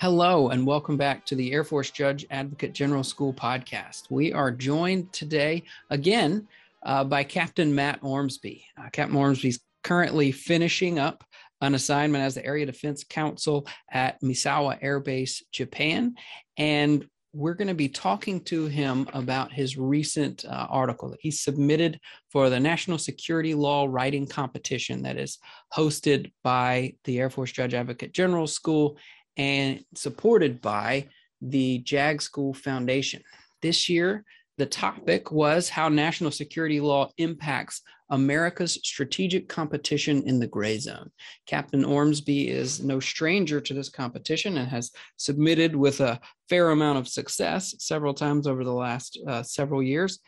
Hello, 0.00 0.48
and 0.50 0.66
welcome 0.66 0.96
back 0.96 1.26
to 1.26 1.34
the 1.34 1.52
Air 1.52 1.64
Force 1.64 1.90
Judge 1.90 2.24
Advocate 2.30 2.72
General 2.72 3.02
School 3.04 3.32
podcast. 3.32 4.04
We 4.10 4.32
are 4.32 4.50
joined 4.50 5.12
today 5.12 5.64
again 5.90 6.46
uh, 6.84 7.04
by 7.04 7.24
Captain 7.24 7.74
Matt 7.74 7.98
Ormsby. 8.02 8.64
Uh, 8.78 8.88
Captain 8.90 9.16
Ormsby 9.16 9.48
is 9.48 9.60
currently 9.88 10.30
finishing 10.30 10.98
up 10.98 11.24
an 11.62 11.74
assignment 11.74 12.22
as 12.22 12.34
the 12.34 12.44
Area 12.44 12.66
Defense 12.66 13.04
Counsel 13.04 13.66
at 13.90 14.20
Misawa 14.20 14.78
Air 14.82 15.00
Base, 15.00 15.42
Japan. 15.50 16.14
And 16.58 17.06
we're 17.32 17.54
going 17.54 17.68
to 17.68 17.74
be 17.74 17.88
talking 17.88 18.42
to 18.44 18.66
him 18.66 19.08
about 19.14 19.50
his 19.50 19.78
recent 19.78 20.44
uh, 20.44 20.66
article 20.68 21.08
that 21.08 21.20
he 21.22 21.30
submitted 21.30 21.98
for 22.30 22.50
the 22.50 22.60
National 22.60 22.98
Security 22.98 23.54
Law 23.54 23.86
Writing 23.88 24.26
Competition 24.26 25.02
that 25.04 25.16
is 25.16 25.38
hosted 25.74 26.32
by 26.44 26.92
the 27.04 27.18
Air 27.18 27.30
Force 27.30 27.52
Judge 27.52 27.72
Advocate 27.72 28.12
General 28.12 28.46
School 28.46 28.98
and 29.38 29.82
supported 29.94 30.60
by 30.60 31.08
the 31.40 31.78
JAG 31.78 32.20
School 32.20 32.52
Foundation. 32.52 33.22
This 33.62 33.88
year, 33.88 34.24
the 34.58 34.66
topic 34.66 35.32
was 35.32 35.70
how 35.70 35.88
national 35.88 36.32
security 36.32 36.78
law 36.78 37.10
impacts 37.16 37.80
America's 38.10 38.74
strategic 38.82 39.48
competition 39.48 40.22
in 40.24 40.38
the 40.38 40.46
gray 40.46 40.78
zone. 40.78 41.10
Captain 41.46 41.84
Ormsby 41.84 42.48
is 42.48 42.82
no 42.82 43.00
stranger 43.00 43.60
to 43.60 43.74
this 43.74 43.88
competition 43.88 44.56
and 44.56 44.68
has 44.68 44.90
submitted 45.16 45.76
with 45.76 46.00
a 46.00 46.20
fair 46.48 46.70
amount 46.70 46.98
of 46.98 47.08
success 47.08 47.74
several 47.78 48.14
times 48.14 48.46
over 48.46 48.64
the 48.64 48.72
last 48.72 49.18
uh, 49.26 49.42
several 49.42 49.82
years. 49.82 50.20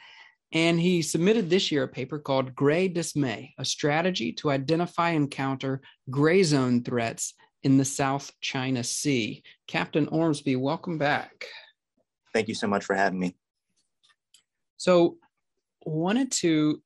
And 0.53 0.81
he 0.81 1.01
submitted 1.01 1.49
this 1.49 1.71
year 1.71 1.85
a 1.85 1.89
paper 1.89 2.19
called 2.19 2.55
Gray 2.55 2.89
Dismay, 2.89 3.55
a 3.59 3.65
strategy 3.65 4.33
to 4.35 4.51
identify 4.51 5.11
and 5.11 5.31
counter 5.31 5.81
gray 6.11 6.43
zone 6.43 6.83
threats 6.83 7.35
in 7.63 7.77
the 7.77 7.85
South 7.85 8.33
China 8.41 8.83
Sea. 8.83 9.43
Captain 9.69 10.09
Ormsby, 10.09 10.57
welcome 10.57 10.99
back. 10.99 11.47
Thank 12.33 12.49
you 12.49 12.55
so 12.55 12.67
much 12.67 12.85
for 12.85 12.97
having 12.97 13.21
me. 13.21 13.37
So, 14.77 15.19
wanted 15.85 16.33
to 16.33 16.83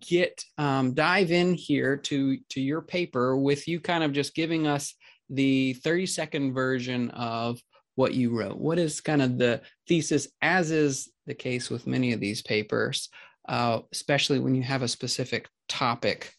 get 0.00 0.44
um, 0.58 0.94
dive 0.94 1.30
in 1.30 1.54
here 1.54 1.96
to 1.96 2.38
to 2.50 2.60
your 2.60 2.82
paper 2.82 3.36
with 3.36 3.66
you 3.66 3.80
kind 3.80 4.04
of 4.04 4.12
just 4.12 4.34
giving 4.34 4.66
us 4.66 4.94
the 5.30 5.74
30 5.74 6.06
second 6.06 6.54
version 6.54 7.10
of 7.10 7.60
what 7.94 8.14
you 8.14 8.36
wrote. 8.36 8.56
What 8.56 8.78
is 8.78 9.00
kind 9.00 9.22
of 9.22 9.38
the 9.38 9.62
thesis 9.88 10.28
as 10.42 10.70
is 10.70 11.10
the 11.26 11.34
case 11.34 11.70
with 11.70 11.86
many 11.86 12.12
of 12.12 12.20
these 12.20 12.42
papers 12.42 13.08
uh, 13.48 13.80
especially 13.92 14.38
when 14.38 14.54
you 14.54 14.62
have 14.62 14.82
a 14.82 14.88
specific 14.88 15.48
topic? 15.68 16.32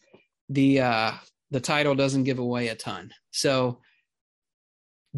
The 0.49 0.81
uh, 0.81 1.11
the 1.51 1.59
title 1.59 1.95
doesn't 1.95 2.23
give 2.23 2.39
away 2.39 2.69
a 2.69 2.75
ton. 2.75 3.11
So 3.31 3.79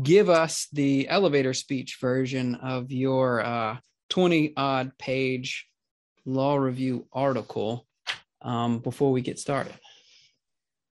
give 0.02 0.30
us 0.30 0.67
the 0.73 1.08
elevator 1.08 1.53
speech 1.53 1.97
version 2.02 2.55
of 2.55 2.91
your 2.91 3.41
uh, 3.45 3.77
20 4.09 4.53
odd 4.58 4.97
page 4.97 5.67
law 6.25 6.55
review 6.55 7.08
article 7.13 7.85
um, 8.44 8.80
before 8.80 9.11
we 9.11 9.22
get 9.22 9.39
started. 9.39 9.73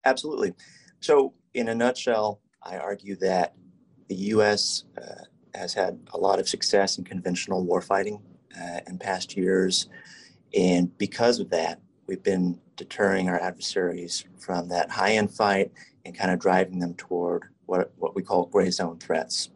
Absolutely. 0.04 0.54
So, 1.00 1.34
in 1.54 1.68
a 1.68 1.74
nutshell, 1.74 2.40
I 2.62 2.78
argue 2.78 3.16
that 3.16 3.54
the 4.08 4.14
U.S. 4.14 4.84
Uh, 5.00 5.24
has 5.54 5.74
had 5.74 5.98
a 6.12 6.18
lot 6.18 6.38
of 6.38 6.48
success 6.48 6.98
in 6.98 7.04
conventional 7.04 7.66
warfighting 7.66 8.20
uh, 8.60 8.80
in 8.86 8.98
past 8.98 9.36
years. 9.36 9.88
And 10.56 10.96
because 10.98 11.38
of 11.38 11.50
that, 11.50 11.80
we've 12.06 12.22
been 12.22 12.58
deterring 12.76 13.28
our 13.28 13.40
adversaries 13.40 14.24
from 14.38 14.68
that 14.68 14.90
high 14.90 15.12
end 15.12 15.32
fight 15.32 15.72
and 16.04 16.16
kind 16.16 16.30
of 16.30 16.38
driving 16.38 16.78
them 16.78 16.94
toward 16.94 17.44
what, 17.66 17.92
what 17.98 18.14
we 18.14 18.22
call 18.22 18.46
gray 18.46 18.70
zone 18.70 18.98
threats. 18.98 19.50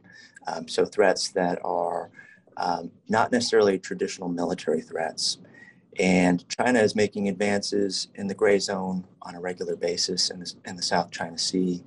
Um, 0.47 0.69
so, 0.69 0.85
threats 0.85 1.29
that 1.31 1.59
are 1.65 2.11
um, 2.57 2.91
not 3.09 3.33
necessarily 3.33 3.79
traditional 3.79 4.29
military 4.29 4.81
threats. 4.81 5.39
And 5.99 6.45
China 6.49 6.81
is 6.81 6.97
making 6.97 7.29
advances 7.29 8.09
in 8.15 8.27
the 8.27 8.35
gray 8.35 8.59
zone 8.59 9.05
on 9.23 9.35
a 9.35 9.41
regular 9.41 9.77
basis 9.77 10.31
in 10.31 10.41
the, 10.41 10.53
in 10.65 10.77
the 10.77 10.83
South 10.83 11.11
China 11.11 11.39
Sea. 11.39 11.83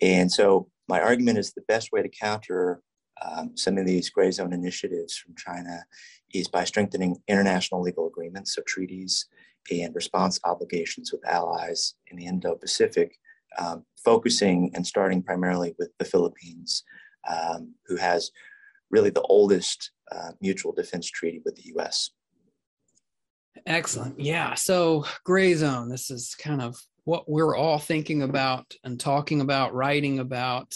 And 0.00 0.30
so, 0.30 0.68
my 0.88 1.00
argument 1.00 1.38
is 1.38 1.52
the 1.52 1.62
best 1.68 1.92
way 1.92 2.02
to 2.02 2.08
counter 2.08 2.82
um, 3.24 3.56
some 3.56 3.78
of 3.78 3.86
these 3.86 4.10
gray 4.10 4.30
zone 4.30 4.52
initiatives 4.52 5.16
from 5.16 5.34
China 5.36 5.84
is 6.34 6.48
by 6.48 6.64
strengthening 6.64 7.16
international 7.28 7.82
legal 7.82 8.06
agreements, 8.08 8.54
so 8.54 8.62
treaties, 8.66 9.26
and 9.70 9.94
response 9.94 10.40
obligations 10.44 11.12
with 11.12 11.26
allies 11.26 11.94
in 12.08 12.16
the 12.16 12.26
Indo 12.26 12.56
Pacific, 12.56 13.16
um, 13.58 13.84
focusing 14.04 14.70
and 14.74 14.86
starting 14.86 15.22
primarily 15.22 15.74
with 15.78 15.90
the 15.98 16.04
Philippines, 16.04 16.82
um, 17.28 17.74
who 17.86 17.96
has 17.96 18.30
really 18.90 19.10
the 19.10 19.22
oldest 19.22 19.92
uh, 20.10 20.32
mutual 20.40 20.72
defense 20.72 21.08
treaty 21.08 21.40
with 21.44 21.54
the 21.56 21.72
US. 21.76 22.10
Excellent. 23.66 24.18
Yeah. 24.18 24.54
So, 24.54 25.04
gray 25.24 25.54
zone, 25.54 25.88
this 25.88 26.10
is 26.10 26.34
kind 26.34 26.62
of 26.62 26.76
what 27.04 27.28
we're 27.28 27.56
all 27.56 27.78
thinking 27.78 28.22
about 28.22 28.74
and 28.84 28.98
talking 28.98 29.40
about, 29.40 29.74
writing 29.74 30.18
about. 30.18 30.74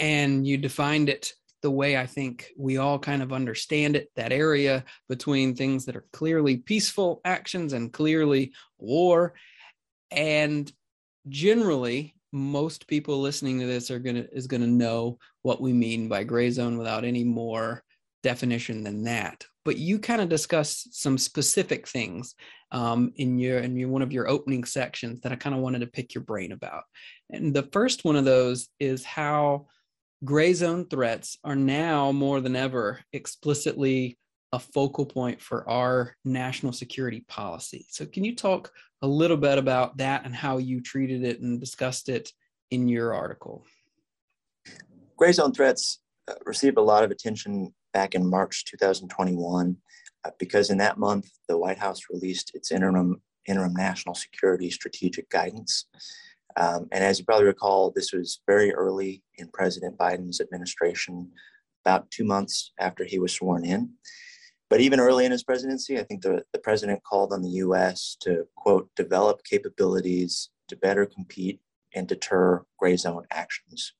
And 0.00 0.46
you 0.46 0.56
defined 0.56 1.08
it 1.08 1.32
the 1.62 1.70
way 1.70 1.96
I 1.96 2.06
think 2.06 2.52
we 2.56 2.76
all 2.76 2.98
kind 2.98 3.22
of 3.22 3.32
understand 3.32 3.96
it 3.96 4.10
that 4.14 4.32
area 4.32 4.84
between 5.08 5.54
things 5.54 5.84
that 5.86 5.96
are 5.96 6.06
clearly 6.12 6.58
peaceful 6.58 7.20
actions 7.24 7.72
and 7.72 7.92
clearly 7.92 8.52
war. 8.78 9.34
And 10.10 10.70
generally, 11.28 12.14
most 12.32 12.86
people 12.86 13.20
listening 13.20 13.58
to 13.58 13.66
this 13.66 13.90
are 13.90 13.98
gonna 13.98 14.26
is 14.32 14.46
gonna 14.46 14.66
know 14.66 15.18
what 15.42 15.60
we 15.60 15.72
mean 15.72 16.08
by 16.08 16.24
gray 16.24 16.50
zone 16.50 16.78
without 16.78 17.04
any 17.04 17.24
more 17.24 17.82
definition 18.22 18.82
than 18.82 19.04
that. 19.04 19.44
But 19.64 19.76
you 19.76 19.98
kind 19.98 20.20
of 20.20 20.28
discuss 20.28 20.88
some 20.92 21.18
specific 21.18 21.86
things 21.86 22.34
um, 22.72 23.12
in 23.16 23.38
your 23.38 23.58
in 23.58 23.76
your, 23.76 23.88
one 23.88 24.02
of 24.02 24.12
your 24.12 24.28
opening 24.28 24.64
sections 24.64 25.20
that 25.20 25.32
I 25.32 25.36
kind 25.36 25.54
of 25.54 25.62
wanted 25.62 25.80
to 25.80 25.86
pick 25.86 26.14
your 26.14 26.24
brain 26.24 26.52
about. 26.52 26.84
And 27.30 27.54
the 27.54 27.68
first 27.72 28.04
one 28.04 28.16
of 28.16 28.24
those 28.24 28.68
is 28.80 29.04
how 29.04 29.66
gray 30.24 30.52
zone 30.52 30.86
threats 30.88 31.38
are 31.44 31.56
now 31.56 32.12
more 32.12 32.40
than 32.40 32.56
ever 32.56 33.00
explicitly 33.12 34.18
a 34.52 34.58
focal 34.58 35.04
point 35.04 35.40
for 35.40 35.68
our 35.68 36.16
national 36.24 36.72
security 36.72 37.24
policy. 37.28 37.86
So, 37.90 38.06
can 38.06 38.24
you 38.24 38.34
talk 38.34 38.72
a 39.02 39.06
little 39.06 39.36
bit 39.36 39.58
about 39.58 39.98
that 39.98 40.24
and 40.24 40.34
how 40.34 40.58
you 40.58 40.80
treated 40.80 41.24
it 41.24 41.40
and 41.40 41.60
discussed 41.60 42.08
it 42.08 42.32
in 42.70 42.88
your 42.88 43.14
article? 43.14 43.64
Gray 45.16 45.32
zone 45.32 45.52
threats 45.52 46.00
uh, 46.28 46.34
received 46.44 46.78
a 46.78 46.82
lot 46.82 47.04
of 47.04 47.10
attention 47.10 47.74
back 47.92 48.14
in 48.14 48.28
March 48.28 48.64
2021 48.64 49.76
uh, 50.24 50.30
because 50.38 50.70
in 50.70 50.78
that 50.78 50.98
month, 50.98 51.30
the 51.48 51.58
White 51.58 51.78
House 51.78 52.02
released 52.10 52.52
its 52.54 52.72
interim, 52.72 53.20
interim 53.46 53.74
national 53.74 54.14
security 54.14 54.70
strategic 54.70 55.28
guidance. 55.30 55.86
Um, 56.56 56.88
and 56.92 57.04
as 57.04 57.18
you 57.18 57.24
probably 57.24 57.46
recall, 57.46 57.92
this 57.94 58.12
was 58.12 58.40
very 58.46 58.72
early 58.74 59.22
in 59.36 59.48
President 59.52 59.96
Biden's 59.96 60.40
administration, 60.40 61.30
about 61.84 62.10
two 62.10 62.24
months 62.24 62.72
after 62.80 63.04
he 63.04 63.18
was 63.18 63.32
sworn 63.32 63.64
in. 63.64 63.90
But 64.68 64.80
even 64.80 65.00
early 65.00 65.24
in 65.24 65.32
his 65.32 65.44
presidency, 65.44 65.98
I 65.98 66.02
think 66.02 66.22
the, 66.22 66.42
the 66.52 66.58
president 66.58 67.02
called 67.04 67.32
on 67.32 67.42
the 67.42 67.62
US 67.62 68.16
to, 68.20 68.46
quote, 68.56 68.90
develop 68.96 69.42
capabilities 69.44 70.50
to 70.68 70.76
better 70.76 71.06
compete 71.06 71.60
and 71.94 72.06
deter 72.06 72.64
gray 72.78 72.96
zone 72.96 73.24
actions. 73.30 73.94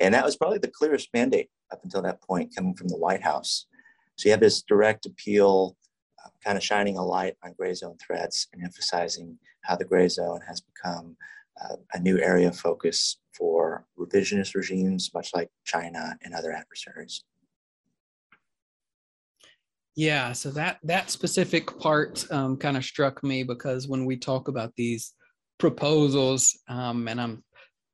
And 0.00 0.12
that 0.14 0.24
was 0.24 0.36
probably 0.36 0.58
the 0.58 0.72
clearest 0.74 1.08
mandate 1.14 1.50
up 1.72 1.80
until 1.84 2.02
that 2.02 2.22
point 2.22 2.54
coming 2.54 2.74
from 2.74 2.88
the 2.88 2.96
White 2.96 3.22
House. 3.22 3.66
So 4.16 4.28
you 4.28 4.32
have 4.32 4.40
this 4.40 4.62
direct 4.62 5.06
appeal, 5.06 5.76
uh, 6.24 6.30
kind 6.44 6.56
of 6.56 6.64
shining 6.64 6.96
a 6.96 7.04
light 7.04 7.36
on 7.44 7.54
gray 7.58 7.74
zone 7.74 7.96
threats 8.04 8.48
and 8.52 8.62
emphasizing 8.62 9.38
how 9.62 9.76
the 9.76 9.84
gray 9.84 10.08
zone 10.08 10.40
has 10.46 10.60
become 10.60 11.16
uh, 11.62 11.76
a 11.94 12.00
new 12.00 12.18
area 12.18 12.48
of 12.48 12.58
focus 12.58 13.18
for 13.36 13.86
revisionist 13.98 14.54
regimes, 14.54 15.10
much 15.14 15.30
like 15.34 15.50
China 15.64 16.16
and 16.22 16.34
other 16.34 16.52
adversaries. 16.52 17.24
Yeah, 19.96 20.32
so 20.32 20.50
that 20.50 20.78
that 20.82 21.10
specific 21.10 21.78
part 21.78 22.30
um, 22.30 22.58
kind 22.58 22.76
of 22.76 22.84
struck 22.84 23.24
me 23.24 23.44
because 23.44 23.88
when 23.88 24.04
we 24.04 24.18
talk 24.18 24.48
about 24.48 24.74
these 24.76 25.14
proposals, 25.58 26.58
um, 26.68 27.08
and 27.08 27.18
I'm, 27.18 27.42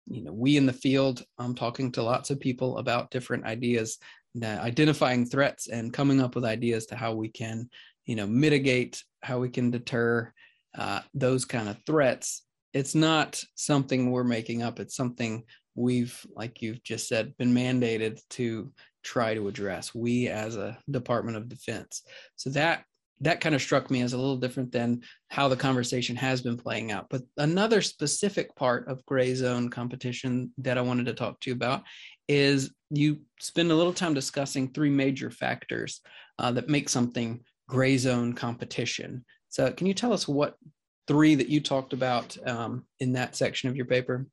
you 0.06 0.22
know, 0.22 0.32
we 0.32 0.56
in 0.56 0.66
the 0.66 0.72
field, 0.72 1.24
I'm 1.38 1.54
talking 1.54 1.92
to 1.92 2.02
lots 2.02 2.30
of 2.30 2.40
people 2.40 2.78
about 2.78 3.10
different 3.10 3.44
ideas, 3.44 3.98
identifying 4.42 5.26
threats 5.26 5.68
and 5.68 5.92
coming 5.92 6.20
up 6.20 6.34
with 6.34 6.44
ideas 6.44 6.86
to 6.86 6.96
how 6.96 7.14
we 7.14 7.28
can, 7.28 7.68
you 8.06 8.16
know, 8.16 8.26
mitigate, 8.26 9.02
how 9.22 9.38
we 9.38 9.48
can 9.48 9.70
deter, 9.70 10.32
uh, 10.76 11.00
those 11.14 11.44
kind 11.44 11.68
of 11.68 11.76
threats, 11.86 12.42
it's 12.72 12.94
not 12.94 13.42
something 13.54 14.10
we're 14.10 14.24
making 14.24 14.62
up. 14.62 14.80
It's 14.80 14.96
something 14.96 15.44
we've, 15.74 16.18
like 16.34 16.62
you've 16.62 16.82
just 16.82 17.08
said, 17.08 17.36
been 17.36 17.54
mandated 17.54 18.20
to 18.30 18.72
try 19.04 19.34
to 19.34 19.48
address. 19.48 19.94
We 19.94 20.28
as 20.28 20.56
a 20.56 20.78
Department 20.90 21.36
of 21.36 21.48
Defense. 21.48 22.02
So 22.36 22.50
that 22.50 22.84
that 23.22 23.40
kind 23.40 23.54
of 23.54 23.62
struck 23.62 23.90
me 23.90 24.02
as 24.02 24.12
a 24.12 24.18
little 24.18 24.36
different 24.36 24.72
than 24.72 25.00
how 25.28 25.48
the 25.48 25.56
conversation 25.56 26.16
has 26.16 26.42
been 26.42 26.56
playing 26.56 26.90
out. 26.90 27.06
But 27.08 27.22
another 27.36 27.80
specific 27.80 28.54
part 28.56 28.88
of 28.88 29.04
gray 29.06 29.34
zone 29.34 29.70
competition 29.70 30.52
that 30.58 30.76
I 30.76 30.82
wanted 30.82 31.06
to 31.06 31.14
talk 31.14 31.40
to 31.40 31.50
you 31.50 31.54
about 31.54 31.84
is 32.28 32.72
you 32.90 33.20
spend 33.40 33.70
a 33.70 33.76
little 33.76 33.92
time 33.92 34.12
discussing 34.12 34.68
three 34.68 34.90
major 34.90 35.30
factors 35.30 36.00
uh, 36.38 36.50
that 36.52 36.68
make 36.68 36.88
something 36.88 37.40
gray 37.68 37.96
zone 37.96 38.32
competition. 38.32 39.24
So, 39.48 39.70
can 39.72 39.86
you 39.86 39.94
tell 39.94 40.12
us 40.12 40.26
what 40.26 40.56
three 41.06 41.34
that 41.36 41.48
you 41.48 41.60
talked 41.60 41.92
about 41.92 42.36
um, 42.46 42.84
in 43.00 43.12
that 43.12 43.36
section 43.36 43.68
of 43.68 43.76
your 43.76 43.86
paper? 43.86 44.26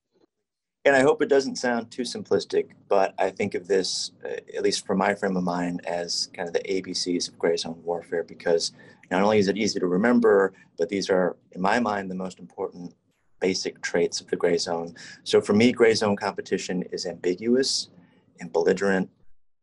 And 0.86 0.96
I 0.96 1.02
hope 1.02 1.22
it 1.22 1.30
doesn't 1.30 1.58
sound 1.58 1.92
too 1.92 2.04
simplistic, 2.04 2.70
but 2.88 3.14
I 3.20 3.32
think 3.32 3.54
of 3.54 3.68
this, 3.68 4.12
uh, 4.24 4.38
at 4.56 4.64
least 4.64 4.88
from 4.88 4.98
my 4.98 5.14
frame 5.14 5.36
of 5.36 5.44
mind, 5.44 5.86
as 5.86 6.30
kind 6.34 6.48
of 6.48 6.54
the 6.54 6.62
ABCs 6.62 7.28
of 7.28 7.38
gray 7.38 7.58
zone 7.58 7.82
warfare 7.84 8.24
because 8.24 8.72
not 9.12 9.22
only 9.22 9.40
is 9.40 9.50
it 9.50 9.58
easy 9.58 9.80
to 9.80 9.88
remember, 9.88 10.54
but 10.78 10.88
these 10.88 11.10
are, 11.10 11.36
in 11.52 11.62
my 11.62 11.80
mind, 11.80 12.10
the 12.10 12.16
most 12.16 12.40
important 12.40 12.94
basic 13.40 13.82
traits 13.82 14.22
of 14.22 14.28
the 14.28 14.36
gray 14.36 14.58
zone. 14.58 14.96
So 15.24 15.42
for 15.42 15.54
me, 15.54 15.72
gray 15.72 15.94
zone 15.96 16.16
competition 16.16 16.84
is 16.92 17.06
ambiguous 17.06 17.90
and 18.40 18.52
belligerent 18.52 19.10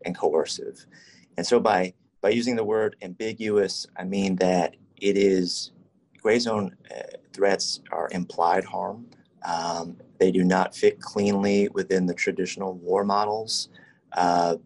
and 0.05 0.17
coercive. 0.17 0.87
And 1.37 1.47
so 1.47 1.61
by 1.61 1.95
by 2.23 2.31
using 2.31 2.57
the 2.57 2.65
word 2.65 2.97
ambiguous, 3.03 3.87
I 3.97 4.05
mean 4.05 4.37
that 4.37 4.75
it 4.97 5.17
is 5.17 5.73
gray 6.19 6.39
zone 6.39 6.77
uh, 6.91 7.03
threats 7.33 7.81
are 7.93 8.09
implied 8.11 8.65
harm. 8.65 9.07
Um, 9.47 9.97
they 10.19 10.33
do 10.33 10.45
not 10.45 10.75
fit 10.75 11.01
cleanly 11.01 11.69
within 11.69 12.07
the 12.07 12.15
traditional 12.15 12.75
war 12.75 13.05
models 13.05 13.69
uh, 14.13 14.57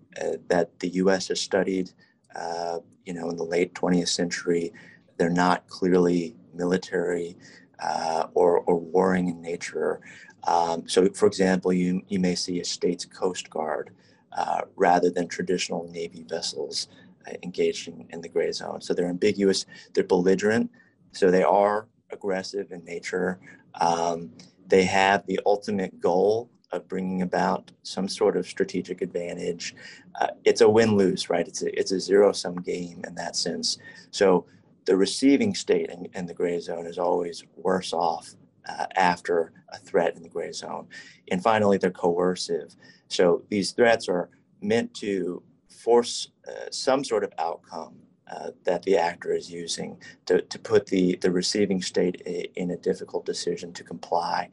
that 0.49 0.79
the 0.81 0.89
U.S. 0.89 1.29
has 1.29 1.41
studied. 1.41 1.91
Uh, 2.35 2.79
you 3.05 3.13
know, 3.13 3.29
in 3.29 3.37
the 3.37 3.45
late 3.45 3.75
20th 3.75 4.09
century, 4.09 4.73
they're 5.17 5.29
not 5.29 5.67
clearly 5.69 6.37
military 6.55 7.37
uh, 7.83 8.27
or, 8.35 8.61
or 8.61 8.79
warring 8.79 9.29
in 9.29 9.43
nature. 9.43 10.01
Um, 10.47 10.89
so, 10.89 11.09
for 11.11 11.27
example, 11.27 11.73
you, 11.73 12.03
you 12.09 12.19
may 12.19 12.35
see 12.35 12.61
a 12.61 12.65
state's 12.65 13.05
coast 13.05 13.51
guard 13.51 13.91
uh, 14.33 14.63
rather 14.77 15.11
than 15.11 15.29
traditional 15.29 15.89
Navy 15.91 16.25
vessels 16.29 16.89
uh, 17.27 17.33
engaged 17.43 17.89
in, 17.89 18.07
in, 18.11 18.21
the 18.21 18.29
gray 18.29 18.53
zone. 18.53 18.81
So 18.81 18.95
they're 18.95 19.09
ambiguous, 19.09 19.67
they're 19.93 20.05
belligerent, 20.05 20.71
so 21.13 21.31
they 21.31 21.43
are 21.43 21.89
aggressive 22.11 22.71
in 22.71 22.85
nature. 22.85 23.41
Um, 23.81 24.31
they 24.71 24.85
have 24.85 25.27
the 25.27 25.41
ultimate 25.47 26.01
goal 26.01 26.51
of 26.73 26.87
bringing 26.89 27.23
about 27.23 27.71
some 27.83 28.09
sort 28.09 28.37
of 28.37 28.47
strategic 28.47 29.03
advantage. 29.03 29.75
Uh, 30.21 30.29
it's 30.45 30.61
a 30.61 30.69
win 30.69 30.97
lose, 30.97 31.29
right? 31.29 31.47
It's 31.47 31.63
a, 31.63 31.79
it's 31.79 31.93
a 31.93 32.01
zero 32.01 32.33
sum 32.33 32.57
game 32.57 33.03
in 33.07 33.15
that 33.17 33.35
sense. 33.37 33.79
So 34.13 34.47
the 34.85 34.97
receiving 34.97 35.55
state 35.55 35.91
in, 35.91 36.07
in 36.15 36.27
the 36.27 36.35
gray 36.35 36.61
zone 36.61 36.87
is 36.87 36.99
always 36.99 37.45
worse 37.57 37.93
off 37.93 38.35
uh, 38.69 38.87
after 38.97 39.53
a 39.71 39.79
threat 39.79 40.17
in 40.17 40.23
the 40.23 40.29
gray 40.29 40.53
zone. 40.53 40.87
And 41.31 41.43
finally, 41.43 41.77
they're 41.77 41.91
coercive. 41.91 42.75
So 43.09 43.43
these 43.51 43.73
threats 43.73 44.09
are 44.09 44.31
meant 44.61 44.95
to 44.95 45.43
force 45.69 46.29
uh, 46.47 46.71
some 46.71 47.03
sort 47.03 47.25
of 47.25 47.33
outcome 47.39 47.97
uh, 48.31 48.51
that 48.65 48.83
the 48.83 48.97
actor 48.97 49.35
is 49.35 49.51
using 49.51 50.01
to, 50.27 50.41
to 50.43 50.59
put 50.59 50.87
the, 50.87 51.17
the 51.21 51.31
receiving 51.31 51.83
state 51.83 52.21
in 52.57 52.71
a 52.71 52.77
difficult 52.77 53.27
decision 53.27 53.73
to 53.73 53.85
comply. 53.85 54.49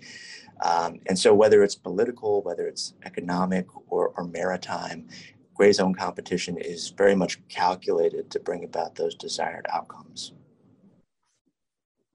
Um, 0.64 1.00
and 1.06 1.18
so, 1.18 1.34
whether 1.34 1.64
it's 1.64 1.76
political, 1.76 2.42
whether 2.42 2.68
it's 2.68 2.94
economic 3.06 3.68
or, 3.92 4.10
or 4.18 4.26
maritime, 4.26 5.08
gray 5.54 5.72
zone 5.72 5.94
competition 5.94 6.58
is 6.58 6.90
very 6.90 7.16
much 7.16 7.40
calculated 7.50 8.30
to 8.32 8.40
bring 8.40 8.64
about 8.64 8.96
those 8.96 9.16
desired 9.16 9.66
outcomes. 9.72 10.34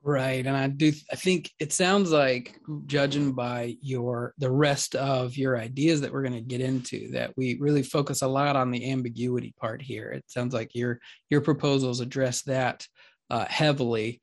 Right. 0.04 0.44
And 0.44 0.56
I 0.56 0.66
do 0.66 0.92
I 1.12 1.16
think 1.16 1.50
it 1.60 1.72
sounds 1.72 2.10
like 2.10 2.58
judging 2.86 3.34
by 3.34 3.76
your 3.80 4.34
the 4.36 4.50
rest 4.50 4.96
of 4.96 5.36
your 5.36 5.56
ideas 5.56 6.00
that 6.00 6.12
we're 6.12 6.22
going 6.22 6.34
to 6.34 6.40
get 6.40 6.60
into 6.60 7.12
that 7.12 7.32
we 7.36 7.56
really 7.60 7.84
focus 7.84 8.22
a 8.22 8.26
lot 8.26 8.56
on 8.56 8.72
the 8.72 8.90
ambiguity 8.90 9.54
part 9.60 9.80
here. 9.80 10.10
It 10.10 10.24
sounds 10.26 10.54
like 10.54 10.74
your 10.74 10.98
your 11.30 11.40
proposals 11.40 12.00
address 12.00 12.42
that 12.42 12.84
uh, 13.30 13.44
heavily 13.44 14.20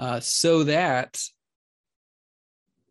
uh, 0.00 0.18
so 0.18 0.64
that 0.64 1.20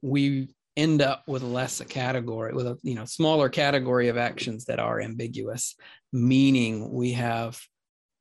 we 0.02 0.48
end 0.78 1.02
up 1.02 1.24
with 1.28 1.44
less 1.44 1.82
a 1.82 1.86
category 1.86 2.54
with 2.54 2.68
a 2.68 2.78
you 2.84 2.96
know 2.96 3.04
smaller 3.04 3.50
category 3.50 4.08
of 4.08 4.18
actions 4.18 4.64
that 4.66 4.80
are 4.80 5.02
ambiguous 5.02 5.76
meaning 6.14 6.90
we 6.94 7.12
have 7.12 7.60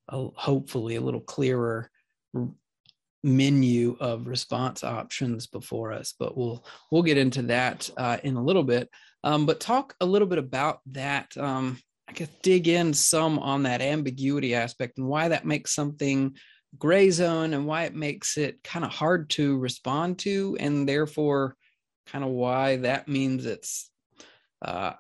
a, 0.09 0.27
hopefully 0.35 0.97
a 0.97 1.01
little 1.01 1.21
clearer 1.21 1.89
menu 3.25 3.97
of 4.01 4.27
response 4.27 4.85
options 4.85 5.47
before 5.47 5.93
us 5.93 6.15
but 6.19 6.37
we'll 6.37 6.65
we'll 6.91 7.03
get 7.03 7.19
into 7.19 7.43
that 7.43 7.89
uh, 7.97 8.19
in 8.23 8.37
a 8.37 8.43
little 8.43 8.63
bit 8.63 8.89
um, 9.25 9.47
but 9.47 9.61
talk 9.61 9.95
a 10.01 10.07
little 10.07 10.29
bit 10.29 10.39
about 10.39 10.81
that 10.87 11.37
um, 11.37 11.79
i 12.09 12.13
guess 12.13 12.29
dig 12.43 12.69
in 12.69 12.95
some 12.95 13.39
on 13.39 13.65
that 13.65 13.81
ambiguity 13.81 14.55
aspect 14.55 14.99
and 14.99 15.09
why 15.09 15.29
that 15.29 15.45
makes 15.45 15.75
something 15.75 16.35
gray 16.79 17.11
zone 17.11 17.55
and 17.55 17.67
why 17.67 17.85
it 17.85 17.95
makes 17.95 18.37
it 18.37 18.63
kind 18.63 18.85
of 18.85 18.91
hard 18.91 19.29
to 19.31 19.59
respond 19.59 20.19
to 20.19 20.57
and 20.61 20.89
therefore 20.89 21.57
kind 22.07 22.25
of 22.25 22.31
why 22.31 22.77
that 22.77 23.09
means 23.09 23.47
it's 23.47 23.91
uh, 24.63 24.93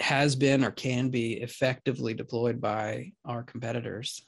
has 0.00 0.36
been 0.36 0.64
or 0.64 0.70
can 0.70 1.10
be 1.10 1.34
effectively 1.34 2.14
deployed 2.14 2.60
by 2.60 3.12
our 3.24 3.42
competitors. 3.42 4.24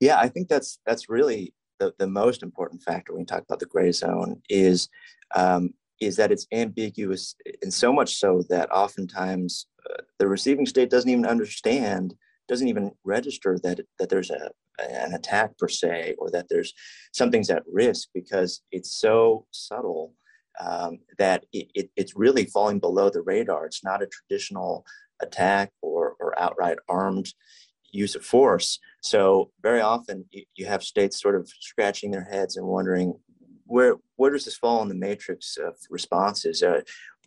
Yeah, 0.00 0.18
I 0.18 0.28
think 0.28 0.48
that's 0.48 0.78
that's 0.86 1.08
really 1.08 1.54
the, 1.82 1.94
the 1.98 2.06
most 2.06 2.42
important 2.42 2.82
factor 2.82 3.12
when 3.12 3.20
you 3.20 3.26
talk 3.26 3.42
about 3.42 3.58
the 3.58 3.66
gray 3.66 3.90
zone 3.90 4.40
is 4.48 4.88
um, 5.34 5.70
is 6.00 6.16
that 6.16 6.32
it's 6.32 6.46
ambiguous, 6.52 7.34
and 7.62 7.72
so 7.72 7.92
much 7.92 8.16
so 8.16 8.42
that 8.48 8.70
oftentimes 8.72 9.66
uh, 9.90 10.02
the 10.18 10.26
receiving 10.26 10.66
state 10.66 10.90
doesn't 10.90 11.10
even 11.10 11.26
understand, 11.26 12.14
doesn't 12.48 12.68
even 12.68 12.92
register 13.04 13.58
that 13.62 13.80
that 13.98 14.08
there's 14.08 14.30
a 14.30 14.50
an 14.78 15.14
attack 15.14 15.56
per 15.58 15.68
se, 15.68 16.14
or 16.18 16.30
that 16.30 16.46
there's 16.48 16.72
something's 17.12 17.50
at 17.50 17.62
risk 17.70 18.08
because 18.14 18.62
it's 18.70 18.92
so 18.98 19.46
subtle 19.50 20.14
um, 20.60 20.98
that 21.18 21.44
it, 21.52 21.66
it, 21.74 21.90
it's 21.96 22.16
really 22.16 22.46
falling 22.46 22.78
below 22.78 23.10
the 23.10 23.22
radar. 23.22 23.66
It's 23.66 23.84
not 23.84 24.02
a 24.02 24.08
traditional 24.08 24.84
attack 25.20 25.70
or, 25.82 26.16
or 26.20 26.40
outright 26.40 26.78
armed 26.88 27.28
use 27.92 28.14
of 28.16 28.24
force. 28.24 28.78
So 29.02 29.50
very 29.62 29.80
often 29.80 30.24
you, 30.30 30.44
you 30.56 30.66
have 30.66 30.82
states 30.82 31.20
sort 31.20 31.36
of 31.36 31.48
scratching 31.60 32.10
their 32.10 32.24
heads 32.24 32.56
and 32.56 32.66
wondering 32.66 33.14
where 33.66 33.96
where 34.16 34.32
does 34.32 34.44
this 34.44 34.56
fall 34.56 34.82
in 34.82 34.88
the 34.88 34.94
matrix 34.94 35.56
of 35.56 35.74
responses? 35.88 36.62
Uh, 36.62 36.82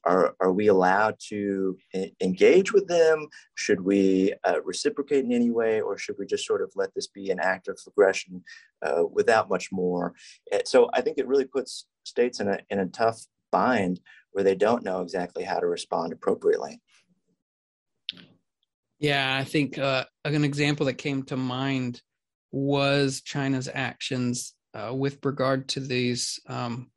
are, 0.05 0.35
are 0.39 0.51
we 0.51 0.67
allowed 0.67 1.15
to 1.29 1.77
engage 2.21 2.71
with 2.71 2.87
them? 2.87 3.27
Should 3.55 3.81
we 3.81 4.33
uh, 4.43 4.61
reciprocate 4.63 5.25
in 5.25 5.31
any 5.31 5.49
way, 5.49 5.81
or 5.81 5.97
should 5.97 6.15
we 6.19 6.27
just 6.27 6.45
sort 6.45 6.61
of 6.61 6.71
let 6.75 6.93
this 6.93 7.07
be 7.07 7.31
an 7.31 7.39
act 7.39 7.67
of 7.67 7.79
aggression 7.87 8.43
uh, 8.85 9.03
without 9.11 9.49
much 9.49 9.71
more? 9.71 10.13
Uh, 10.53 10.59
so 10.65 10.89
I 10.93 11.01
think 11.01 11.17
it 11.17 11.27
really 11.27 11.45
puts 11.45 11.87
states 12.03 12.39
in 12.39 12.47
a, 12.47 12.59
in 12.69 12.79
a 12.79 12.85
tough 12.85 13.19
bind 13.51 13.99
where 14.31 14.43
they 14.43 14.55
don't 14.55 14.83
know 14.83 15.01
exactly 15.01 15.43
how 15.43 15.59
to 15.59 15.65
respond 15.65 16.13
appropriately. 16.13 16.79
Yeah, 18.99 19.37
I 19.37 19.43
think 19.43 19.77
uh, 19.77 20.05
an 20.23 20.43
example 20.43 20.85
that 20.85 20.93
came 20.93 21.23
to 21.23 21.37
mind 21.37 22.01
was 22.51 23.21
China's 23.21 23.69
actions 23.71 24.53
uh, 24.73 24.93
with 24.93 25.23
regard 25.25 25.67
to 25.69 25.79
these 25.79 26.39
um, 26.47 26.89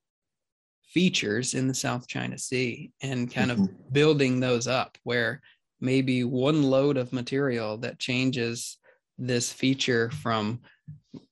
features 0.85 1.55
in 1.55 1.69
the 1.69 1.75
South 1.75 2.07
China 2.07 2.39
Sea 2.39 2.93
and 3.03 3.33
kind 3.33 3.51
mm-hmm. 3.51 3.65
of 3.65 3.93
building 3.93 4.41
those 4.41 4.67
up 4.67 4.97
where 5.03 5.41
maybe 5.81 6.25
one 6.25 6.63
load 6.63 6.97
of 6.97 7.13
material 7.13 7.77
that 7.79 7.99
changes 7.99 8.79
this 9.19 9.53
feature 9.53 10.11
from 10.11 10.61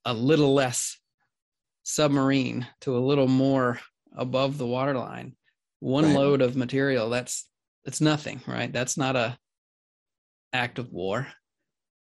a 0.04 0.12
little 0.12 0.54
less 0.54 0.98
submarine 1.84 2.66
to 2.80 2.96
a 2.96 2.98
little 2.98 3.28
more 3.28 3.80
above 4.16 4.58
the 4.58 4.66
waterline 4.66 5.36
one 5.80 6.04
right. 6.04 6.14
load 6.14 6.42
of 6.42 6.56
material 6.56 7.08
that's 7.10 7.48
it's 7.84 8.00
nothing 8.00 8.40
right 8.46 8.72
that's 8.72 8.96
not 8.96 9.14
a 9.14 9.38
act 10.52 10.78
of 10.78 10.92
war. 10.92 11.26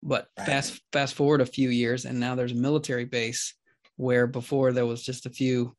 But 0.03 0.29
right. 0.39 0.47
fast 0.47 0.81
fast 0.93 1.15
forward 1.15 1.41
a 1.41 1.47
few 1.47 1.69
years 1.69 2.05
and 2.05 2.19
now 2.19 2.35
there's 2.35 2.53
a 2.53 2.57
military 2.57 3.05
base 3.05 3.55
where 3.97 4.27
before 4.27 4.73
there 4.73 4.87
was 4.87 5.03
just 5.03 5.27
a 5.27 5.31
few 5.31 5.77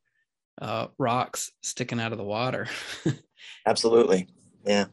uh, 0.62 0.88
rocks 0.98 1.52
sticking 1.62 2.00
out 2.00 2.14
of 2.14 2.18
the 2.18 2.24
water. 2.24 2.68
Absolutely. 3.66 4.28
Yeah. 4.66 4.86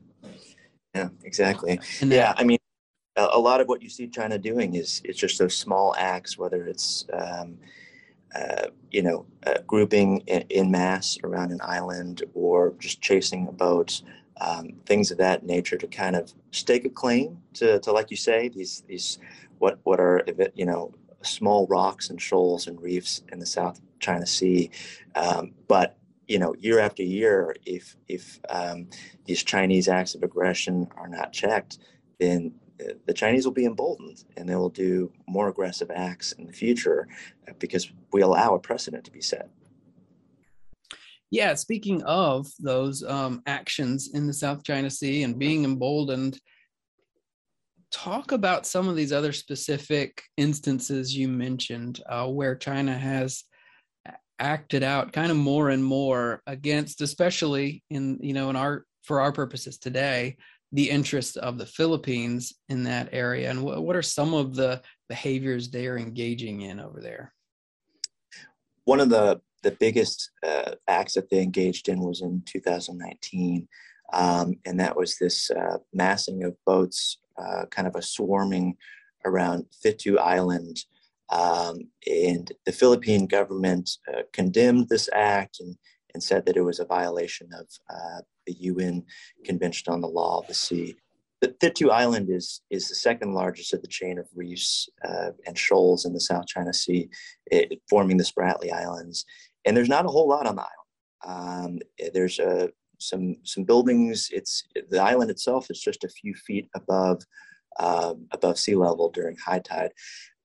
Yeah 0.95 1.11
exactly. 1.23 1.79
And 2.01 2.11
yeah 2.11 2.35
i 2.37 2.43
mean 2.43 2.59
a, 3.17 3.29
a, 3.33 3.39
lot 3.39 3.61
of 3.61 3.69
what 3.69 3.83
you 3.83 3.89
see 3.89 4.09
china 4.09 4.39
doing 4.39 4.75
is 4.75 5.01
it's 5.05 5.19
just 5.19 5.39
those 5.39 5.57
small 5.57 5.95
acts 5.97 6.37
whether 6.37 6.67
it's 6.67 7.07
um, 7.13 7.59
uh, 8.35 8.67
you 8.91 9.03
know, 9.03 9.27
uh, 9.47 9.59
grouping 9.67 10.21
in, 10.27 10.43
in, 10.51 10.71
mass 10.71 11.19
around 11.25 11.51
an 11.51 11.61
island 11.63 12.23
or 12.35 12.75
just 12.79 13.01
chasing 13.01 13.49
a 13.49 13.53
boat, 13.53 14.03
um, 14.41 14.73
things 14.87 15.11
of 15.11 15.19
that 15.19 15.45
nature 15.45 15.77
to 15.77 15.87
kind 15.87 16.17
of 16.17 16.33
stake 16.51 16.85
a 16.85 16.89
claim 16.89 17.39
to, 17.55 17.79
to, 17.81 17.93
like 17.93 18.11
you 18.11 18.17
say, 18.17 18.49
these, 18.49 18.83
these, 18.87 19.19
what, 19.59 19.79
what 19.85 20.01
are, 20.01 20.25
you 20.55 20.67
know, 20.67 20.93
small 21.23 21.67
rocks 21.67 22.11
and 22.11 22.21
shoals 22.21 22.67
and 22.67 22.81
reefs 22.81 23.23
in 23.31 23.39
the 23.39 23.47
South 23.47 23.81
China 23.99 24.27
Sea. 24.27 24.71
Um, 25.15 25.53
but, 25.69 25.97
you 26.29 26.39
know, 26.39 26.55
year 26.59 26.79
after 26.79 27.03
year, 27.03 27.55
if, 27.67 27.97
if 28.09 28.41
um, 28.49 28.89
these 29.27 29.43
Chinese 29.43 29.89
acts 29.89 30.15
of 30.15 30.23
aggression 30.23 30.89
are 30.97 31.09
not 31.09 31.33
checked, 31.33 31.79
then 32.19 32.53
the 33.07 33.13
Chinese 33.13 33.45
will 33.45 33.53
be 33.53 33.65
emboldened 33.65 34.25
and 34.37 34.49
they 34.49 34.57
will 34.57 34.71
do 34.71 35.13
more 35.27 35.49
aggressive 35.49 35.91
acts 35.95 36.33
in 36.33 36.47
the 36.47 36.53
future 36.53 37.09
because 37.59 37.93
we 38.13 38.23
allow 38.23 38.55
a 38.55 38.59
precedent 38.59 39.05
to 39.05 39.11
be 39.11 39.21
set. 39.21 39.51
Yeah, 41.31 41.55
speaking 41.55 42.03
of 42.03 42.49
those 42.59 43.05
um, 43.05 43.43
actions 43.47 44.11
in 44.15 44.27
the 44.27 44.33
South 44.33 44.65
China 44.65 44.91
Sea 44.91 45.23
and 45.23 45.39
being 45.39 45.65
emboldened, 45.65 46.41
talk 47.93 48.33
about 48.33 48.67
some 48.67 48.89
of 48.89 48.97
these 48.97 49.13
other 49.13 49.33
specific 49.33 50.23
instances 50.37 51.17
you 51.17 51.29
mentioned 51.29 52.01
uh, 52.09 52.27
where 52.27 52.57
China 52.57 52.97
has 52.97 53.45
acted 54.41 54.83
out 54.83 55.13
kind 55.13 55.31
of 55.31 55.37
more 55.37 55.69
and 55.69 55.85
more 55.85 56.43
against, 56.47 57.01
especially 57.01 57.83
in 57.91 58.19
you 58.21 58.33
know 58.33 58.51
in 58.51 58.57
our 58.57 58.85
for 59.03 59.21
our 59.21 59.33
purposes 59.33 59.79
today, 59.79 60.37
the 60.73 60.91
interests 60.91 61.37
of 61.37 61.59
the 61.59 61.67
Philippines 61.67 62.55
in 62.69 62.85
that 62.85 63.09
area, 63.13 63.51
and 63.51 63.63
what, 63.63 63.83
what 63.83 63.97
are 63.97 64.03
some 64.03 64.35
of 64.35 64.55
the 64.55 64.81
behaviors 65.09 65.71
they're 65.71 65.99
engaging 65.99 66.63
in 66.63 66.81
over 66.81 67.01
there? 67.01 67.33
One 68.85 69.01
of 69.01 69.11
the 69.11 69.41
the 69.63 69.73
biggest 69.73 70.31
uh, 70.47 70.73
acts 70.89 71.15
that 71.15 71.31
they 71.31 71.43
engaged 71.43 71.89
in 71.89 72.01
was 72.01 72.23
in 72.23 72.43
2019, 72.47 73.69
um, 74.13 74.55
and 74.65 74.81
that 74.81 74.97
was 74.97 75.19
this 75.19 75.51
uh, 75.51 75.79
massing 75.93 76.45
of 76.45 76.57
boats, 76.65 77.19
uh, 77.39 77.67
kind 77.71 77.87
of 77.87 77.95
a 77.95 78.03
swarming 78.03 78.77
around 79.25 79.67
Thitu 79.85 80.19
Island. 80.19 80.79
Um, 81.31 81.89
and 82.07 82.51
the 82.67 82.73
Philippine 82.73 83.27
government 83.27 83.91
uh, 84.09 84.23
condemned 84.33 84.89
this 84.89 85.09
act 85.13 85.61
and, 85.61 85.77
and 86.13 86.23
said 86.23 86.45
that 86.47 86.57
it 86.57 86.63
was 86.63 86.81
a 86.81 86.85
violation 86.85 87.51
of 87.55 87.67
uh, 87.89 88.23
the 88.47 88.55
UN 88.55 89.05
Convention 89.45 89.93
on 89.93 90.01
the 90.01 90.09
Law 90.09 90.41
of 90.41 90.49
the 90.49 90.55
Sea. 90.55 90.97
The 91.41 91.49
Thitu 91.49 91.91
Island 91.91 92.29
is, 92.29 92.61
is 92.69 92.89
the 92.89 92.95
second 92.95 93.33
largest 93.33 93.73
of 93.73 93.81
the 93.81 93.89
chain 93.89 94.19
of 94.19 94.27
reefs 94.35 94.89
uh, 95.05 95.31
and 95.47 95.57
shoals 95.57 96.05
in 96.05 96.13
the 96.13 96.21
South 96.21 96.47
China 96.47 96.73
Sea, 96.73 97.09
it, 97.47 97.81
forming 97.89 98.19
the 98.19 98.25
Spratly 98.25 98.73
Islands. 98.73 99.25
And 99.65 99.77
there's 99.77 99.89
not 99.89 100.07
a 100.07 100.09
whole 100.09 100.29
lot 100.29 100.47
on 100.47 100.57
the 100.57 100.63
island. 100.63 101.81
Um, 101.83 102.09
there's 102.15 102.39
a, 102.39 102.65
uh, 102.65 102.67
some 102.99 103.37
some 103.45 103.65
buildings. 103.65 104.29
It's 104.31 104.65
the 104.91 105.01
island 105.01 105.31
itself 105.31 105.71
is 105.71 105.81
just 105.81 106.05
a 106.05 106.09
few 106.09 106.35
feet 106.35 106.69
above 106.75 107.23
um, 107.79 108.27
above 108.33 108.59
sea 108.59 108.75
level 108.75 109.11
during 109.11 109.37
high 109.37 109.61
tide, 109.61 109.93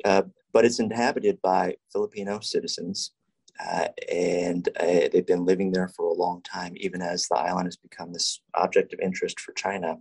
uh, 0.05 0.24
but 0.53 0.63
it's 0.63 0.79
inhabited 0.79 1.41
by 1.41 1.75
Filipino 1.91 2.39
citizens 2.39 3.12
uh, 3.63 3.88
and 4.12 4.67
uh, 4.79 5.07
they've 5.12 5.25
been 5.25 5.45
living 5.45 5.72
there 5.72 5.88
for 5.88 6.05
a 6.05 6.13
long 6.13 6.41
time, 6.41 6.74
even 6.75 7.01
as 7.01 7.27
the 7.27 7.38
island 7.38 7.67
has 7.67 7.77
become 7.77 8.12
this 8.12 8.41
object 8.55 8.93
of 8.93 9.00
interest 9.00 9.39
for 9.39 9.53
China. 9.53 9.98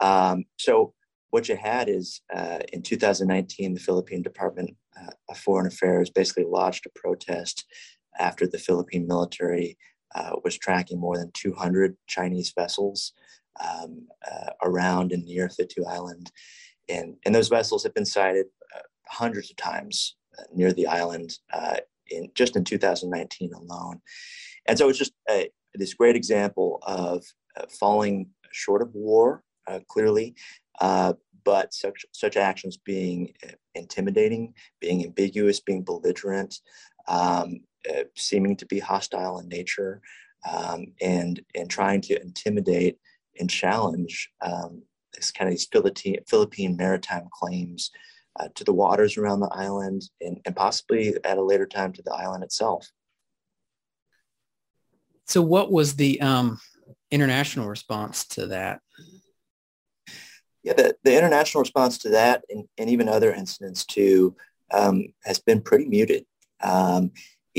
Um, 0.00 0.44
so, 0.58 0.94
what 1.30 1.48
you 1.48 1.56
had 1.56 1.88
is 1.88 2.22
uh, 2.34 2.60
in 2.72 2.82
2019, 2.82 3.74
the 3.74 3.80
Philippine 3.80 4.22
Department 4.22 4.74
uh, 4.98 5.10
of 5.28 5.38
Foreign 5.38 5.66
Affairs 5.66 6.08
basically 6.08 6.44
lodged 6.44 6.86
a 6.86 6.98
protest 6.98 7.66
after 8.18 8.46
the 8.46 8.58
Philippine 8.58 9.06
military 9.06 9.76
uh, 10.14 10.32
was 10.44 10.58
tracking 10.58 10.98
more 10.98 11.16
than 11.16 11.30
200 11.34 11.96
Chinese 12.06 12.52
vessels 12.56 13.12
um, 13.60 14.06
uh, 14.30 14.50
around 14.62 15.12
and 15.12 15.24
near 15.24 15.48
Thitu 15.48 15.86
Island. 15.86 16.30
And, 16.88 17.16
and 17.26 17.34
those 17.34 17.48
vessels 17.48 17.82
have 17.82 17.94
been 17.94 18.06
sighted 18.06 18.46
hundreds 19.06 19.50
of 19.50 19.56
times 19.56 20.16
near 20.54 20.72
the 20.72 20.86
island 20.86 21.38
in 22.10 22.30
just 22.34 22.56
in 22.56 22.64
2019 22.64 23.52
alone. 23.54 24.00
And 24.66 24.78
so 24.78 24.88
it's 24.88 24.98
just 24.98 25.12
a, 25.30 25.50
this 25.74 25.94
great 25.94 26.16
example 26.16 26.78
of 26.82 27.24
uh, 27.56 27.66
falling 27.78 28.28
short 28.52 28.82
of 28.82 28.94
war, 28.94 29.42
uh, 29.66 29.80
clearly, 29.88 30.34
uh, 30.80 31.14
but 31.44 31.72
such 31.72 32.04
such 32.12 32.36
actions 32.36 32.76
being 32.76 33.32
uh, 33.46 33.52
intimidating, 33.74 34.54
being 34.80 35.04
ambiguous, 35.04 35.60
being 35.60 35.82
belligerent, 35.82 36.60
um, 37.06 37.60
uh, 37.88 38.04
seeming 38.16 38.56
to 38.56 38.66
be 38.66 38.78
hostile 38.78 39.38
in 39.38 39.48
nature, 39.48 40.00
um, 40.50 40.86
and 41.00 41.40
and 41.54 41.68
trying 41.70 42.00
to 42.02 42.20
intimidate 42.20 42.98
and 43.38 43.48
challenge 43.48 44.30
um, 44.40 44.82
this 45.14 45.30
kind 45.30 45.48
of 45.48 45.52
these 45.52 45.68
Philippine, 45.70 46.18
Philippine 46.26 46.76
maritime 46.76 47.28
claims 47.32 47.90
uh, 48.38 48.48
to 48.54 48.64
the 48.64 48.72
waters 48.72 49.16
around 49.16 49.40
the 49.40 49.50
island 49.52 50.02
and, 50.20 50.40
and 50.44 50.54
possibly 50.54 51.14
at 51.24 51.38
a 51.38 51.42
later 51.42 51.66
time 51.66 51.92
to 51.92 52.02
the 52.02 52.12
island 52.12 52.44
itself. 52.44 52.88
So, 55.26 55.42
what 55.42 55.70
was 55.70 55.96
the 55.96 56.20
um, 56.20 56.58
international 57.10 57.68
response 57.68 58.26
to 58.28 58.46
that? 58.48 58.80
Yeah, 60.62 60.72
the, 60.74 60.96
the 61.04 61.16
international 61.16 61.62
response 61.62 61.98
to 61.98 62.10
that 62.10 62.44
and, 62.50 62.64
and 62.78 62.90
even 62.90 63.08
other 63.08 63.32
incidents 63.32 63.84
too 63.84 64.36
um, 64.72 65.06
has 65.24 65.38
been 65.38 65.60
pretty 65.60 65.86
muted. 65.86 66.24
Um, 66.60 67.12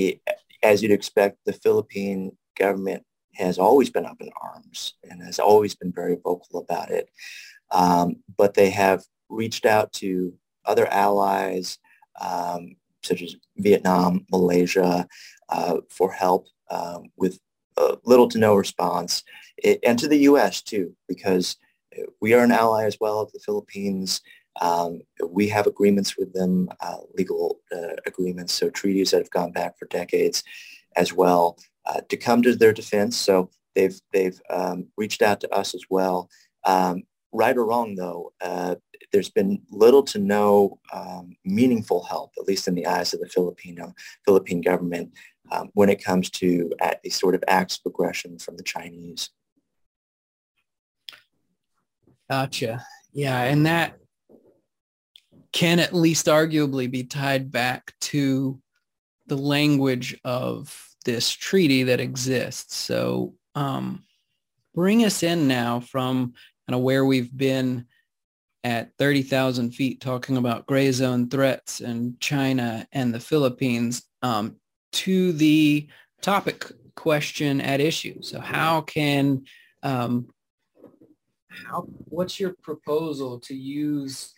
it, 0.07 0.21
as 0.63 0.81
you'd 0.81 0.91
expect, 0.91 1.37
the 1.45 1.53
Philippine 1.53 2.31
government 2.57 3.03
has 3.35 3.57
always 3.57 3.89
been 3.89 4.05
up 4.05 4.17
in 4.19 4.29
arms 4.41 4.95
and 5.09 5.21
has 5.23 5.39
always 5.39 5.75
been 5.75 5.91
very 5.91 6.15
vocal 6.15 6.59
about 6.59 6.89
it. 6.91 7.09
Um, 7.71 8.17
but 8.37 8.53
they 8.53 8.69
have 8.71 9.03
reached 9.29 9.65
out 9.65 9.93
to 9.93 10.33
other 10.65 10.87
allies 10.87 11.77
um, 12.19 12.75
such 13.03 13.21
as 13.21 13.35
Vietnam, 13.57 14.25
Malaysia, 14.31 15.07
uh, 15.49 15.77
for 15.89 16.11
help 16.11 16.47
um, 16.69 17.03
with 17.15 17.39
uh, 17.77 17.95
little 18.03 18.27
to 18.27 18.37
no 18.37 18.55
response, 18.55 19.23
it, 19.57 19.79
and 19.83 19.97
to 19.99 20.07
the 20.07 20.17
U.S. 20.29 20.61
too, 20.61 20.95
because 21.07 21.55
we 22.21 22.33
are 22.33 22.43
an 22.43 22.51
ally 22.51 22.85
as 22.85 22.97
well 22.99 23.19
of 23.19 23.31
the 23.31 23.39
Philippines. 23.39 24.21
Um, 24.61 25.01
we 25.27 25.47
have 25.49 25.67
agreements 25.67 26.17
with 26.17 26.33
them, 26.33 26.69
uh, 26.81 26.97
legal 27.17 27.59
uh, 27.71 27.95
agreements, 28.05 28.53
so 28.53 28.69
treaties 28.69 29.11
that 29.11 29.19
have 29.19 29.29
gone 29.29 29.51
back 29.51 29.77
for 29.77 29.85
decades 29.87 30.43
as 30.95 31.13
well, 31.13 31.57
uh, 31.85 32.01
to 32.09 32.17
come 32.17 32.41
to 32.41 32.55
their 32.55 32.73
defense. 32.73 33.15
So 33.15 33.49
they've 33.75 33.99
they've 34.11 34.39
um, 34.49 34.87
reached 34.97 35.21
out 35.21 35.39
to 35.41 35.49
us 35.53 35.73
as 35.73 35.83
well. 35.89 36.29
Um, 36.65 37.03
right 37.31 37.55
or 37.55 37.65
wrong, 37.65 37.95
though, 37.95 38.33
uh, 38.41 38.75
there's 39.11 39.29
been 39.29 39.61
little 39.71 40.03
to 40.03 40.19
no 40.19 40.79
um, 40.93 41.35
meaningful 41.45 42.03
help, 42.03 42.31
at 42.37 42.47
least 42.47 42.67
in 42.67 42.75
the 42.75 42.85
eyes 42.85 43.13
of 43.13 43.19
the 43.19 43.29
Filipino 43.29 43.93
Philippine 44.25 44.61
government, 44.61 45.13
um, 45.51 45.69
when 45.73 45.89
it 45.89 46.03
comes 46.03 46.29
to 46.31 46.71
at 46.81 47.01
these 47.03 47.19
sort 47.19 47.35
of 47.35 47.43
acts 47.47 47.79
of 47.79 47.89
aggression 47.91 48.37
from 48.39 48.57
the 48.57 48.63
Chinese. 48.63 49.29
Gotcha. 52.29 52.85
Yeah, 53.11 53.41
and 53.41 53.65
that 53.65 53.98
can 55.51 55.79
at 55.79 55.93
least 55.93 56.27
arguably 56.27 56.89
be 56.89 57.03
tied 57.03 57.51
back 57.51 57.93
to 58.01 58.59
the 59.27 59.37
language 59.37 60.19
of 60.23 60.89
this 61.05 61.29
treaty 61.31 61.83
that 61.83 61.99
exists. 61.99 62.75
So 62.75 63.35
um, 63.55 64.03
bring 64.75 65.05
us 65.05 65.23
in 65.23 65.47
now 65.47 65.79
from 65.79 66.33
kind 66.67 66.75
of 66.75 66.81
where 66.81 67.05
we've 67.05 67.35
been 67.35 67.85
at 68.63 68.91
30,000 68.97 69.71
feet 69.71 70.01
talking 70.01 70.37
about 70.37 70.65
gray 70.65 70.91
zone 70.91 71.29
threats 71.29 71.79
and 71.79 72.19
China 72.19 72.87
and 72.91 73.13
the 73.13 73.19
Philippines 73.19 74.03
um, 74.21 74.57
to 74.91 75.31
the 75.33 75.87
topic 76.21 76.71
question 76.95 77.61
at 77.61 77.79
issue. 77.79 78.21
So 78.21 78.39
how 78.39 78.81
can, 78.81 79.45
um, 79.83 80.27
how, 81.47 81.87
what's 82.05 82.39
your 82.39 82.53
proposal 82.61 83.39
to 83.41 83.55
use 83.55 84.33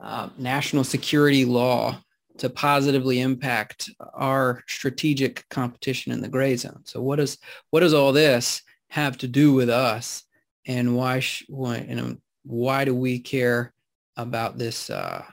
uh, 0.00 0.28
national 0.38 0.84
security 0.84 1.44
law 1.44 2.00
to 2.38 2.50
positively 2.50 3.20
impact 3.20 3.90
our 4.14 4.62
strategic 4.66 5.48
competition 5.48 6.12
in 6.12 6.20
the 6.20 6.28
gray 6.28 6.56
zone? 6.56 6.82
So 6.84 7.00
what 7.00 7.16
does, 7.16 7.38
what 7.70 7.80
does 7.80 7.94
all 7.94 8.12
this 8.12 8.62
have 8.88 9.16
to 9.18 9.28
do 9.28 9.52
with 9.52 9.70
us 9.70 10.24
and 10.66 10.96
why, 10.96 11.20
sh- 11.20 11.44
why 11.48 11.86
you 11.88 11.94
know, 11.94 12.16
why 12.44 12.84
do 12.84 12.94
we 12.94 13.18
care 13.18 13.72
about 14.16 14.56
this 14.58 14.88
uh, 14.88 15.24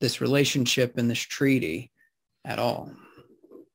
this 0.00 0.20
relationship 0.20 0.96
and 0.96 1.10
this 1.10 1.18
treaty 1.18 1.90
at 2.44 2.58
all? 2.58 2.92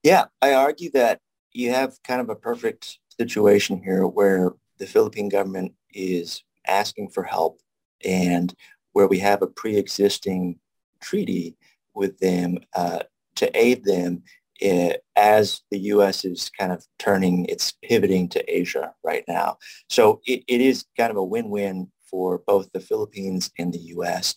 Yeah, 0.04 0.26
I 0.42 0.54
argue 0.54 0.92
that 0.92 1.20
you 1.52 1.72
have 1.72 2.02
kind 2.04 2.22
of 2.22 2.30
a 2.30 2.36
perfect 2.36 3.00
situation 3.18 3.82
here 3.84 4.08
where 4.08 4.52
the 4.78 4.88
Philippine 4.88 5.30
government 5.30 5.74
is 5.94 6.44
asking 6.68 7.10
for 7.10 7.24
help 7.24 7.60
and 8.04 8.54
where 8.94 9.08
we 9.08 9.20
have 9.20 9.42
a 9.42 9.48
pre-existing 9.48 10.60
treaty 11.02 11.58
with 11.94 12.18
them 12.20 12.58
uh, 12.74 13.00
to 13.36 13.58
aid 13.58 13.84
them 13.84 14.24
it, 14.64 15.04
as 15.16 15.62
the 15.72 15.80
U.S. 15.80 16.24
is 16.24 16.50
kind 16.58 16.72
of 16.72 16.86
turning, 16.98 17.46
it's 17.46 17.74
pivoting 17.84 18.30
to 18.30 18.56
Asia 18.56 18.94
right 19.04 19.26
now. 19.28 19.58
So 19.90 20.22
it, 20.26 20.44
it 20.48 20.62
is 20.62 20.86
kind 20.98 21.12
of 21.12 21.18
a 21.18 21.24
win-win 21.24 21.92
for 22.10 22.42
both 22.48 22.72
the 22.72 22.80
Philippines 22.80 23.52
and 23.60 23.74
the 23.74 23.80
U.S. 23.80 24.36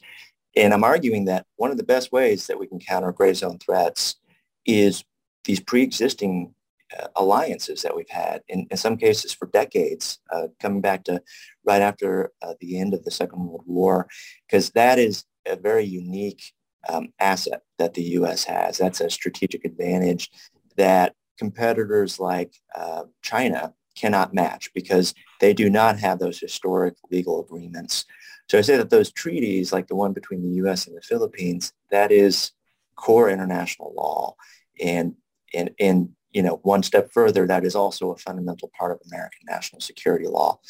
And 0.56 0.74
I'm 0.74 0.84
arguing 0.84 1.26
that 1.26 1.46
one 1.56 1.70
of 1.70 1.76
the 1.76 1.84
best 1.84 2.10
ways 2.10 2.48
that 2.48 2.58
we 2.58 2.66
can 2.66 2.80
counter 2.80 3.12
gray 3.12 3.34
zone 3.34 3.58
threats 3.58 4.16
is 4.64 5.04
these 5.44 5.60
pre-existing 5.60 6.54
uh, 6.98 7.08
alliances 7.16 7.82
that 7.82 7.94
we've 7.96 8.08
had 8.08 8.42
in, 8.48 8.66
in 8.70 8.76
some 8.76 8.96
cases 8.96 9.32
for 9.32 9.46
decades, 9.46 10.18
uh, 10.32 10.48
coming 10.60 10.80
back 10.80 11.04
to 11.04 11.20
right 11.64 11.82
after 11.82 12.32
uh, 12.42 12.54
the 12.60 12.78
end 12.78 12.94
of 12.94 13.04
the 13.04 13.10
Second 13.10 13.44
World 13.44 13.64
War, 13.66 14.06
because 14.46 14.70
that 14.70 14.98
is 14.98 15.24
a 15.46 15.56
very 15.56 15.84
unique 15.84 16.42
um, 16.88 17.12
asset 17.18 17.62
that 17.78 17.94
the 17.94 18.02
U.S. 18.02 18.44
has. 18.44 18.78
That's 18.78 19.00
a 19.00 19.10
strategic 19.10 19.64
advantage 19.64 20.30
that 20.76 21.14
competitors 21.38 22.18
like 22.18 22.54
uh, 22.74 23.04
China 23.22 23.74
cannot 23.96 24.34
match 24.34 24.70
because 24.74 25.14
they 25.40 25.54
do 25.54 25.70
not 25.70 25.98
have 25.98 26.18
those 26.18 26.38
historic 26.38 26.94
legal 27.10 27.40
agreements. 27.40 28.04
So 28.48 28.58
I 28.58 28.60
say 28.60 28.76
that 28.76 28.90
those 28.90 29.10
treaties, 29.10 29.72
like 29.72 29.88
the 29.88 29.96
one 29.96 30.12
between 30.12 30.42
the 30.42 30.56
U.S. 30.56 30.86
and 30.86 30.96
the 30.96 31.02
Philippines, 31.02 31.72
that 31.90 32.12
is 32.12 32.52
core 32.94 33.30
international 33.30 33.92
law. 33.96 34.36
And, 34.80 35.14
and, 35.52 35.70
and 35.80 36.10
you 36.36 36.42
know, 36.42 36.60
one 36.64 36.82
step 36.82 37.10
further, 37.10 37.46
that 37.46 37.64
is 37.64 37.74
also 37.74 38.10
a 38.10 38.18
fundamental 38.18 38.70
part 38.78 38.92
of 38.92 39.00
American 39.06 39.40
national 39.48 39.80
security 39.80 40.26
law. 40.26 40.60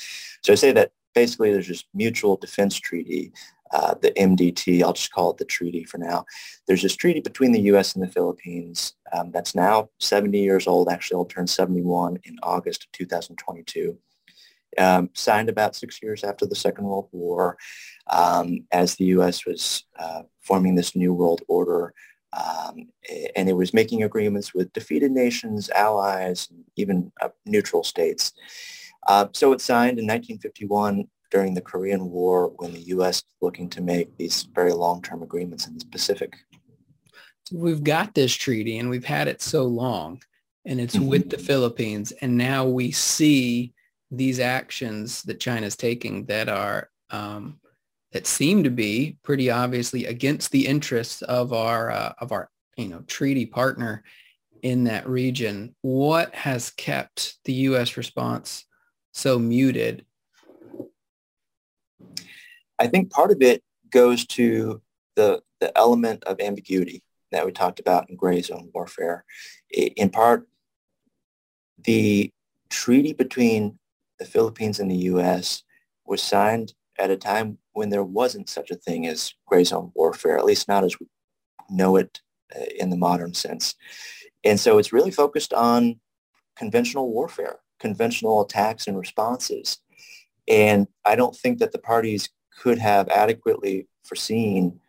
So 0.44 0.52
I 0.52 0.56
say 0.56 0.70
that 0.70 0.92
basically 1.12 1.50
there's 1.50 1.66
this 1.66 1.82
mutual 1.92 2.37
defense 2.37 2.76
treaty 2.76 3.32
uh, 3.73 3.94
the 4.00 4.12
MDT. 4.12 4.80
I'll 4.80 4.92
just 4.92 5.12
call 5.12 5.32
it 5.32 5.38
the 5.38 5.44
treaty 5.44 5.82
for 5.82 5.99
now. 5.99 6.25
There's 6.68 6.82
this 6.82 6.94
treaty 6.94 7.18
between 7.18 7.50
the 7.50 7.62
U.S. 7.62 7.96
and 7.96 8.04
the 8.04 8.12
Philippines 8.12 8.94
um, 9.12 9.32
that's 9.32 9.56
now 9.56 9.90
70 9.99 10.38
years 10.38 10.68
old. 10.68 10.88
Actually, 10.88 11.16
it'll 11.16 11.25
turn 11.25 11.49
71 11.49 12.20
in 12.23 12.37
August 12.44 12.85
of 12.85 12.92
2022. 12.92 13.99
Um, 14.78 15.11
signed 15.14 15.49
about 15.49 15.75
six 15.75 16.00
years 16.00 16.23
after 16.23 16.46
the 16.46 16.54
Second 16.54 16.85
World 16.85 17.08
War, 17.11 17.56
um, 18.06 18.61
as 18.70 18.94
the 18.94 19.06
U.S. 19.06 19.44
was 19.44 19.82
uh, 19.99 20.23
forming 20.42 20.76
this 20.76 20.94
new 20.94 21.12
world 21.12 21.42
order, 21.49 21.92
um, 22.36 22.88
and 23.34 23.48
it 23.48 23.54
was 23.54 23.72
making 23.72 24.02
agreements 24.02 24.54
with 24.54 24.72
defeated 24.72 25.12
nations, 25.12 25.70
allies, 25.70 26.48
even 26.76 27.12
uh, 27.20 27.28
neutral 27.46 27.82
states. 27.82 28.32
Uh, 29.08 29.26
so 29.32 29.52
it 29.52 29.60
signed 29.60 29.98
in 29.98 30.06
1951 30.06 31.06
during 31.30 31.54
the 31.54 31.60
Korean 31.60 32.10
War 32.10 32.52
when 32.56 32.72
the 32.72 32.80
U.S. 32.80 33.22
was 33.22 33.36
looking 33.40 33.68
to 33.70 33.80
make 33.80 34.16
these 34.16 34.42
very 34.54 34.72
long-term 34.72 35.22
agreements 35.22 35.66
in 35.66 35.78
the 35.78 35.86
Pacific. 35.86 36.34
We've 37.52 37.84
got 37.84 38.14
this 38.14 38.34
treaty 38.34 38.78
and 38.78 38.90
we've 38.90 39.04
had 39.04 39.28
it 39.28 39.40
so 39.40 39.64
long 39.64 40.20
and 40.64 40.80
it's 40.80 40.96
mm-hmm. 40.96 41.06
with 41.06 41.30
the 41.30 41.38
Philippines. 41.38 42.12
And 42.20 42.36
now 42.36 42.66
we 42.66 42.90
see 42.90 43.72
these 44.10 44.40
actions 44.40 45.22
that 45.22 45.40
China's 45.40 45.76
taking 45.76 46.26
that 46.26 46.48
are 46.48 46.90
um, 47.10 47.60
that 48.12 48.26
seem 48.26 48.64
to 48.64 48.70
be 48.70 49.18
pretty 49.22 49.50
obviously 49.50 50.06
against 50.06 50.50
the 50.52 50.66
interests 50.66 51.22
of 51.22 51.52
our 51.52 51.90
uh, 51.90 52.12
of 52.18 52.32
our 52.32 52.50
you 52.76 52.88
know 52.88 53.00
treaty 53.06 53.46
partner 53.46 54.04
in 54.62 54.84
that 54.84 55.08
region. 55.08 55.75
What 55.82 56.34
has 56.34 56.70
kept 56.70 57.38
the 57.44 57.52
U.S. 57.52 57.96
response 57.96 58.64
so 59.12 59.38
muted 59.38 60.04
I 62.78 62.86
think 62.86 63.10
part 63.10 63.30
of 63.30 63.40
it 63.42 63.62
goes 63.90 64.26
to 64.26 64.82
the, 65.14 65.42
the 65.60 65.76
element 65.76 66.25
of 66.25 66.40
ambiguity 66.40 67.02
that 67.32 67.44
we 67.46 67.52
talked 67.52 67.80
about 67.80 68.08
in 68.10 68.16
gray 68.16 68.42
zone 68.42 68.70
warfare. 68.75 69.25
In 69.70 70.10
part, 70.10 70.46
the 71.82 72.30
treaty 72.68 73.12
between 73.12 73.78
the 74.18 74.25
Philippines 74.25 74.78
and 74.78 74.90
the 74.90 74.96
U.S. 74.96 75.62
was 76.04 76.23
signed 76.23 76.75
at 76.99 77.11
a 77.11 77.17
time 77.17 77.59
when 77.73 77.91
there 77.91 78.04
wasn't 78.04 78.49
such 78.49 78.71
a 78.71 78.76
thing 78.76 79.06
as 79.06 79.35
gray 79.47 79.65
zone 79.65 79.93
warfare, 79.95 80.39
at 80.39 80.45
least 80.45 80.69
not 80.69 80.85
as 80.85 80.99
we 80.99 81.06
know 81.71 81.97
it 81.97 82.21
uh, 82.54 82.65
in 82.78 82.91
the 82.91 82.97
modern 82.97 83.35
sense. 83.35 83.75
And 84.45 84.59
so 84.59 84.78
it's 84.78 84.93
really 84.93 85.11
focused 85.11 85.52
on 85.52 86.00
conventional 86.56 87.13
warfare, 87.13 87.59
conventional 87.78 88.43
attacks 88.43 88.87
and 88.87 88.99
responses. 88.99 89.78
And 90.49 90.87
I 91.04 91.17
don't 91.17 91.37
think 91.37 91.59
that 91.59 91.73
the 91.73 91.78
parties 91.78 92.28
could 92.59 92.78
have 92.78 93.09
adequately 93.09 93.89
foreseen 94.04 94.80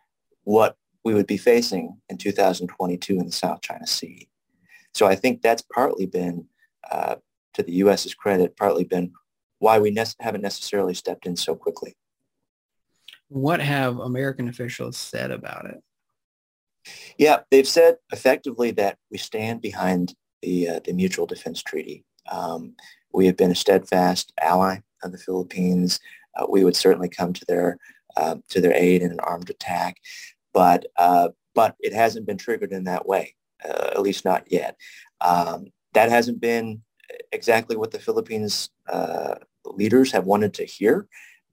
what 0.44 0.76
we 1.04 1.14
would 1.14 1.26
be 1.26 1.36
facing 1.36 1.98
in 2.08 2.16
2022 2.16 3.18
in 3.18 3.26
the 3.26 3.32
South 3.32 3.60
China 3.60 3.86
Sea. 3.86 4.28
So 4.94 5.06
I 5.06 5.14
think 5.14 5.42
that's 5.42 5.62
partly 5.62 6.06
been, 6.06 6.46
uh, 6.90 7.16
to 7.54 7.62
the 7.62 7.72
U.S.'s 7.72 8.14
credit, 8.14 8.56
partly 8.56 8.84
been 8.84 9.12
why 9.58 9.78
we 9.78 9.90
ne- 9.90 10.04
haven't 10.20 10.42
necessarily 10.42 10.94
stepped 10.94 11.26
in 11.26 11.36
so 11.36 11.54
quickly. 11.54 11.96
What 13.28 13.60
have 13.60 13.98
American 13.98 14.48
officials 14.48 14.96
said 14.96 15.30
about 15.30 15.66
it? 15.66 15.82
Yeah, 17.18 17.40
they've 17.50 17.68
said 17.68 17.96
effectively 18.12 18.70
that 18.72 18.96
we 19.10 19.18
stand 19.18 19.60
behind 19.60 20.14
the, 20.40 20.68
uh, 20.68 20.80
the 20.84 20.92
Mutual 20.92 21.26
Defense 21.26 21.62
Treaty. 21.62 22.04
Um, 22.30 22.74
we 23.12 23.26
have 23.26 23.36
been 23.36 23.50
a 23.50 23.56
steadfast 23.56 24.32
ally 24.40 24.78
of 25.02 25.12
the 25.12 25.18
Philippines 25.18 26.00
uh, 26.38 26.46
we 26.48 26.64
would 26.64 26.76
certainly 26.76 27.08
come 27.08 27.32
to 27.32 27.44
their 27.46 27.78
uh, 28.16 28.36
to 28.48 28.60
their 28.60 28.74
aid 28.74 29.02
in 29.02 29.10
an 29.10 29.20
armed 29.20 29.50
attack. 29.50 29.96
But 30.52 30.86
uh, 30.96 31.30
but 31.54 31.76
it 31.80 31.92
hasn't 31.92 32.26
been 32.26 32.38
triggered 32.38 32.72
in 32.72 32.84
that 32.84 33.06
way, 33.06 33.34
uh, 33.64 33.90
at 33.92 34.02
least 34.02 34.24
not 34.24 34.50
yet. 34.50 34.76
Um, 35.20 35.66
that 35.94 36.10
hasn't 36.10 36.40
been 36.40 36.82
exactly 37.32 37.76
what 37.76 37.90
the 37.90 37.98
Philippines 37.98 38.70
uh, 38.88 39.36
leaders 39.64 40.12
have 40.12 40.24
wanted 40.24 40.54
to 40.54 40.64
hear. 40.64 41.06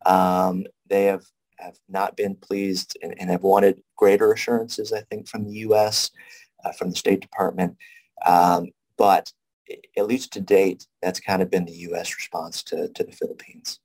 Um, 0.05 0.65
they 0.87 1.05
have 1.05 1.23
have 1.57 1.77
not 1.87 2.17
been 2.17 2.35
pleased 2.35 2.97
and, 3.01 3.15
and, 3.17 3.29
have 3.29 3.43
wanted 3.43 3.81
greater 3.95 4.33
assurances, 4.33 4.91
I 4.91 5.01
think, 5.01 5.27
from 5.27 5.45
the 5.45 5.53
U.S., 5.59 6.11
uh, 6.63 6.73
from 6.73 6.89
the 6.89 6.97
State 6.97 7.21
Department. 7.21 7.77
Um, 8.25 8.71
but 8.97 9.31
at 9.97 10.05
least 10.05 10.33
to 10.33 10.41
date, 10.41 10.85
that's 11.01 11.19
kind 11.19 11.41
of 11.41 11.49
been 11.49 11.65
the 11.65 11.71
U.S. 11.71 12.13
response 12.15 12.61
to, 12.63 12.89
to 12.89 13.03
the 13.03 13.11
Philippines. 13.11 13.79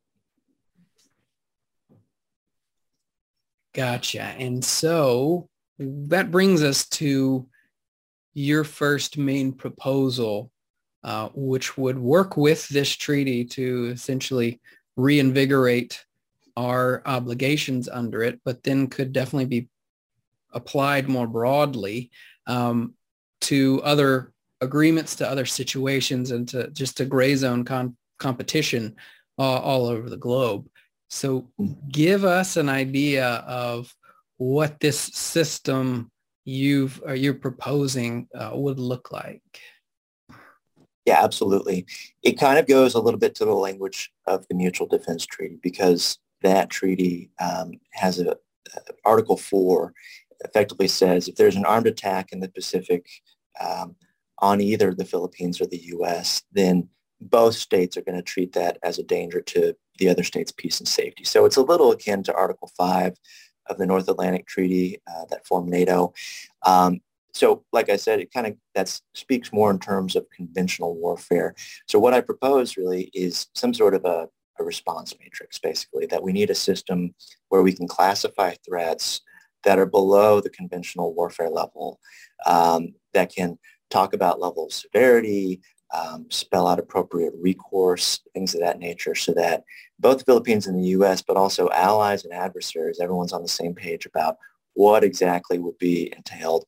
Gotcha. 3.72 4.22
And 4.22 4.64
so 4.64 5.48
that 5.78 6.30
brings 6.30 6.62
us 6.62 6.88
to 6.88 7.46
your 8.34 8.64
first 8.64 9.16
main 9.16 9.52
proposal, 9.52 10.50
uh, 11.04 11.28
which 11.34 11.78
would 11.78 11.98
work 11.98 12.36
with 12.36 12.68
this 12.68 12.94
treaty 12.94 13.44
to 13.44 13.90
essentially 13.92 14.60
reinvigorate 14.96 16.04
our 16.56 17.02
obligations 17.06 17.88
under 17.88 18.22
it, 18.22 18.40
but 18.44 18.62
then 18.62 18.86
could 18.86 19.12
definitely 19.12 19.46
be 19.46 19.68
applied 20.52 21.08
more 21.08 21.26
broadly 21.26 22.10
um, 22.46 22.94
to 23.40 23.80
other 23.82 24.32
agreements, 24.60 25.16
to 25.16 25.28
other 25.28 25.46
situations, 25.46 26.32
and 26.32 26.48
to 26.48 26.70
just 26.70 27.00
a 27.00 27.04
gray 27.04 27.34
zone 27.34 27.64
con- 27.64 27.96
competition 28.18 28.94
uh, 29.38 29.42
all 29.42 29.86
over 29.86 30.10
the 30.10 30.16
globe. 30.16 30.68
So 31.08 31.50
give 31.90 32.24
us 32.24 32.56
an 32.56 32.68
idea 32.68 33.26
of 33.46 33.94
what 34.36 34.80
this 34.80 34.98
system 34.98 36.10
you've 36.44 37.02
or 37.04 37.14
you're 37.14 37.34
proposing 37.34 38.28
uh, 38.34 38.50
would 38.54 38.78
look 38.78 39.12
like. 39.12 39.42
Yeah, 41.06 41.22
absolutely. 41.22 41.86
It 42.22 42.38
kind 42.38 42.58
of 42.58 42.66
goes 42.66 42.94
a 42.94 43.00
little 43.00 43.18
bit 43.18 43.34
to 43.36 43.44
the 43.44 43.54
language 43.54 44.12
of 44.26 44.46
the 44.48 44.54
Mutual 44.54 44.86
Defense 44.86 45.24
Treaty 45.26 45.58
because 45.62 46.18
that 46.42 46.70
treaty 46.70 47.30
um, 47.40 47.72
has 47.92 48.18
a, 48.18 48.30
a 48.30 48.80
Article 49.04 49.36
4 49.36 49.92
effectively 50.44 50.88
says 50.88 51.28
if 51.28 51.36
there's 51.36 51.56
an 51.56 51.64
armed 51.64 51.86
attack 51.86 52.32
in 52.32 52.40
the 52.40 52.48
Pacific 52.48 53.06
um, 53.60 53.96
on 54.38 54.60
either 54.60 54.94
the 54.94 55.04
Philippines 55.04 55.60
or 55.60 55.66
the 55.66 55.82
U.S., 55.84 56.42
then 56.52 56.88
both 57.20 57.54
states 57.54 57.96
are 57.96 58.02
going 58.02 58.16
to 58.16 58.22
treat 58.22 58.52
that 58.54 58.78
as 58.82 58.98
a 58.98 59.02
danger 59.02 59.40
to 59.42 59.74
the 59.98 60.08
other 60.08 60.22
states' 60.22 60.52
peace 60.52 60.80
and 60.80 60.88
safety. 60.88 61.24
So 61.24 61.44
it's 61.44 61.56
a 61.56 61.62
little 61.62 61.92
akin 61.92 62.22
to 62.24 62.34
Article 62.34 62.70
5 62.76 63.14
of 63.66 63.78
the 63.78 63.86
North 63.86 64.08
Atlantic 64.08 64.46
Treaty 64.46 65.00
uh, 65.06 65.26
that 65.30 65.46
formed 65.46 65.68
NATO. 65.68 66.14
Um, 66.64 67.00
so 67.32 67.64
like 67.72 67.88
I 67.88 67.96
said, 67.96 68.20
it 68.20 68.32
kind 68.32 68.46
of 68.46 68.56
that 68.74 69.00
speaks 69.14 69.52
more 69.52 69.70
in 69.70 69.78
terms 69.78 70.16
of 70.16 70.30
conventional 70.30 70.96
warfare. 70.96 71.54
So 71.86 71.98
what 71.98 72.14
I 72.14 72.20
propose 72.20 72.76
really 72.76 73.10
is 73.14 73.48
some 73.54 73.74
sort 73.74 73.94
of 73.94 74.04
a, 74.04 74.28
a 74.58 74.64
response 74.64 75.14
matrix, 75.20 75.58
basically, 75.58 76.06
that 76.06 76.22
we 76.22 76.32
need 76.32 76.50
a 76.50 76.54
system 76.54 77.14
where 77.48 77.62
we 77.62 77.72
can 77.72 77.88
classify 77.88 78.54
threats 78.66 79.20
that 79.64 79.78
are 79.78 79.86
below 79.86 80.40
the 80.40 80.50
conventional 80.50 81.14
warfare 81.14 81.50
level, 81.50 82.00
um, 82.46 82.94
that 83.12 83.34
can 83.34 83.58
talk 83.90 84.14
about 84.14 84.40
level 84.40 84.66
of 84.66 84.72
severity, 84.72 85.60
um, 85.92 86.26
spell 86.30 86.66
out 86.66 86.78
appropriate 86.78 87.34
recourse, 87.40 88.20
things 88.32 88.54
of 88.54 88.60
that 88.60 88.78
nature, 88.78 89.14
so 89.14 89.32
that 89.34 89.64
both 89.98 90.18
the 90.18 90.24
Philippines 90.24 90.66
and 90.66 90.78
the 90.78 90.88
U.S., 90.90 91.20
but 91.20 91.36
also 91.36 91.68
allies 91.70 92.24
and 92.24 92.32
adversaries, 92.32 93.00
everyone's 93.00 93.32
on 93.32 93.42
the 93.42 93.48
same 93.48 93.74
page 93.74 94.06
about 94.06 94.36
what 94.74 95.04
exactly 95.04 95.58
would 95.58 95.78
be 95.78 96.12
entailed. 96.16 96.64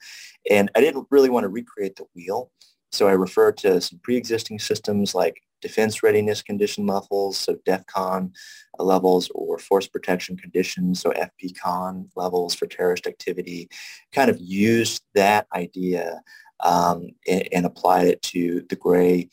And 0.51 0.71
I 0.75 0.81
didn't 0.81 1.07
really 1.11 1.31
want 1.31 1.45
to 1.45 1.49
recreate 1.49 1.97
the 1.97 2.05
wheel. 2.15 2.51
So 2.91 3.09
I 3.09 3.12
referred 3.12 3.57
to 3.59 3.81
some 3.81 4.01
pre-existing 4.03 4.59
systems 4.59 5.15
like 5.15 5.41
defense 5.62 6.03
readiness 6.03 6.43
condition 6.43 6.87
levels, 6.87 7.38
so 7.38 7.55
DEFCON 7.67 8.33
levels, 8.79 9.31
or 9.35 9.59
force 9.59 9.87
protection 9.87 10.37
conditions, 10.37 11.01
so 11.01 11.12
FPCON 11.12 12.09
levels 12.17 12.55
for 12.55 12.67
terrorist 12.67 13.07
activity, 13.07 13.71
kind 14.12 14.29
of 14.29 14.38
used 14.41 15.03
that 15.15 15.47
idea 15.55 16.21
um, 16.65 17.09
and, 17.27 17.49
and, 17.53 17.67
applied 17.67 18.07
it 18.07 18.23
to 18.23 18.65
the 18.69 18.77
gray 18.77 19.29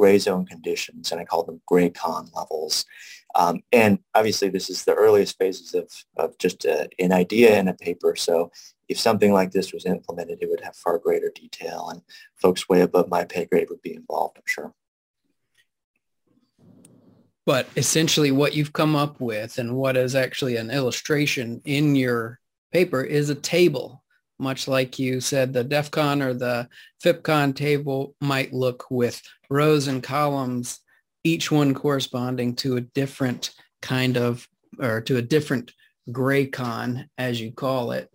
gray 0.00 0.18
zone 0.18 0.46
conditions, 0.46 1.12
and 1.12 1.20
I 1.20 1.26
call 1.26 1.44
them 1.44 1.60
gray 1.66 1.90
con 1.90 2.30
levels. 2.34 2.86
Um, 3.34 3.60
and 3.70 3.98
obviously, 4.14 4.48
this 4.48 4.70
is 4.70 4.84
the 4.84 4.94
earliest 4.94 5.36
phases 5.38 5.74
of, 5.74 5.92
of 6.16 6.38
just 6.38 6.64
a, 6.64 6.88
an 6.98 7.12
idea 7.12 7.58
in 7.60 7.68
a 7.68 7.74
paper. 7.74 8.16
So 8.16 8.50
if 8.88 8.98
something 8.98 9.30
like 9.32 9.50
this 9.52 9.74
was 9.74 9.84
implemented, 9.84 10.38
it 10.40 10.48
would 10.48 10.62
have 10.62 10.74
far 10.74 10.98
greater 10.98 11.30
detail, 11.34 11.90
and 11.90 12.00
folks 12.40 12.66
way 12.66 12.80
above 12.80 13.08
my 13.10 13.24
pay 13.24 13.44
grade 13.44 13.68
would 13.68 13.82
be 13.82 13.94
involved, 13.94 14.38
I'm 14.38 14.42
sure. 14.46 14.72
But 17.44 17.68
essentially 17.76 18.30
what 18.30 18.54
you've 18.54 18.72
come 18.72 18.96
up 18.96 19.20
with 19.20 19.58
and 19.58 19.76
what 19.76 19.96
is 19.98 20.14
actually 20.14 20.56
an 20.56 20.70
illustration 20.70 21.60
in 21.64 21.94
your 21.94 22.40
paper 22.72 23.02
is 23.02 23.28
a 23.28 23.34
table, 23.34 23.99
much 24.40 24.66
like 24.66 24.98
you 24.98 25.20
said 25.20 25.52
the 25.52 25.64
DEFCON 25.64 26.22
or 26.22 26.34
the 26.34 26.68
FIPCON 27.04 27.54
table 27.54 28.14
might 28.20 28.52
look 28.52 28.90
with 28.90 29.20
rows 29.48 29.86
and 29.86 30.02
columns, 30.02 30.80
each 31.24 31.50
one 31.50 31.74
corresponding 31.74 32.56
to 32.56 32.76
a 32.76 32.80
different 32.80 33.52
kind 33.82 34.16
of, 34.16 34.46
or 34.78 35.00
to 35.02 35.16
a 35.16 35.22
different 35.22 35.72
gray 36.10 36.46
con, 36.46 37.08
as 37.18 37.40
you 37.40 37.52
call 37.52 37.92
it. 37.92 38.10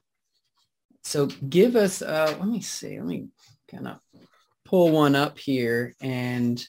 So 1.04 1.28
give 1.28 1.76
us, 1.76 2.02
uh, 2.02 2.36
let 2.40 2.48
me 2.48 2.62
see, 2.62 2.98
let 2.98 3.08
me 3.08 3.28
kind 3.70 3.88
of 3.88 4.00
pull 4.66 4.92
one 4.92 5.16
up 5.16 5.38
here 5.38 5.94
and 6.02 6.66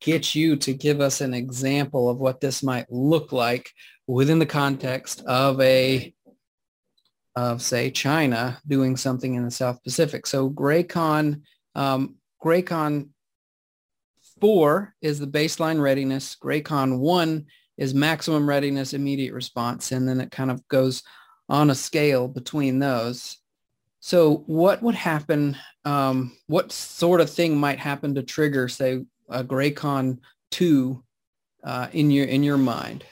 get 0.00 0.34
you 0.34 0.56
to 0.56 0.74
give 0.74 1.00
us 1.00 1.22
an 1.22 1.32
example 1.32 2.10
of 2.10 2.18
what 2.18 2.40
this 2.40 2.62
might 2.62 2.90
look 2.92 3.32
like 3.32 3.70
within 4.06 4.38
the 4.38 4.46
context 4.46 5.22
of 5.26 5.58
a 5.62 6.12
of 7.36 7.62
say 7.62 7.90
China 7.90 8.60
doing 8.66 8.96
something 8.96 9.34
in 9.34 9.44
the 9.44 9.50
South 9.50 9.82
Pacific. 9.82 10.26
So 10.26 10.48
GRAYCON, 10.50 11.42
um, 11.74 12.16
GRAYCON 12.42 13.08
4 14.40 14.94
is 15.00 15.18
the 15.18 15.26
baseline 15.26 15.80
readiness. 15.80 16.36
GRAYCON 16.36 16.98
1 16.98 17.46
is 17.76 17.94
maximum 17.94 18.48
readiness, 18.48 18.92
immediate 18.92 19.32
response. 19.32 19.92
And 19.92 20.08
then 20.08 20.20
it 20.20 20.30
kind 20.30 20.50
of 20.50 20.66
goes 20.68 21.02
on 21.48 21.70
a 21.70 21.74
scale 21.74 22.28
between 22.28 22.78
those. 22.78 23.38
So 24.00 24.44
what 24.46 24.82
would 24.82 24.94
happen, 24.94 25.56
um, 25.84 26.36
what 26.46 26.72
sort 26.72 27.20
of 27.20 27.30
thing 27.30 27.56
might 27.56 27.78
happen 27.78 28.14
to 28.14 28.22
trigger, 28.22 28.68
say, 28.68 29.04
a 29.30 29.42
Graycon 29.42 30.18
two 30.50 31.02
uh, 31.64 31.88
in 31.92 32.10
your 32.10 32.26
in 32.26 32.42
your 32.42 32.58
mind? 32.58 33.04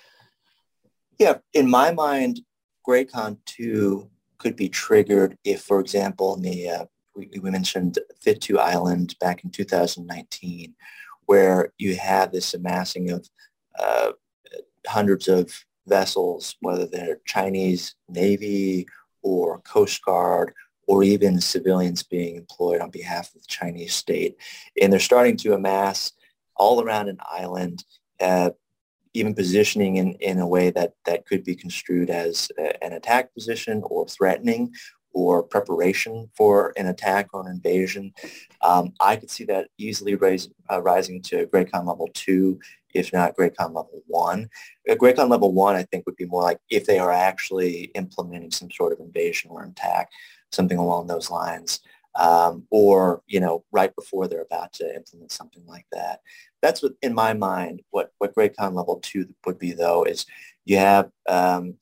Yeah, 1.18 1.38
in 1.54 1.70
my 1.70 1.92
mind, 1.92 2.40
Graycon 2.86 3.38
two 3.46 4.10
could 4.42 4.56
be 4.56 4.68
triggered 4.68 5.38
if, 5.44 5.62
for 5.62 5.78
example, 5.78 6.34
in 6.34 6.42
the 6.42 6.68
uh, 6.68 6.84
we, 7.14 7.30
we 7.40 7.50
mentioned 7.50 7.98
Thitu 8.24 8.58
Island 8.58 9.14
back 9.20 9.44
in 9.44 9.50
2019, 9.50 10.74
where 11.26 11.72
you 11.78 11.94
had 11.96 12.32
this 12.32 12.52
amassing 12.54 13.10
of 13.10 13.28
uh, 13.78 14.12
hundreds 14.86 15.28
of 15.28 15.64
vessels, 15.86 16.56
whether 16.60 16.86
they're 16.86 17.20
Chinese 17.26 17.94
Navy 18.08 18.86
or 19.22 19.60
Coast 19.60 20.04
Guard 20.04 20.52
or 20.88 21.04
even 21.04 21.40
civilians 21.40 22.02
being 22.02 22.36
employed 22.36 22.80
on 22.80 22.90
behalf 22.90 23.28
of 23.34 23.42
the 23.42 23.46
Chinese 23.46 23.94
state. 23.94 24.36
And 24.80 24.92
they're 24.92 25.00
starting 25.00 25.36
to 25.38 25.54
amass 25.54 26.12
all 26.56 26.82
around 26.82 27.08
an 27.08 27.18
island, 27.30 27.84
uh, 28.20 28.50
even 29.14 29.34
positioning 29.34 29.96
in, 29.96 30.12
in 30.14 30.38
a 30.38 30.46
way 30.46 30.70
that, 30.70 30.92
that 31.04 31.26
could 31.26 31.44
be 31.44 31.54
construed 31.54 32.10
as 32.10 32.50
a, 32.58 32.84
an 32.84 32.92
attack 32.92 33.32
position 33.34 33.82
or 33.84 34.06
threatening 34.06 34.72
or 35.14 35.42
preparation 35.42 36.30
for 36.34 36.72
an 36.76 36.86
attack 36.86 37.28
or 37.32 37.42
an 37.42 37.52
invasion. 37.52 38.12
Um, 38.62 38.94
I 39.00 39.16
could 39.16 39.30
see 39.30 39.44
that 39.44 39.68
easily 39.76 40.14
raise, 40.14 40.48
uh, 40.70 40.80
rising 40.80 41.20
to 41.22 41.46
GRAYCON 41.46 41.86
level 41.86 42.08
two, 42.14 42.58
if 42.94 43.12
not 43.12 43.36
GRAYCON 43.36 43.74
level 43.74 44.02
one. 44.06 44.48
Uh, 44.88 44.94
GRAYCON 44.94 45.28
level 45.28 45.52
one, 45.52 45.76
I 45.76 45.82
think, 45.82 46.06
would 46.06 46.16
be 46.16 46.26
more 46.26 46.42
like 46.42 46.58
if 46.70 46.86
they 46.86 46.98
are 46.98 47.12
actually 47.12 47.90
implementing 47.94 48.50
some 48.50 48.70
sort 48.70 48.92
of 48.92 49.00
invasion 49.00 49.50
or 49.50 49.62
attack 49.64 50.08
something 50.50 50.78
along 50.78 51.06
those 51.06 51.30
lines. 51.30 51.80
Um, 52.14 52.66
or 52.70 53.22
you 53.26 53.40
know 53.40 53.64
right 53.72 53.94
before 53.96 54.28
they're 54.28 54.42
about 54.42 54.74
to 54.74 54.94
implement 54.94 55.32
something 55.32 55.64
like 55.66 55.86
that. 55.92 56.20
That's 56.60 56.82
what 56.82 56.92
in 57.00 57.14
my 57.14 57.32
mind 57.32 57.82
what 57.90 58.12
what 58.18 58.34
GRAYCON 58.34 58.74
level 58.74 59.00
two 59.02 59.26
would 59.46 59.58
be 59.58 59.72
though 59.72 60.04
is 60.04 60.26
you 60.64 60.76
have 60.76 61.10
um, 61.28 61.74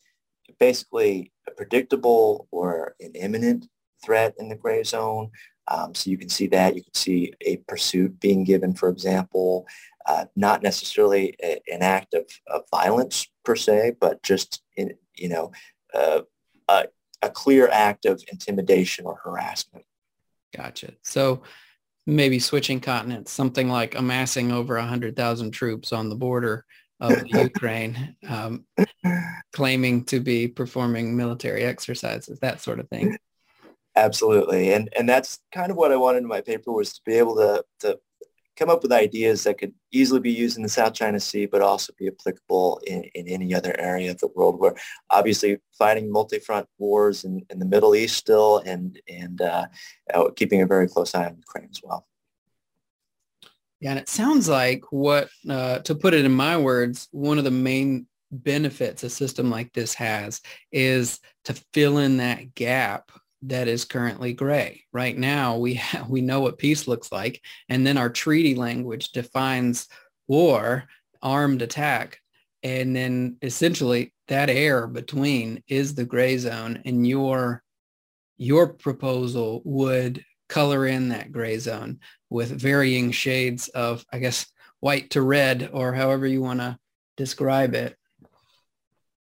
basically 0.58 1.32
a 1.48 1.50
predictable 1.50 2.46
or 2.50 2.94
an 3.00 3.12
imminent 3.14 3.66
threat 4.04 4.34
in 4.38 4.48
the 4.48 4.56
gray 4.56 4.82
zone. 4.82 5.30
Um, 5.68 5.94
so 5.94 6.10
you 6.10 6.18
can 6.18 6.28
see 6.28 6.46
that 6.48 6.74
you 6.74 6.82
can 6.82 6.94
see 6.94 7.32
a 7.42 7.58
pursuit 7.68 8.18
being 8.18 8.44
given, 8.44 8.74
for 8.74 8.88
example, 8.88 9.66
uh, 10.06 10.24
not 10.34 10.62
necessarily 10.62 11.36
a, 11.42 11.60
an 11.72 11.82
act 11.82 12.14
of, 12.14 12.24
of, 12.48 12.62
violence 12.70 13.28
per 13.44 13.54
se, 13.54 13.96
but 14.00 14.22
just 14.22 14.62
in 14.76 14.94
you 15.16 15.28
know 15.28 15.52
uh, 15.94 16.22
uh, 16.68 16.84
a 17.22 17.30
clear 17.30 17.68
act 17.68 18.06
of 18.06 18.22
intimidation 18.32 19.04
or 19.04 19.20
harassment. 19.22 19.84
Gotcha. 20.56 20.92
So 21.02 21.42
maybe 22.06 22.38
switching 22.38 22.80
continents, 22.80 23.32
something 23.32 23.68
like 23.68 23.94
amassing 23.94 24.52
over 24.52 24.76
100,000 24.76 25.50
troops 25.50 25.92
on 25.92 26.08
the 26.08 26.16
border 26.16 26.64
of 27.00 27.22
Ukraine, 27.26 28.16
um, 28.28 28.64
claiming 29.52 30.04
to 30.06 30.20
be 30.20 30.48
performing 30.48 31.16
military 31.16 31.62
exercises, 31.62 32.38
that 32.40 32.60
sort 32.60 32.80
of 32.80 32.88
thing. 32.88 33.16
Absolutely. 33.96 34.72
And, 34.72 34.88
and 34.96 35.08
that's 35.08 35.40
kind 35.52 35.70
of 35.70 35.76
what 35.76 35.92
I 35.92 35.96
wanted 35.96 36.18
in 36.18 36.28
my 36.28 36.40
paper 36.40 36.72
was 36.72 36.92
to 36.94 37.00
be 37.04 37.14
able 37.14 37.36
to, 37.36 37.64
to 37.80 37.98
come 38.60 38.68
up 38.68 38.82
with 38.82 38.92
ideas 38.92 39.44
that 39.44 39.56
could 39.56 39.72
easily 39.90 40.20
be 40.20 40.30
used 40.30 40.58
in 40.58 40.62
the 40.62 40.68
South 40.68 40.92
China 40.92 41.18
Sea, 41.18 41.46
but 41.46 41.62
also 41.62 41.94
be 41.98 42.08
applicable 42.08 42.78
in, 42.86 43.04
in 43.14 43.26
any 43.26 43.54
other 43.54 43.74
area 43.80 44.10
of 44.10 44.18
the 44.18 44.28
world 44.28 44.60
where 44.60 44.74
obviously 45.08 45.56
fighting 45.78 46.12
multi-front 46.12 46.68
wars 46.76 47.24
in, 47.24 47.42
in 47.48 47.58
the 47.58 47.64
Middle 47.64 47.94
East 47.94 48.16
still 48.16 48.58
and, 48.58 49.00
and 49.08 49.40
uh, 49.40 49.66
uh, 50.12 50.30
keeping 50.36 50.60
a 50.60 50.66
very 50.66 50.86
close 50.86 51.14
eye 51.14 51.24
on 51.24 51.36
Ukraine 51.38 51.68
as 51.70 51.80
well. 51.82 52.06
Yeah, 53.80 53.92
and 53.92 53.98
it 53.98 54.10
sounds 54.10 54.46
like 54.46 54.84
what, 54.90 55.30
uh, 55.48 55.78
to 55.78 55.94
put 55.94 56.12
it 56.12 56.26
in 56.26 56.32
my 56.32 56.58
words, 56.58 57.08
one 57.12 57.38
of 57.38 57.44
the 57.44 57.50
main 57.50 58.06
benefits 58.30 59.02
a 59.04 59.10
system 59.10 59.50
like 59.50 59.72
this 59.72 59.94
has 59.94 60.42
is 60.70 61.18
to 61.44 61.54
fill 61.72 61.96
in 61.96 62.18
that 62.18 62.54
gap 62.54 63.10
that 63.42 63.68
is 63.68 63.84
currently 63.84 64.32
gray. 64.32 64.84
Right 64.92 65.16
now, 65.16 65.56
we 65.56 65.80
we 66.08 66.20
know 66.20 66.40
what 66.40 66.58
peace 66.58 66.86
looks 66.86 67.10
like, 67.12 67.40
and 67.68 67.86
then 67.86 67.98
our 67.98 68.10
treaty 68.10 68.54
language 68.54 69.12
defines 69.12 69.88
war, 70.28 70.84
armed 71.22 71.62
attack, 71.62 72.18
and 72.62 72.94
then 72.94 73.36
essentially 73.42 74.12
that 74.28 74.50
air 74.50 74.86
between 74.86 75.62
is 75.68 75.94
the 75.94 76.04
gray 76.04 76.38
zone, 76.38 76.82
and 76.84 77.06
your 77.06 77.62
your 78.36 78.72
proposal 78.72 79.60
would 79.64 80.24
color 80.48 80.86
in 80.86 81.10
that 81.10 81.30
gray 81.30 81.58
zone 81.58 82.00
with 82.28 82.50
varying 82.50 83.12
shades 83.12 83.68
of, 83.68 84.04
I 84.12 84.18
guess, 84.18 84.46
white 84.80 85.10
to 85.10 85.22
red, 85.22 85.70
or 85.72 85.92
however 85.92 86.26
you 86.26 86.40
want 86.40 86.60
to 86.60 86.78
describe 87.16 87.74
it. 87.74 87.96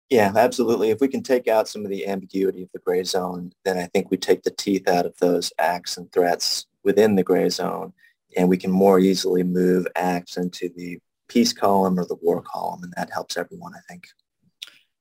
Yeah, 0.10 0.32
absolutely. 0.36 0.90
If 0.90 1.02
we 1.02 1.08
can 1.08 1.22
take 1.22 1.48
out 1.48 1.68
some 1.68 1.86
of 1.86 1.92
the 1.92 2.08
ambiguity 2.08 2.64
of 2.64 2.70
the 2.74 2.80
gray 2.80 3.04
zone, 3.04 3.52
then 3.64 3.78
I 3.78 3.86
think 3.86 4.10
we 4.10 4.18
take 4.18 4.42
the 4.42 4.52
teeth 4.52 4.88
out 4.88 5.06
of 5.06 5.16
those 5.18 5.54
acts 5.60 5.98
and 5.98 6.12
threats 6.12 6.66
within 6.84 7.16
the 7.16 7.24
gray 7.24 7.50
zone, 7.50 7.94
and 8.36 8.50
we 8.50 8.58
can 8.58 8.72
more 8.72 9.00
easily 9.00 9.44
move 9.44 9.86
acts 9.96 10.38
into 10.38 10.70
the 10.76 10.98
peace 11.28 11.54
column 11.54 12.00
or 12.00 12.06
the 12.06 12.16
war 12.16 12.42
column, 12.42 12.84
and 12.84 12.94
that 12.98 13.12
helps 13.12 13.38
everyone, 13.38 13.74
I 13.76 13.82
think. 13.88 14.08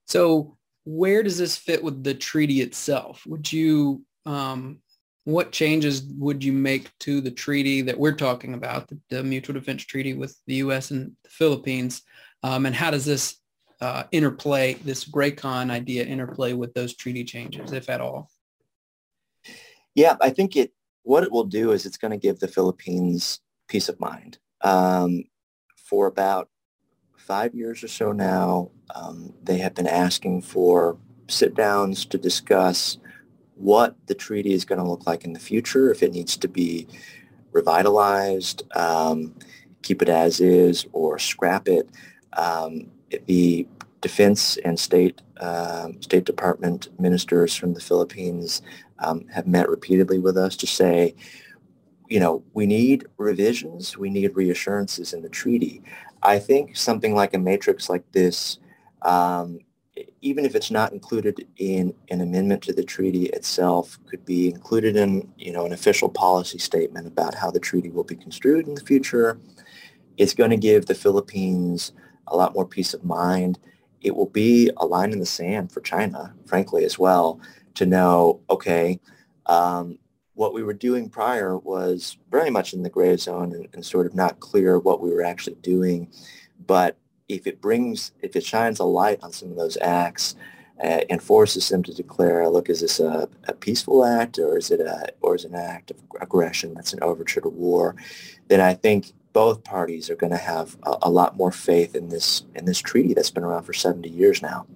So 0.07 0.59
where 0.85 1.23
does 1.23 1.39
this 1.39 1.57
fit 1.57 1.83
with 1.83 2.05
the 2.05 2.15
treaty 2.15 2.61
itself? 2.61 3.25
Would 3.27 3.51
you, 3.51 4.03
um, 4.27 4.79
what 5.25 5.53
changes 5.53 6.03
would 6.19 6.45
you 6.45 6.53
make 6.53 6.91
to 7.01 7.23
the 7.23 7.31
treaty 7.31 7.81
that 7.83 7.99
we're 7.99 8.13
talking 8.13 8.53
about, 8.55 8.89
the, 8.89 8.99
the 9.09 9.23
Mutual 9.23 9.55
Defense 9.55 9.85
Treaty 9.85 10.15
with 10.15 10.37
the 10.47 10.57
U.S. 10.57 10.91
and 10.91 11.13
the 11.25 11.31
Philippines? 11.31 12.03
Um, 12.43 12.67
and 12.67 12.75
how 12.75 12.91
does 12.91 13.05
this 13.05 13.39
uh, 13.81 14.05
interplay, 14.13 14.75
this 14.75 15.05
GRAYCON 15.05 15.71
idea 15.71 16.05
interplay 16.05 16.53
with 16.53 16.75
those 16.75 16.95
treaty 16.95 17.25
changes, 17.25 17.73
if 17.73 17.89
at 17.89 18.01
all? 18.01 18.31
Yeah, 19.95 20.17
I 20.21 20.31
think 20.31 20.57
it. 20.57 20.73
What 21.03 21.23
it 21.23 21.33
will 21.33 21.45
do 21.45 21.73
is 21.73 21.87
it's 21.87 21.97
going 21.97 22.11
to 22.11 22.19
give 22.19 22.39
the 22.39 22.49
Philippines 22.49 23.41
peace 23.67 23.89
of 23.89 23.99
mind. 23.99 24.39
Um, 24.61 25.25
for 25.77 26.07
about 26.07 26.51
five 27.17 27.55
years 27.55 27.83
or 27.83 27.89
so 27.89 28.13
now, 28.13 28.71
um, 28.95 29.33
they 29.43 29.59
have 29.59 29.75
been 29.75 29.87
asking 29.87 30.43
for 30.43 30.99
sit 31.29 31.55
downs 31.55 32.05
to 32.07 32.19
discuss 32.19 32.99
what 33.55 33.97
the 34.07 34.15
treaty 34.15 34.53
is 34.53 34.65
going 34.65 34.79
to 34.79 34.89
look 34.89 35.07
like 35.07 35.25
in 35.25 35.33
the 35.33 35.41
future, 35.41 35.91
if 35.91 36.03
it 36.03 36.13
needs 36.13 36.37
to 36.37 36.49
be 36.49 36.87
revitalized, 37.53 38.63
um, 38.77 39.35
keep 39.83 40.03
it 40.03 40.09
as 40.09 40.41
is, 40.41 40.87
or 40.93 41.19
scrap 41.19 41.69
it. 41.69 41.89
Um, 42.35 42.91
the 43.27 43.67
defense 44.01 44.57
and 44.59 44.79
state 44.79 45.21
um, 45.41 46.01
State 46.03 46.25
Department 46.25 46.89
ministers 46.99 47.55
from 47.55 47.75
the 47.75 47.81
Philippines 47.81 48.63
um, 48.99 49.27
have 49.33 49.47
met 49.47 49.69
repeatedly 49.69 50.19
with 50.19 50.37
us 50.37 50.57
to 50.57 50.67
say, 50.67 51.15
you 52.09 52.19
know, 52.19 52.43
we 52.55 52.67
need 52.67 53.07
revisions, 53.19 53.97
we 53.97 54.11
need 54.11 54.35
reassurances 54.35 55.13
in 55.13 55.23
the 55.23 55.29
treaty. 55.29 55.83
I 56.23 56.39
think 56.39 56.77
something 56.77 57.15
like 57.15 57.35
a 57.35 57.39
matrix 57.39 57.89
like 57.89 58.11
this, 58.13 58.59
um, 59.03 59.61
even 60.23 60.45
if 60.45 60.55
it's 60.55 60.71
not 60.71 60.93
included 60.93 61.47
in 61.57 61.95
an 62.11 62.21
amendment 62.21 62.63
to 62.63 62.73
the 62.73 62.83
treaty 62.83 63.27
itself, 63.27 63.99
could 64.07 64.25
be 64.25 64.49
included 64.49 64.97
in, 64.97 65.33
you 65.37 65.53
know, 65.53 65.67
an 65.67 65.73
official 65.73 66.09
policy 66.09 66.59
statement 66.59 67.07
about 67.07 67.35
how 67.35 67.51
the 67.51 67.61
treaty 67.61 67.91
will 67.91 68.05
be 68.05 68.17
construed 68.17 68.67
in 68.67 68.75
the 68.75 68.81
future. 68.81 69.39
It's 70.17 70.35
going 70.35 70.51
to 70.51 70.57
give 70.57 70.87
the 70.87 70.95
Philippines 70.95 71.93
a 72.31 72.37
lot 72.37 72.55
more 72.55 72.67
peace 72.67 72.95
of 72.95 73.05
mind. 73.05 73.59
It 74.01 74.15
will 74.15 74.29
be 74.29 74.71
a 74.77 74.87
line 74.87 75.13
in 75.13 75.19
the 75.19 75.27
sand 75.27 75.73
for 75.73 75.81
China, 75.81 76.35
frankly, 76.47 76.85
as 76.85 76.99
well, 76.99 77.41
to 77.75 77.87
know, 77.87 78.41
okay, 78.49 79.01
um, 79.47 79.99
what 80.35 80.55
we 80.55 80.63
were 80.63 80.73
doing 80.73 81.09
prior 81.09 81.59
was 81.59 82.17
very 82.31 82.49
much 82.49 82.73
in 82.73 82.85
the 82.85 82.91
gray 82.91 83.17
zone 83.17 83.53
and, 83.53 83.69
and, 83.73 83.85
sort 83.85 84.07
of 84.07 84.15
not 84.15 84.39
clear 84.39 84.79
what 84.79 85.01
we 85.01 85.11
were 85.11 85.25
actually 85.25 85.57
doing. 85.57 86.09
But 86.65 86.97
if 87.29 87.47
it 87.47 87.61
brings, 87.61 88.13
if 88.23 88.37
it 88.37 88.45
shines 88.45 88.79
a 88.79 88.85
light 88.85 89.19
on 89.23 89.33
some 89.33 89.51
of 89.51 89.57
those 89.57 89.77
acts 89.81 90.37
uh, 90.83 91.01
and 91.11 91.21
forces 91.21 91.69
them 91.69 91.83
to 91.83 91.93
declare, 91.93 92.49
look, 92.49 92.69
is 92.69 92.81
this 92.81 93.01
a, 93.01 93.29
a, 93.49 93.53
peaceful 93.53 94.05
act 94.05 94.39
or 94.39 94.57
is 94.57 94.71
it 94.71 94.81
a, 94.81 95.13
or 95.23 95.35
is 95.35 95.45
it 95.45 95.51
an 95.51 95.57
act 95.57 95.91
of 95.91 95.97
aggression 96.21 96.73
that's 96.73 96.93
an 96.93 97.03
overture 97.03 97.41
to 97.41 97.49
war, 97.49 97.97
then 98.47 98.61
I 98.61 98.75
think 98.75 99.13
both 99.39 99.63
parties 99.63 100.11
are 100.11 100.17
going 100.17 100.33
to 100.33 100.37
have 100.37 100.77
a, 100.83 100.97
a 101.03 101.09
lot 101.09 101.37
more 101.37 101.53
faith 101.53 101.95
in 101.95 102.09
this 102.09 102.43
in 102.57 102.65
this 102.65 102.81
treaty 102.81 103.15
that's 103.15 103.31
been 103.31 103.45
around 103.45 103.63
for 103.63 103.73
70 103.73 104.09
years 104.09 104.43
now. 104.43 104.67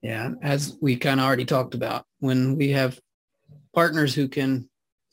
Yeah, 0.00 0.30
as 0.40 0.78
we 0.80 0.96
kind 0.96 1.20
of 1.20 1.26
already 1.26 1.44
talked 1.44 1.74
about, 1.74 2.06
when 2.20 2.56
we 2.56 2.70
have 2.70 2.98
partners 3.74 4.14
who 4.14 4.28
can 4.28 4.66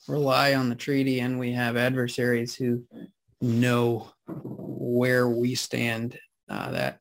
rely 0.07 0.53
on 0.53 0.69
the 0.69 0.75
treaty 0.75 1.19
and 1.19 1.37
we 1.37 1.51
have 1.51 1.75
adversaries 1.75 2.55
who 2.55 2.85
know 3.41 4.09
where 4.29 5.27
we 5.27 5.53
stand, 5.55 6.17
uh, 6.49 6.71
that 6.71 6.99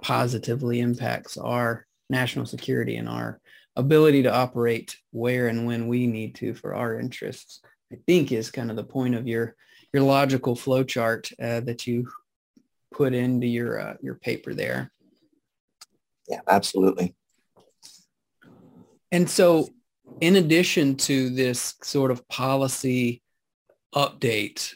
positively 0.00 0.78
impacts 0.78 1.36
our 1.36 1.88
national 2.08 2.46
security 2.46 2.98
and 2.98 3.08
our 3.08 3.40
ability 3.74 4.22
to 4.22 4.32
operate 4.32 4.96
where 5.10 5.48
and 5.48 5.66
when 5.66 5.88
we 5.88 6.06
need 6.06 6.36
to 6.36 6.54
for 6.54 6.72
our 6.72 7.00
interests. 7.00 7.62
I 7.92 7.96
think 8.06 8.30
is 8.30 8.52
kind 8.52 8.70
of 8.70 8.76
the 8.76 8.84
point 8.84 9.16
of 9.16 9.26
your 9.26 9.56
your 9.92 10.02
logical 10.02 10.56
flow 10.56 10.84
chart 10.84 11.30
uh, 11.40 11.60
that 11.60 11.86
you 11.86 12.08
put 12.92 13.14
into 13.14 13.46
your 13.46 13.80
uh, 13.80 13.94
your 14.02 14.14
paper 14.16 14.54
there. 14.54 14.90
Yeah, 16.28 16.40
absolutely. 16.48 17.14
And 19.10 19.28
so, 19.28 19.68
in 20.20 20.36
addition 20.36 20.96
to 20.96 21.30
this 21.30 21.74
sort 21.82 22.10
of 22.10 22.26
policy 22.28 23.22
update 23.94 24.72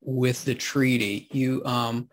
with 0.00 0.44
the 0.44 0.54
treaty, 0.54 1.28
you 1.32 1.62
um, 1.64 2.08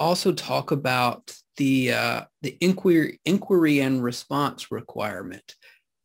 also 0.00 0.32
talk 0.32 0.70
about 0.70 1.34
the 1.56 1.92
uh, 1.92 2.22
the 2.42 2.56
inquiry 2.60 3.20
inquiry 3.24 3.80
and 3.80 4.02
response 4.02 4.70
requirement 4.70 5.54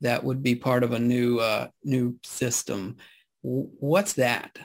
that 0.02 0.24
would 0.24 0.42
be 0.42 0.56
part 0.56 0.84
of 0.84 0.94
a 0.94 1.00
new 1.00 1.40
uh, 1.40 1.68
new 1.84 2.18
system. 2.24 2.98
What's 3.42 4.14
that? 4.14 4.58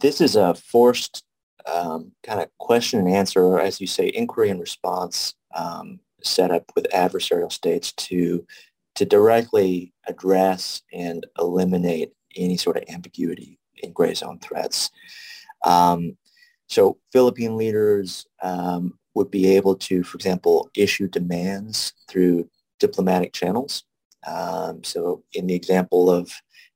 This 0.00 0.20
is 0.20 0.36
a 0.36 0.54
forced 0.54 1.24
um, 1.66 2.12
kind 2.22 2.40
of 2.40 2.48
question 2.58 3.00
and 3.00 3.08
answer, 3.08 3.42
or 3.42 3.60
as 3.60 3.80
you 3.80 3.86
say, 3.86 4.10
inquiry 4.14 4.50
and 4.50 4.60
response 4.60 5.34
um, 5.54 6.00
setup 6.22 6.70
with 6.74 6.86
adversarial 6.94 7.52
states 7.52 7.92
to 7.92 8.46
to 8.94 9.04
directly 9.04 9.92
address 10.08 10.82
and 10.92 11.24
eliminate 11.38 12.12
any 12.34 12.56
sort 12.56 12.76
of 12.76 12.82
ambiguity 12.88 13.58
in 13.76 13.92
gray 13.92 14.12
zone 14.12 14.40
threats. 14.40 14.90
Um, 15.64 16.16
so 16.66 16.98
Philippine 17.12 17.56
leaders 17.56 18.26
um, 18.42 18.98
would 19.14 19.30
be 19.30 19.54
able 19.54 19.76
to, 19.76 20.02
for 20.02 20.16
example, 20.16 20.68
issue 20.74 21.06
demands 21.06 21.92
through 22.08 22.50
diplomatic 22.80 23.32
channels. 23.32 23.84
Um, 24.26 24.82
so 24.82 25.22
in 25.32 25.46
the 25.46 25.54
example 25.54 26.10
of 26.10 26.32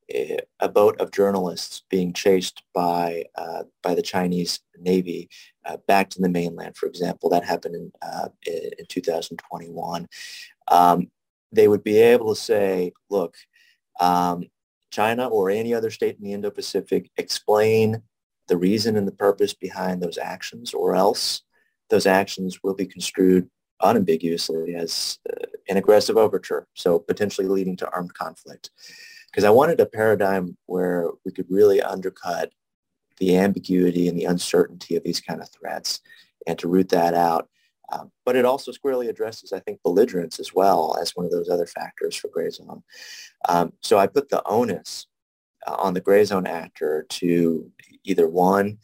a 0.09 0.69
boat 0.69 0.99
of 0.99 1.11
journalists 1.11 1.83
being 1.89 2.13
chased 2.13 2.63
by 2.73 3.25
uh, 3.35 3.63
by 3.81 3.95
the 3.95 4.01
Chinese 4.01 4.59
Navy 4.77 5.29
uh, 5.65 5.77
back 5.87 6.09
to 6.11 6.21
the 6.21 6.29
mainland, 6.29 6.75
for 6.75 6.87
example. 6.87 7.29
That 7.29 7.45
happened 7.45 7.75
in, 7.75 7.91
uh, 8.01 8.29
in 8.45 8.85
2021. 8.87 10.07
Um, 10.69 11.11
they 11.51 11.67
would 11.67 11.83
be 11.83 11.97
able 11.97 12.33
to 12.33 12.41
say, 12.41 12.93
look, 13.09 13.35
um, 13.99 14.45
China 14.91 15.27
or 15.27 15.49
any 15.49 15.73
other 15.73 15.91
state 15.91 16.17
in 16.17 16.23
the 16.23 16.33
Indo-Pacific, 16.33 17.11
explain 17.17 18.01
the 18.47 18.57
reason 18.57 18.97
and 18.97 19.07
the 19.07 19.11
purpose 19.11 19.53
behind 19.53 20.01
those 20.01 20.17
actions, 20.17 20.73
or 20.73 20.95
else 20.95 21.43
those 21.89 22.05
actions 22.05 22.63
will 22.63 22.73
be 22.73 22.85
construed 22.85 23.49
unambiguously 23.81 24.75
as 24.75 25.19
uh, 25.29 25.45
an 25.69 25.77
aggressive 25.77 26.17
overture, 26.17 26.67
so 26.73 26.99
potentially 26.99 27.47
leading 27.47 27.77
to 27.77 27.89
armed 27.91 28.13
conflict 28.13 28.71
because 29.33 29.45
I 29.45 29.49
wanted 29.49 29.79
a 29.79 29.87
paradigm 29.87 30.55
where 30.67 31.09
we 31.25 31.31
could 31.31 31.47
really 31.49 31.81
undercut 31.81 32.51
the 33.17 33.35
ambiguity 33.35 34.07
and 34.07 34.17
the 34.17 34.25
uncertainty 34.25 34.95
of 34.95 35.03
these 35.03 35.19
kind 35.19 35.41
of 35.41 35.49
threats 35.49 36.01
and 36.45 36.57
to 36.59 36.67
root 36.67 36.89
that 36.89 37.15
out. 37.15 37.49
Um, 37.91 38.11
but 38.25 38.35
it 38.35 38.45
also 38.45 38.71
squarely 38.71 39.07
addresses, 39.07 39.51
I 39.51 39.59
think, 39.59 39.81
belligerence 39.81 40.39
as 40.39 40.53
well 40.53 40.95
as 41.01 41.15
one 41.15 41.25
of 41.25 41.31
those 41.31 41.49
other 41.49 41.65
factors 41.65 42.15
for 42.15 42.27
gray 42.27 42.49
zone. 42.51 42.83
Um, 43.49 43.73
so 43.81 43.97
I 43.97 44.05
put 44.05 44.29
the 44.29 44.43
onus 44.47 45.07
uh, 45.65 45.75
on 45.79 45.95
the 45.95 46.01
gray 46.01 46.23
zone 46.25 46.45
actor 46.45 47.05
to 47.09 47.71
either 48.03 48.27
one, 48.27 48.77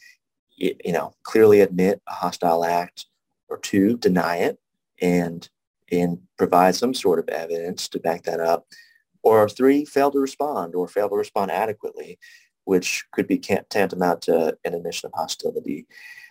you, 0.56 0.74
you 0.84 0.92
know, 0.92 1.14
clearly 1.22 1.60
admit 1.60 2.02
a 2.08 2.12
hostile 2.12 2.64
act, 2.64 3.06
or 3.48 3.58
two, 3.58 3.96
deny 3.98 4.38
it 4.38 4.58
and 5.00 5.48
and 5.92 6.18
provide 6.38 6.74
some 6.76 6.94
sort 6.94 7.18
of 7.18 7.28
evidence 7.28 7.88
to 7.88 7.98
back 7.98 8.22
that 8.22 8.38
up 8.38 8.66
or 9.22 9.48
three, 9.48 9.84
fail 9.84 10.10
to 10.10 10.18
respond 10.18 10.74
or 10.74 10.88
fail 10.88 11.08
to 11.08 11.16
respond 11.16 11.50
adequately, 11.50 12.18
which 12.64 13.04
could 13.12 13.26
be 13.26 13.38
tantamount 13.38 14.22
to 14.22 14.56
an 14.64 14.74
admission 14.74 15.08
of 15.08 15.18
hostility. 15.18 15.86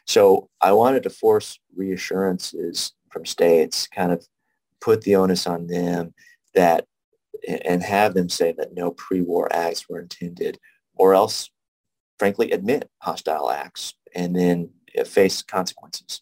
So 0.05 0.49
I 0.61 0.71
wanted 0.71 1.03
to 1.03 1.09
force 1.09 1.59
reassurances 1.75 2.93
from 3.11 3.25
states, 3.25 3.87
kind 3.87 4.11
of 4.11 4.25
put 4.81 5.01
the 5.01 5.15
onus 5.15 5.45
on 5.45 5.67
them 5.67 6.13
that 6.55 6.85
and 7.47 7.81
have 7.83 8.13
them 8.13 8.29
say 8.29 8.53
that 8.57 8.73
no 8.73 8.91
pre-war 8.91 9.47
acts 9.51 9.87
were 9.87 9.99
intended 9.99 10.59
or 10.95 11.13
else 11.13 11.49
frankly 12.17 12.51
admit 12.51 12.89
hostile 12.99 13.49
acts 13.49 13.93
and 14.13 14.35
then 14.35 14.69
face 15.05 15.41
consequences. 15.41 16.21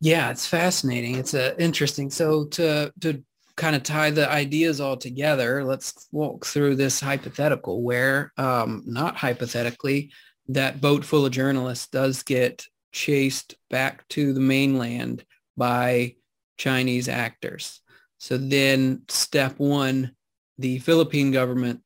Yeah, 0.00 0.30
it's 0.30 0.46
fascinating. 0.46 1.16
It's 1.16 1.32
uh, 1.32 1.54
interesting. 1.58 2.10
So 2.10 2.46
to 2.46 2.92
to 3.00 3.22
kind 3.56 3.76
of 3.76 3.82
tie 3.82 4.10
the 4.10 4.30
ideas 4.30 4.80
all 4.80 4.96
together, 4.96 5.64
let's 5.64 6.08
walk 6.12 6.46
through 6.46 6.76
this 6.76 7.00
hypothetical 7.00 7.82
where, 7.82 8.32
um, 8.36 8.82
not 8.86 9.16
hypothetically, 9.16 10.12
that 10.48 10.80
boat 10.80 11.04
full 11.04 11.26
of 11.26 11.32
journalists 11.32 11.88
does 11.88 12.22
get 12.22 12.64
chased 12.92 13.54
back 13.70 14.06
to 14.08 14.32
the 14.32 14.40
mainland 14.40 15.24
by 15.56 16.14
Chinese 16.58 17.08
actors. 17.08 17.80
So 18.18 18.36
then 18.38 19.02
step 19.08 19.58
one, 19.58 20.12
the 20.58 20.78
Philippine 20.78 21.32
government 21.32 21.80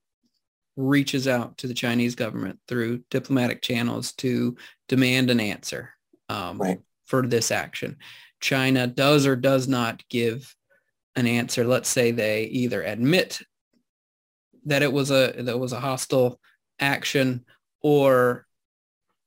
reaches 0.77 1.27
out 1.27 1.57
to 1.59 1.67
the 1.67 1.75
Chinese 1.75 2.15
government 2.15 2.59
through 2.69 3.03
diplomatic 3.11 3.63
channels 3.63 4.13
to 4.13 4.57
demand 4.89 5.31
an 5.31 5.41
answer 5.41 5.91
um, 6.29 6.59
right. 6.59 6.81
for 7.07 7.27
this 7.27 7.51
action. 7.51 7.97
China 8.41 8.87
does 8.87 9.27
or 9.27 9.37
does 9.37 9.67
not 9.67 10.07
give 10.11 10.55
an 11.17 11.27
answer, 11.27 11.65
let's 11.65 11.89
say 11.89 12.11
they 12.11 12.45
either 12.45 12.83
admit 12.83 13.41
that 14.67 14.83
it 14.83 14.93
was 14.93 15.11
a 15.11 15.33
that 15.39 15.59
was 15.59 15.73
a 15.73 15.81
hostile 15.81 16.39
action 16.79 17.45
or 17.83 18.47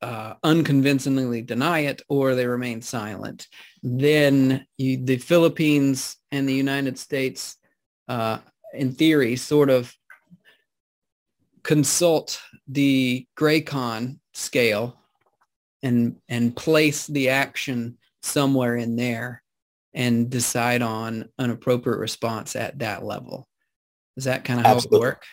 uh, 0.01 0.35
unconvincingly 0.43 1.41
deny 1.41 1.79
it 1.79 2.01
or 2.07 2.35
they 2.35 2.45
remain 2.47 2.81
silent, 2.81 3.47
then 3.83 4.65
you, 4.77 5.03
the 5.03 5.17
Philippines 5.17 6.15
and 6.31 6.47
the 6.47 6.53
United 6.53 6.97
States, 6.97 7.57
uh, 8.07 8.37
in 8.73 8.93
theory, 8.93 9.35
sort 9.35 9.69
of 9.69 9.93
consult 11.63 12.41
the 12.67 13.27
GRAYCON 13.35 14.19
scale 14.33 14.97
and 15.83 16.17
and 16.29 16.55
place 16.55 17.07
the 17.07 17.29
action 17.29 17.97
somewhere 18.21 18.75
in 18.75 18.95
there 18.95 19.43
and 19.93 20.29
decide 20.29 20.81
on 20.81 21.29
an 21.37 21.49
appropriate 21.49 21.97
response 21.97 22.55
at 22.55 22.79
that 22.79 23.03
level. 23.03 23.47
Is 24.17 24.25
that 24.25 24.43
kind 24.43 24.59
of 24.59 24.65
how 24.65 24.75
Absolutely. 24.75 24.97
it 24.97 25.01
work? 25.01 25.23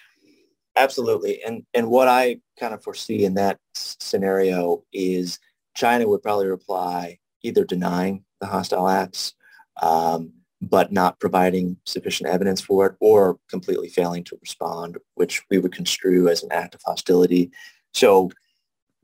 Absolutely. 0.77 1.42
And 1.42 1.64
and 1.75 1.88
what 1.88 2.09
I 2.09 2.40
kind 2.59 2.75
of 2.75 2.83
foresee 2.83 3.25
in 3.25 3.35
that 3.35 3.59
scenario 3.75 4.85
is 4.92 5.38
China 5.75 6.09
would 6.09 6.23
probably 6.23 6.47
reply 6.47 7.19
either 7.42 7.64
denying 7.64 8.25
the 8.40 8.47
hostile 8.47 8.88
acts, 8.88 9.35
um, 9.83 10.33
but 10.61 10.92
not 10.92 11.19
providing 11.21 11.77
sufficient 11.87 12.29
evidence 12.29 12.61
for 12.61 12.87
it, 12.87 12.95
or 13.01 13.38
completely 13.49 13.88
failing 13.88 14.25
to 14.25 14.38
respond, 14.40 14.99
which 15.14 15.42
we 15.51 15.59
would 15.59 15.73
construe 15.73 16.29
as 16.29 16.42
an 16.42 16.53
act 16.53 16.75
of 16.75 16.81
hostility. 16.85 17.51
So, 17.95 18.31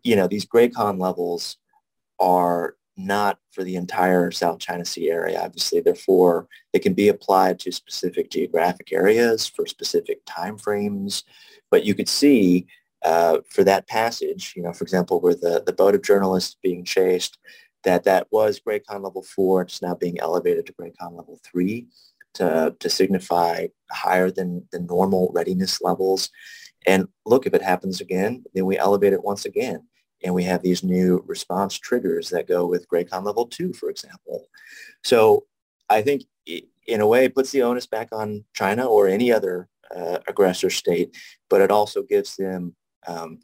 you 0.02 0.16
know, 0.16 0.26
these 0.26 0.44
GRAYCON 0.44 0.98
levels 0.98 1.56
are 2.18 2.76
not 2.96 3.38
for 3.50 3.64
the 3.64 3.76
entire 3.76 4.30
South 4.30 4.58
China 4.58 4.84
Sea 4.84 5.10
area. 5.10 5.40
Obviously, 5.40 5.80
therefore, 5.80 6.46
they 6.72 6.78
can 6.78 6.94
be 6.94 7.08
applied 7.08 7.58
to 7.60 7.72
specific 7.72 8.30
geographic 8.30 8.92
areas 8.92 9.46
for 9.46 9.66
specific 9.66 10.24
timeframes. 10.26 11.24
But 11.70 11.84
you 11.84 11.94
could 11.94 12.08
see 12.08 12.66
uh, 13.04 13.38
for 13.48 13.64
that 13.64 13.88
passage, 13.88 14.52
you 14.56 14.62
know, 14.62 14.72
for 14.72 14.84
example, 14.84 15.20
where 15.20 15.34
the, 15.34 15.62
the 15.64 15.72
boat 15.72 15.94
of 15.94 16.02
journalists 16.02 16.56
being 16.62 16.84
chased, 16.84 17.38
that 17.84 18.04
that 18.04 18.28
was 18.30 18.60
GRAYCON 18.60 19.02
level 19.02 19.22
four. 19.22 19.62
It's 19.62 19.82
now 19.82 19.94
being 19.94 20.20
elevated 20.20 20.66
to 20.66 20.74
GRAYCON 20.74 21.16
level 21.16 21.40
three 21.44 21.88
to, 22.34 22.76
to 22.78 22.90
signify 22.90 23.68
higher 23.90 24.30
than 24.30 24.66
the 24.70 24.80
normal 24.80 25.30
readiness 25.34 25.80
levels. 25.80 26.30
And 26.86 27.08
look, 27.26 27.46
if 27.46 27.54
it 27.54 27.62
happens 27.62 28.00
again, 28.00 28.44
then 28.54 28.66
we 28.66 28.78
elevate 28.78 29.12
it 29.12 29.24
once 29.24 29.44
again. 29.44 29.86
And 30.24 30.34
we 30.34 30.44
have 30.44 30.62
these 30.62 30.82
new 30.82 31.24
response 31.26 31.76
triggers 31.76 32.30
that 32.30 32.48
go 32.48 32.66
with 32.66 32.88
GRAYCON 32.88 33.24
level 33.24 33.46
two, 33.46 33.72
for 33.72 33.90
example. 33.90 34.46
So 35.02 35.46
I 35.88 36.02
think 36.02 36.22
in 36.86 37.00
a 37.00 37.06
way 37.06 37.24
it 37.24 37.34
puts 37.34 37.50
the 37.50 37.62
onus 37.62 37.86
back 37.86 38.08
on 38.12 38.44
China 38.54 38.86
or 38.86 39.08
any 39.08 39.32
other 39.32 39.68
uh, 39.94 40.18
aggressor 40.28 40.70
state, 40.70 41.16
but 41.50 41.60
it 41.60 41.70
also 41.70 42.02
gives 42.02 42.36
them 42.36 42.74
um, 43.06 43.38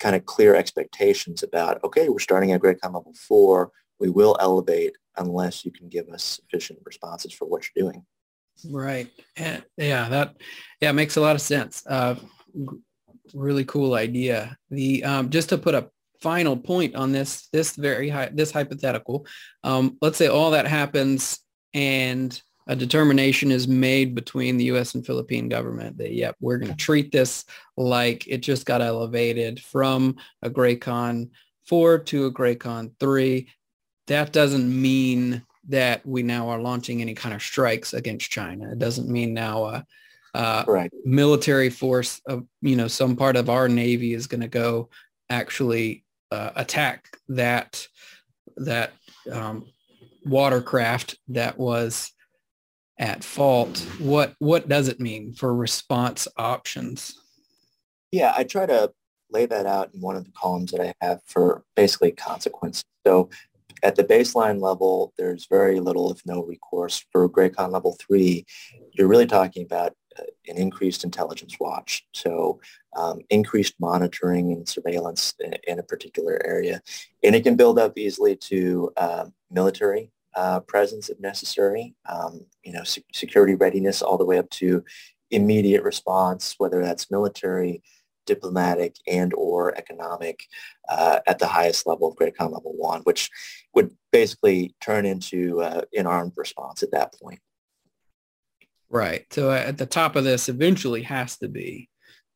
kind 0.00 0.16
of 0.16 0.26
clear 0.26 0.54
expectations 0.54 1.42
about, 1.42 1.82
okay, 1.84 2.08
we're 2.08 2.18
starting 2.18 2.52
at 2.52 2.60
GRAYCON 2.60 2.94
level 2.94 3.14
four. 3.14 3.70
We 4.00 4.10
will 4.10 4.36
elevate 4.40 4.96
unless 5.16 5.64
you 5.64 5.70
can 5.70 5.88
give 5.88 6.08
us 6.08 6.22
sufficient 6.22 6.80
responses 6.84 7.32
for 7.32 7.46
what 7.46 7.64
you're 7.74 7.90
doing. 7.90 8.04
Right. 8.70 9.08
Yeah, 9.36 10.08
that 10.08 10.36
yeah 10.80 10.92
makes 10.92 11.16
a 11.16 11.20
lot 11.20 11.34
of 11.34 11.40
sense. 11.40 11.84
Uh, 11.86 12.16
really 13.32 13.64
cool 13.64 13.94
idea. 13.94 14.56
The 14.70 15.02
um, 15.04 15.30
just 15.30 15.48
to 15.48 15.58
put 15.58 15.74
a 15.74 15.90
final 16.20 16.56
point 16.56 16.94
on 16.94 17.12
this 17.12 17.48
this 17.52 17.76
very 17.76 18.08
high 18.08 18.30
this 18.32 18.50
hypothetical. 18.50 19.26
Um, 19.62 19.98
let's 20.00 20.18
say 20.18 20.28
all 20.28 20.52
that 20.52 20.66
happens 20.66 21.40
and 21.74 22.40
a 22.66 22.74
determination 22.74 23.50
is 23.50 23.68
made 23.68 24.14
between 24.14 24.56
the 24.56 24.64
U.S. 24.64 24.94
and 24.94 25.04
Philippine 25.04 25.48
government 25.48 25.98
that, 25.98 26.12
yep, 26.12 26.36
we're 26.40 26.56
going 26.58 26.70
to 26.70 26.76
treat 26.76 27.12
this 27.12 27.44
like 27.76 28.26
it 28.26 28.38
just 28.38 28.64
got 28.64 28.80
elevated 28.80 29.60
from 29.60 30.16
a 30.42 30.48
GRAYCON 30.48 31.30
4 31.66 31.98
to 31.98 32.26
a 32.26 32.32
GRAYCON 32.32 32.92
3. 32.98 33.48
That 34.06 34.32
doesn't 34.32 34.82
mean 34.82 35.44
that 35.68 36.04
we 36.06 36.22
now 36.22 36.48
are 36.48 36.60
launching 36.60 37.00
any 37.00 37.14
kind 37.14 37.34
of 37.34 37.42
strikes 37.42 37.92
against 37.92 38.30
China. 38.30 38.72
It 38.72 38.78
doesn't 38.78 39.08
mean 39.08 39.34
now 39.34 39.64
a, 39.64 39.86
a 40.34 40.64
right. 40.66 40.92
military 41.04 41.70
force 41.70 42.20
of, 42.26 42.46
you 42.62 42.76
know, 42.76 42.88
some 42.88 43.16
part 43.16 43.36
of 43.36 43.50
our 43.50 43.68
Navy 43.68 44.14
is 44.14 44.26
going 44.26 44.42
to 44.42 44.48
go 44.48 44.88
actually 45.28 46.03
uh, 46.34 46.52
attack 46.56 47.16
that, 47.28 47.86
that 48.56 48.92
um, 49.30 49.66
watercraft 50.24 51.18
that 51.28 51.58
was 51.58 52.12
at 52.98 53.24
fault, 53.24 53.78
what 53.98 54.34
what 54.38 54.68
does 54.68 54.88
it 54.88 55.00
mean 55.00 55.32
for 55.32 55.54
response 55.54 56.28
options? 56.36 57.18
Yeah, 58.12 58.32
I 58.36 58.44
try 58.44 58.66
to 58.66 58.92
lay 59.30 59.46
that 59.46 59.66
out 59.66 59.90
in 59.94 60.00
one 60.00 60.16
of 60.16 60.24
the 60.24 60.32
columns 60.32 60.70
that 60.70 60.80
I 60.80 60.94
have 61.00 61.20
for 61.26 61.64
basically 61.74 62.12
consequences. 62.12 62.84
So 63.06 63.30
at 63.82 63.96
the 63.96 64.04
baseline 64.04 64.60
level, 64.60 65.12
there's 65.18 65.46
very 65.50 65.80
little, 65.80 66.12
if 66.12 66.20
no 66.24 66.44
recourse. 66.44 67.04
For 67.10 67.28
GRAYCON 67.28 67.72
level 67.72 67.96
three, 68.00 68.46
you're 68.92 69.08
really 69.08 69.26
talking 69.26 69.64
about 69.64 69.92
an 70.48 70.56
increased 70.56 71.04
intelligence 71.04 71.56
watch. 71.60 72.06
So 72.12 72.60
um, 72.96 73.20
increased 73.30 73.74
monitoring 73.80 74.52
and 74.52 74.68
surveillance 74.68 75.34
in, 75.40 75.54
in, 75.66 75.78
a 75.78 75.82
particular 75.82 76.40
area. 76.44 76.80
And 77.22 77.34
it 77.34 77.42
can 77.42 77.56
build 77.56 77.78
up 77.78 77.98
easily 77.98 78.36
to 78.36 78.92
uh, 78.96 79.26
military 79.50 80.10
uh, 80.36 80.60
presence 80.60 81.08
if 81.08 81.18
necessary, 81.20 81.94
um, 82.08 82.44
you 82.62 82.72
know, 82.72 82.84
se- 82.84 83.04
security 83.12 83.54
readiness 83.54 84.02
all 84.02 84.18
the 84.18 84.24
way 84.24 84.38
up 84.38 84.50
to 84.50 84.84
immediate 85.30 85.82
response, 85.82 86.54
whether 86.58 86.82
that's 86.82 87.10
military, 87.10 87.82
diplomatic, 88.26 88.96
and 89.06 89.32
or 89.34 89.76
economic 89.76 90.44
uh, 90.88 91.20
at 91.26 91.38
the 91.38 91.46
highest 91.46 91.86
level 91.86 92.08
of 92.08 92.16
GRAYCON 92.16 92.52
level 92.52 92.72
one, 92.76 93.00
which 93.02 93.30
would 93.74 93.94
basically 94.12 94.74
turn 94.80 95.04
into 95.06 95.60
uh, 95.62 95.82
an 95.96 96.06
armed 96.06 96.32
response 96.36 96.82
at 96.82 96.92
that 96.92 97.14
point. 97.20 97.40
Right. 98.94 99.26
So 99.32 99.50
uh, 99.50 99.56
at 99.56 99.76
the 99.76 99.86
top 99.86 100.14
of 100.14 100.22
this 100.22 100.48
eventually 100.48 101.02
has 101.02 101.36
to 101.38 101.48
be 101.48 101.88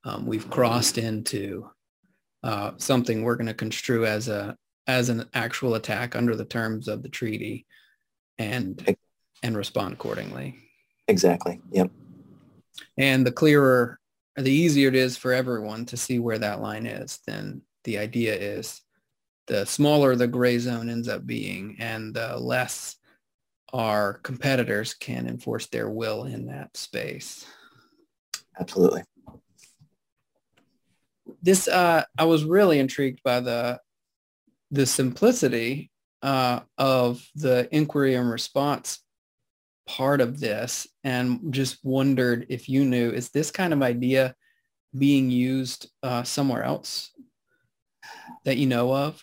um, 0.05 0.27
we've 0.27 0.51
crossed 0.51 0.99
into 0.99 1.71
uh, 2.43 2.73
something 2.79 3.23
we're 3.23 3.37
going 3.37 3.47
to 3.47 3.55
construe 3.55 4.05
as 4.07 4.27
a 4.27 4.57
as 4.89 5.09
an 5.09 5.27
actual 5.35 5.77
attack 5.77 6.17
under 6.17 6.35
the 6.35 6.45
terms 6.45 6.89
of 6.89 7.05
the 7.05 7.09
treaty 7.09 7.65
and 8.39 8.97
and 9.45 9.57
respond 9.57 9.93
accordingly. 9.93 10.57
Exactly. 11.07 11.61
Yep. 11.71 11.93
And 12.97 13.25
the 13.25 13.33
clearer, 13.33 14.01
the 14.37 14.51
easier 14.51 14.89
it 14.89 14.97
is 14.97 15.17
for 15.17 15.33
everyone 15.33 15.87
to 15.87 15.97
see 15.97 16.19
where 16.19 16.39
that 16.39 16.61
line 16.61 16.87
is, 16.87 17.21
then 17.25 17.63
the 17.85 17.99
idea 17.99 18.35
is 18.35 18.83
the 19.47 19.65
smaller 19.65 20.17
the 20.17 20.27
gray 20.27 20.59
zone 20.59 20.91
ends 20.91 21.09
up 21.09 21.25
being 21.25 21.77
and 21.79 22.15
the 22.15 22.37
less 22.37 22.97
our 23.73 24.15
competitors 24.15 24.95
can 24.95 25.27
enforce 25.27 25.67
their 25.67 25.91
will 25.91 26.25
in 26.25 26.47
that 26.47 26.77
space. 26.77 27.47
Absolutely. 28.59 29.03
This, 31.43 31.69
uh, 31.69 32.05
I 32.17 32.25
was 32.25 32.45
really 32.45 32.79
intrigued 32.79 33.23
by 33.23 33.41
the, 33.41 33.81
the 34.71 34.87
simplicity 34.87 35.91
uh, 36.23 36.61
of 36.77 37.25
the 37.35 37.69
inquiry 37.71 38.15
and 38.15 38.31
response 38.31 39.01
part 39.87 40.21
of 40.21 40.41
this 40.41 40.87
and 41.05 41.53
just 41.53 41.79
wondered 41.83 42.47
if 42.49 42.69
you 42.69 42.85
knew, 42.85 43.11
is 43.11 43.31
this 43.31 43.51
kind 43.51 43.73
of 43.73 43.83
idea 43.83 44.35
being 44.97 45.31
used 45.31 45.91
uh, 46.03 46.23
somewhere 46.23 46.63
else 46.63 47.13
that 48.45 48.57
you 48.57 48.67
know 48.67 48.95
of? 48.95 49.23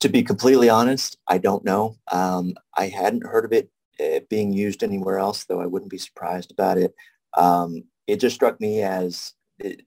To 0.00 0.08
be 0.08 0.22
completely 0.22 0.68
honest, 0.68 1.18
I 1.26 1.38
don't 1.38 1.64
know. 1.64 1.96
Um, 2.12 2.54
I 2.76 2.86
hadn't 2.86 3.26
heard 3.26 3.44
of 3.44 3.52
it 3.52 3.70
uh, 4.00 4.20
being 4.30 4.52
used 4.52 4.82
anywhere 4.82 5.18
else, 5.18 5.44
though 5.44 5.60
I 5.60 5.66
wouldn't 5.66 5.90
be 5.90 5.98
surprised 5.98 6.52
about 6.52 6.78
it. 6.78 6.94
Um, 7.36 7.82
it 8.06 8.20
just 8.20 8.36
struck 8.36 8.60
me 8.60 8.82
as 8.82 9.34
it, 9.58 9.82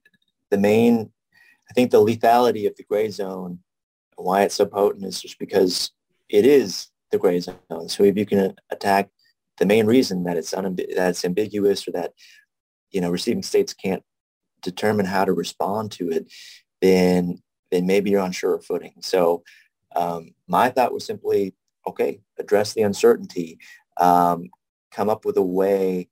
the 0.50 0.58
main, 0.58 1.10
I 1.70 1.72
think 1.72 1.90
the 1.90 2.04
lethality 2.04 2.66
of 2.66 2.76
the 2.76 2.84
gray 2.84 3.08
zone, 3.08 3.60
why 4.16 4.42
it's 4.42 4.54
so 4.54 4.66
potent 4.66 5.04
is 5.04 5.20
just 5.20 5.38
because 5.38 5.90
it 6.28 6.44
is 6.44 6.88
the 7.10 7.18
gray 7.18 7.40
zone. 7.40 7.88
So 7.88 8.04
if 8.04 8.16
you 8.16 8.26
can 8.26 8.54
attack 8.70 9.10
the 9.58 9.66
main 9.66 9.86
reason 9.86 10.24
that 10.24 10.36
it's 10.36 10.50
that 10.50 10.74
it's 10.78 11.24
ambiguous 11.24 11.86
or 11.86 11.92
that 11.92 12.12
you 12.90 13.00
know 13.00 13.10
receiving 13.10 13.42
states 13.42 13.74
can't 13.74 14.02
determine 14.62 15.06
how 15.06 15.24
to 15.24 15.32
respond 15.32 15.92
to 15.92 16.10
it, 16.10 16.32
then 16.80 17.42
then 17.70 17.86
maybe 17.86 18.10
you're 18.10 18.20
on 18.20 18.32
surer 18.32 18.60
footing. 18.60 18.94
So 19.00 19.42
um, 19.96 20.34
my 20.46 20.70
thought 20.70 20.92
was 20.92 21.04
simply, 21.04 21.54
okay, 21.86 22.20
address 22.38 22.72
the 22.72 22.82
uncertainty, 22.82 23.58
um, 23.98 24.48
come 24.90 25.08
up 25.08 25.24
with 25.24 25.36
a 25.36 25.42
way, 25.42 26.08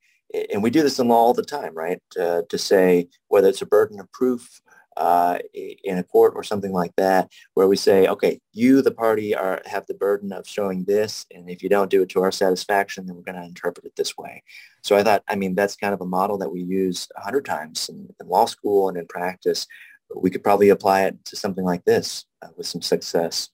and 0.51 0.63
we 0.63 0.69
do 0.69 0.81
this 0.81 0.99
in 0.99 1.07
law 1.07 1.17
all 1.17 1.33
the 1.33 1.43
time, 1.43 1.75
right? 1.75 2.01
Uh, 2.19 2.41
to 2.49 2.57
say 2.57 3.07
whether 3.27 3.49
it's 3.49 3.61
a 3.61 3.65
burden 3.65 3.99
of 3.99 4.11
proof 4.11 4.61
uh, 4.97 5.39
in 5.53 5.97
a 5.97 6.03
court 6.03 6.33
or 6.35 6.43
something 6.43 6.73
like 6.73 6.93
that, 6.97 7.31
where 7.53 7.67
we 7.67 7.77
say, 7.77 8.07
okay, 8.07 8.39
you, 8.53 8.81
the 8.81 8.91
party, 8.91 9.33
are 9.33 9.61
have 9.65 9.85
the 9.87 9.93
burden 9.93 10.33
of 10.33 10.47
showing 10.47 10.83
this, 10.83 11.25
and 11.31 11.49
if 11.49 11.63
you 11.63 11.69
don't 11.69 11.89
do 11.89 12.01
it 12.01 12.09
to 12.09 12.21
our 12.21 12.31
satisfaction, 12.31 13.05
then 13.05 13.15
we're 13.15 13.21
going 13.21 13.39
to 13.39 13.47
interpret 13.47 13.85
it 13.85 13.95
this 13.95 14.17
way. 14.17 14.43
So 14.83 14.97
I 14.97 15.03
thought, 15.03 15.23
I 15.27 15.35
mean, 15.35 15.55
that's 15.55 15.75
kind 15.75 15.93
of 15.93 16.01
a 16.01 16.05
model 16.05 16.37
that 16.39 16.51
we 16.51 16.61
use 16.61 17.07
a 17.15 17.21
hundred 17.21 17.45
times 17.45 17.89
in, 17.89 18.09
in, 18.19 18.27
law 18.27 18.45
school 18.45 18.89
and 18.89 18.97
in 18.97 19.07
practice. 19.07 19.65
We 20.13 20.29
could 20.29 20.43
probably 20.43 20.69
apply 20.69 21.03
it 21.05 21.23
to 21.25 21.35
something 21.37 21.63
like 21.63 21.85
this 21.85 22.25
uh, 22.41 22.49
with 22.57 22.67
some 22.67 22.81
success. 22.81 23.49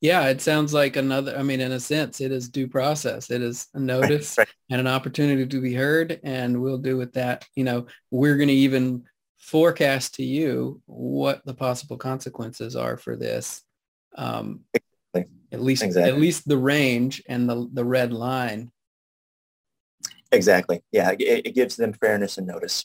Yeah, 0.00 0.28
it 0.28 0.40
sounds 0.40 0.72
like 0.72 0.96
another, 0.96 1.36
I 1.36 1.42
mean, 1.42 1.60
in 1.60 1.72
a 1.72 1.80
sense, 1.80 2.20
it 2.20 2.32
is 2.32 2.48
due 2.48 2.68
process. 2.68 3.30
It 3.30 3.42
is 3.42 3.66
a 3.74 3.80
notice 3.80 4.38
right, 4.38 4.46
right. 4.46 4.54
and 4.70 4.80
an 4.80 4.86
opportunity 4.86 5.46
to 5.46 5.60
be 5.60 5.74
heard. 5.74 6.20
And 6.22 6.60
we'll 6.60 6.78
do 6.78 6.96
with 6.96 7.12
that, 7.14 7.46
you 7.54 7.64
know, 7.64 7.86
we're 8.10 8.36
going 8.36 8.48
to 8.48 8.54
even 8.54 9.04
forecast 9.38 10.14
to 10.14 10.24
you 10.24 10.80
what 10.86 11.44
the 11.44 11.54
possible 11.54 11.96
consequences 11.96 12.76
are 12.76 12.96
for 12.96 13.16
this. 13.16 13.62
Um, 14.16 14.60
at 15.52 15.62
least 15.62 15.82
exactly. 15.82 16.12
at 16.12 16.20
least 16.20 16.46
the 16.46 16.58
range 16.58 17.22
and 17.28 17.48
the 17.48 17.68
the 17.72 17.84
red 17.84 18.12
line. 18.12 18.70
Exactly. 20.30 20.82
Yeah, 20.92 21.12
it, 21.12 21.46
it 21.46 21.54
gives 21.54 21.76
them 21.76 21.94
fairness 21.94 22.36
and 22.36 22.46
notice. 22.46 22.84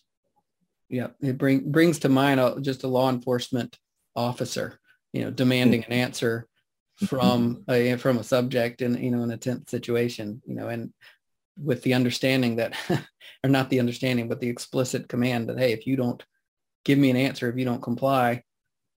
Yeah, 0.89 1.07
it 1.21 1.38
bring, 1.38 1.71
brings 1.71 1.99
to 1.99 2.09
mind 2.09 2.39
a, 2.39 2.57
just 2.61 2.84
a 2.84 2.88
law 2.88 3.09
enforcement 3.09 3.77
officer, 4.15 4.79
you 5.11 5.25
know, 5.25 5.31
demanding 5.31 5.81
mm-hmm. 5.81 5.91
an 5.91 5.99
answer 5.99 6.47
from 7.07 7.63
a 7.69 7.95
from 7.97 8.17
a 8.17 8.23
subject 8.23 8.81
in 8.81 9.01
you 9.01 9.11
know 9.11 9.23
in 9.23 9.31
a 9.31 9.37
tense 9.37 9.69
situation, 9.69 10.41
you 10.45 10.55
know, 10.55 10.67
and 10.67 10.93
with 11.61 11.83
the 11.83 11.93
understanding 11.93 12.55
that, 12.55 12.73
or 13.43 13.49
not 13.49 13.69
the 13.69 13.79
understanding, 13.79 14.27
but 14.27 14.39
the 14.39 14.49
explicit 14.49 15.07
command 15.07 15.49
that 15.49 15.59
hey, 15.59 15.73
if 15.73 15.85
you 15.85 15.95
don't 15.95 16.23
give 16.85 16.97
me 16.97 17.09
an 17.09 17.17
answer, 17.17 17.49
if 17.49 17.57
you 17.57 17.65
don't 17.65 17.83
comply, 17.83 18.43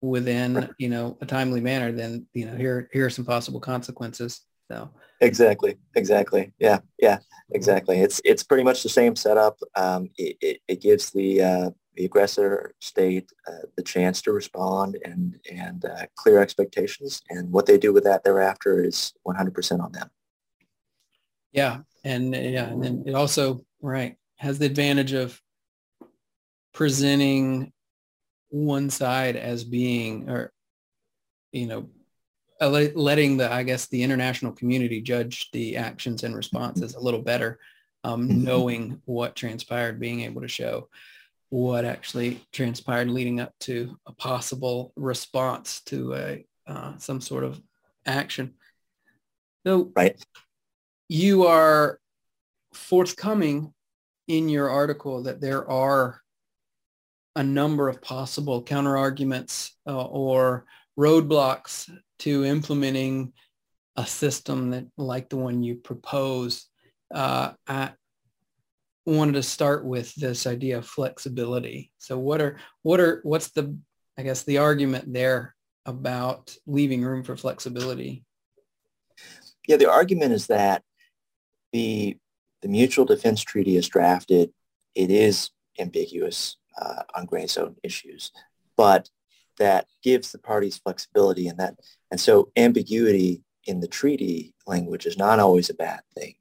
within 0.02 0.68
you 0.78 0.88
know 0.88 1.16
a 1.20 1.26
timely 1.26 1.61
manner 1.61 1.90
then 1.90 2.26
you 2.34 2.44
know 2.44 2.54
here 2.54 2.88
here 2.92 3.07
are 3.07 3.11
some 3.11 3.24
possible 3.24 3.61
consequences. 3.61 4.42
So. 4.70 4.90
Exactly. 5.20 5.76
Exactly. 5.94 6.52
Yeah. 6.59 6.80
Yeah. 6.98 7.18
Exactly. 7.52 8.00
It's 8.00 8.20
it's 8.24 8.42
pretty 8.42 8.64
much 8.64 8.82
the 8.82 8.88
same 8.88 9.14
setup. 9.14 9.59
Um, 9.76 10.11
it, 10.18 10.36
it, 10.40 10.61
it, 10.66 10.80
gives 10.80 11.11
the 11.11 11.42
uh, 11.42 11.70
the 11.97 12.05
aggressor 12.05 12.74
state 12.80 13.30
uh, 13.49 13.66
the 13.76 13.82
chance 13.82 14.22
to 14.22 14.32
respond 14.32 14.99
and 15.05 15.38
and 15.51 15.84
uh, 15.84 16.07
clear 16.16 16.40
expectations. 16.40 17.22
And 17.30 17.51
what 17.53 17.66
they 17.66 17.78
do 17.78 17.92
with 17.92 18.05
that 18.05 18.24
thereafter 18.24 18.84
is 18.84 19.12
100% 19.26 19.80
on 19.80 19.92
them. 19.92 20.11
Yeah 21.53 21.78
and 22.07 22.34
yeah 22.34 22.68
and 22.68 22.82
then 22.82 23.03
it 23.05 23.14
also 23.14 23.64
right 23.82 24.16
has 24.36 24.59
the 24.59 24.66
advantage 24.66 25.12
of 25.12 25.40
presenting 26.72 27.72
one 28.49 28.88
side 28.88 29.34
as 29.34 29.64
being 29.64 30.30
or 30.30 30.53
you 31.53 31.66
know 31.66 31.88
letting 32.61 33.36
the 33.36 33.53
i 33.53 33.62
guess 33.62 33.86
the 33.88 34.03
international 34.03 34.53
community 34.53 35.03
judge 35.03 35.51
the 35.53 35.76
actions 35.76 36.22
and 36.22 36.34
responses 36.34 36.94
a 36.94 37.01
little 37.01 37.20
better 37.22 37.59
um, 38.05 38.28
mm-hmm. 38.28 38.44
knowing 38.44 39.03
what 39.05 39.34
transpired 39.34 39.99
being 39.99 40.20
able 40.20 40.40
to 40.40 40.49
show 40.49 40.88
what 41.51 41.84
actually 41.84 42.40
transpired 42.53 43.09
leading 43.09 43.40
up 43.40 43.53
to 43.61 43.97
a 44.07 44.12
possible 44.12 44.92
response 44.97 45.80
to 45.82 46.14
a 46.14 46.47
uh, 46.66 46.97
some 46.99 47.20
sort 47.20 47.44
of 47.44 47.61
action 48.07 48.55
so 49.64 49.90
right 49.94 50.24
you 51.09 51.47
are 51.47 52.01
forthcoming 52.72 53.72
in 54.28 54.49
your 54.49 54.68
article 54.68 55.22
that 55.22 55.40
there 55.40 55.68
are 55.70 56.20
a 57.36 57.42
number 57.42 57.88
of 57.88 58.03
possible 58.03 58.62
counter 58.62 58.97
arguments 58.97 59.76
uh, 59.86 60.05
or 60.07 60.64
roadblocks 60.99 61.90
to 62.18 62.44
implementing 62.44 63.32
a 63.97 64.07
system 64.07 64.70
that 64.70 64.86
like 64.97 65.28
the 65.28 65.36
one 65.36 65.62
you 65.62 65.76
propose. 65.76 66.66
Uh, 67.14 67.53
I 67.66 67.92
wanted 69.07 69.32
to 69.34 69.42
start 69.42 69.84
with 69.84 70.14
this 70.16 70.46
idea 70.46 70.78
of 70.78 70.86
flexibility. 70.86 71.92
So 71.98 72.18
what 72.18 72.40
are 72.40 72.59
what 72.82 73.00
are 73.00 73.20
what's 73.22 73.50
the 73.50 73.76
I 74.18 74.22
guess 74.22 74.42
the 74.42 74.59
argument 74.59 75.12
there 75.12 75.54
about 75.84 76.57
leaving 76.66 77.02
room 77.02 77.22
for 77.22 77.36
flexibility? 77.36 78.24
Yeah, 79.68 79.76
the 79.76 79.90
argument 79.90 80.32
is 80.32 80.48
that 80.48 80.82
the 81.72 82.16
the 82.62 82.68
mutual 82.68 83.04
defense 83.04 83.42
treaty 83.42 83.76
is 83.76 83.88
drafted. 83.88 84.50
It 84.94 85.11
is 85.11 85.50
ambiguous 85.78 86.57
uh, 86.80 87.02
on 87.14 87.26
gray 87.26 87.46
zone 87.46 87.76
issues, 87.82 88.32
but 88.76 89.09
that 89.59 89.86
gives 90.02 90.32
the 90.32 90.38
parties 90.38 90.78
flexibility 90.78 91.48
and 91.48 91.59
that, 91.59 91.76
and 92.11 92.20
so 92.20 92.50
ambiguity 92.57 93.42
in 93.64 93.80
the 93.80 93.88
treaty 93.88 94.54
language 94.66 95.07
is 95.07 95.16
not 95.16 95.38
always 95.38 95.70
a 95.70 95.74
bad 95.74 96.00
thing. 96.14 96.34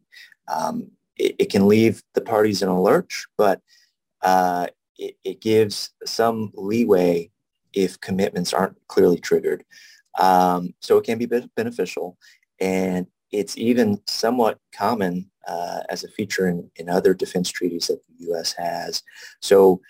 Um, 0.48 0.92
it, 1.18 1.36
it, 1.40 1.50
can 1.50 1.68
leave 1.68 2.04
the 2.14 2.22
parties 2.22 2.62
in 2.62 2.70
a 2.70 2.82
lurch, 2.82 3.26
but 3.38 3.62
uh, 4.22 4.68
it, 4.98 5.16
it, 5.24 5.42
gives 5.42 5.92
some 6.06 6.52
leeway 6.54 7.30
if 7.74 8.00
commitments 8.02 8.54
aren't 8.54 8.78
clearly 8.88 9.20
triggered. 9.20 9.64
Um, 10.20 10.74
so 10.80 10.98
it 10.98 11.04
can 11.04 11.18
be 11.18 11.26
beneficial. 11.26 12.18
And 12.60 13.08
it's 13.32 13.58
even 13.58 14.02
somewhat 14.08 14.60
common 14.74 15.30
uh, 15.48 15.82
as 15.90 16.04
a 16.04 16.10
feature 16.10 16.48
in, 16.48 16.70
in 16.78 16.90
other 16.90 17.14
defense 17.14 17.50
treaties 17.50 17.88
that 17.88 18.02
the 18.08 18.26
U.S. 18.28 18.54
has. 18.54 19.04
So 19.42 19.82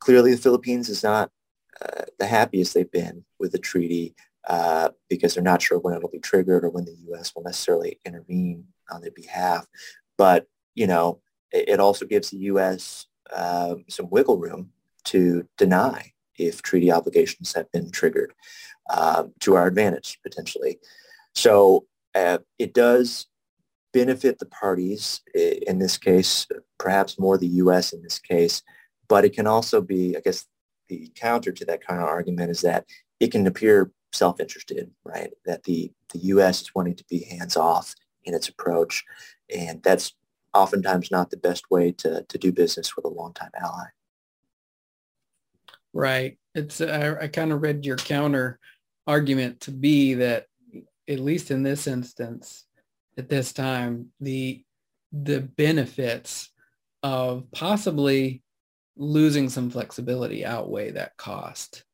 clearly 0.00 0.32
the 0.32 0.40
Philippines 0.40 0.88
is 0.88 1.02
not 1.02 1.30
uh, 1.80 2.04
the 2.18 2.26
happiest 2.26 2.74
they've 2.74 2.90
been 2.90 3.24
with 3.38 3.52
the 3.52 3.58
treaty 3.58 4.14
uh, 4.48 4.90
because 5.10 5.34
they're 5.34 5.42
not 5.42 5.60
sure 5.60 5.78
when 5.78 5.94
it'll 5.94 6.08
be 6.08 6.18
triggered 6.18 6.64
or 6.64 6.70
when 6.70 6.84
the 6.84 6.96
U.S. 7.08 7.34
will 7.34 7.42
necessarily 7.42 8.00
intervene 8.04 8.64
on 8.90 9.02
their 9.02 9.10
behalf. 9.10 9.66
But, 10.16 10.46
you 10.76 10.86
know, 10.86 11.20
it, 11.50 11.70
it 11.70 11.80
also 11.80 12.06
gives 12.06 12.30
the 12.30 12.38
U.S. 12.38 13.06
Uh, 13.32 13.74
some 13.88 14.08
wiggle 14.10 14.38
room 14.38 14.70
to 15.04 15.48
deny 15.56 16.12
if 16.38 16.62
treaty 16.62 16.92
obligations 16.92 17.54
have 17.54 17.70
been 17.72 17.90
triggered 17.90 18.32
uh, 18.90 19.24
to 19.40 19.56
our 19.56 19.66
advantage, 19.66 20.18
potentially. 20.22 20.78
So 21.34 21.86
uh, 22.14 22.38
it 22.58 22.74
does 22.74 23.26
benefit 23.92 24.38
the 24.38 24.46
parties, 24.46 25.22
in 25.34 25.78
this 25.78 25.96
case, 25.96 26.46
perhaps 26.78 27.18
more 27.18 27.38
the 27.38 27.46
U.S. 27.46 27.92
in 27.92 28.02
this 28.02 28.18
case, 28.18 28.62
but 29.08 29.24
it 29.24 29.34
can 29.34 29.46
also 29.46 29.80
be, 29.80 30.16
I 30.16 30.20
guess, 30.20 30.46
the 30.88 31.10
counter 31.14 31.50
to 31.52 31.64
that 31.64 31.84
kind 31.84 32.00
of 32.00 32.06
argument 32.06 32.50
is 32.50 32.60
that 32.60 32.84
it 33.18 33.32
can 33.32 33.46
appear 33.46 33.90
self-interested, 34.12 34.90
right? 35.04 35.30
That 35.46 35.64
the, 35.64 35.90
the 36.12 36.18
U.S. 36.18 36.60
is 36.62 36.74
wanting 36.74 36.96
to 36.96 37.04
be 37.08 37.24
hands-off 37.24 37.94
in 38.24 38.34
its 38.34 38.48
approach, 38.48 39.04
and 39.54 39.82
that's 39.82 40.14
oftentimes 40.56 41.10
not 41.10 41.30
the 41.30 41.36
best 41.36 41.70
way 41.70 41.92
to, 41.92 42.24
to 42.28 42.38
do 42.38 42.52
business 42.52 42.96
with 42.96 43.04
a 43.04 43.08
longtime 43.08 43.50
ally. 43.60 43.86
Right. 45.92 46.38
It's 46.54 46.80
I, 46.80 47.16
I 47.22 47.28
kind 47.28 47.52
of 47.52 47.62
read 47.62 47.86
your 47.86 47.96
counter 47.96 48.58
argument 49.06 49.60
to 49.60 49.70
be 49.70 50.14
that 50.14 50.46
at 51.08 51.20
least 51.20 51.50
in 51.50 51.62
this 51.62 51.86
instance, 51.86 52.64
at 53.16 53.28
this 53.28 53.52
time, 53.52 54.08
the 54.20 54.62
the 55.12 55.40
benefits 55.40 56.50
of 57.02 57.44
possibly 57.52 58.42
losing 58.96 59.48
some 59.48 59.70
flexibility 59.70 60.44
outweigh 60.44 60.90
that 60.90 61.16
cost. 61.16 61.84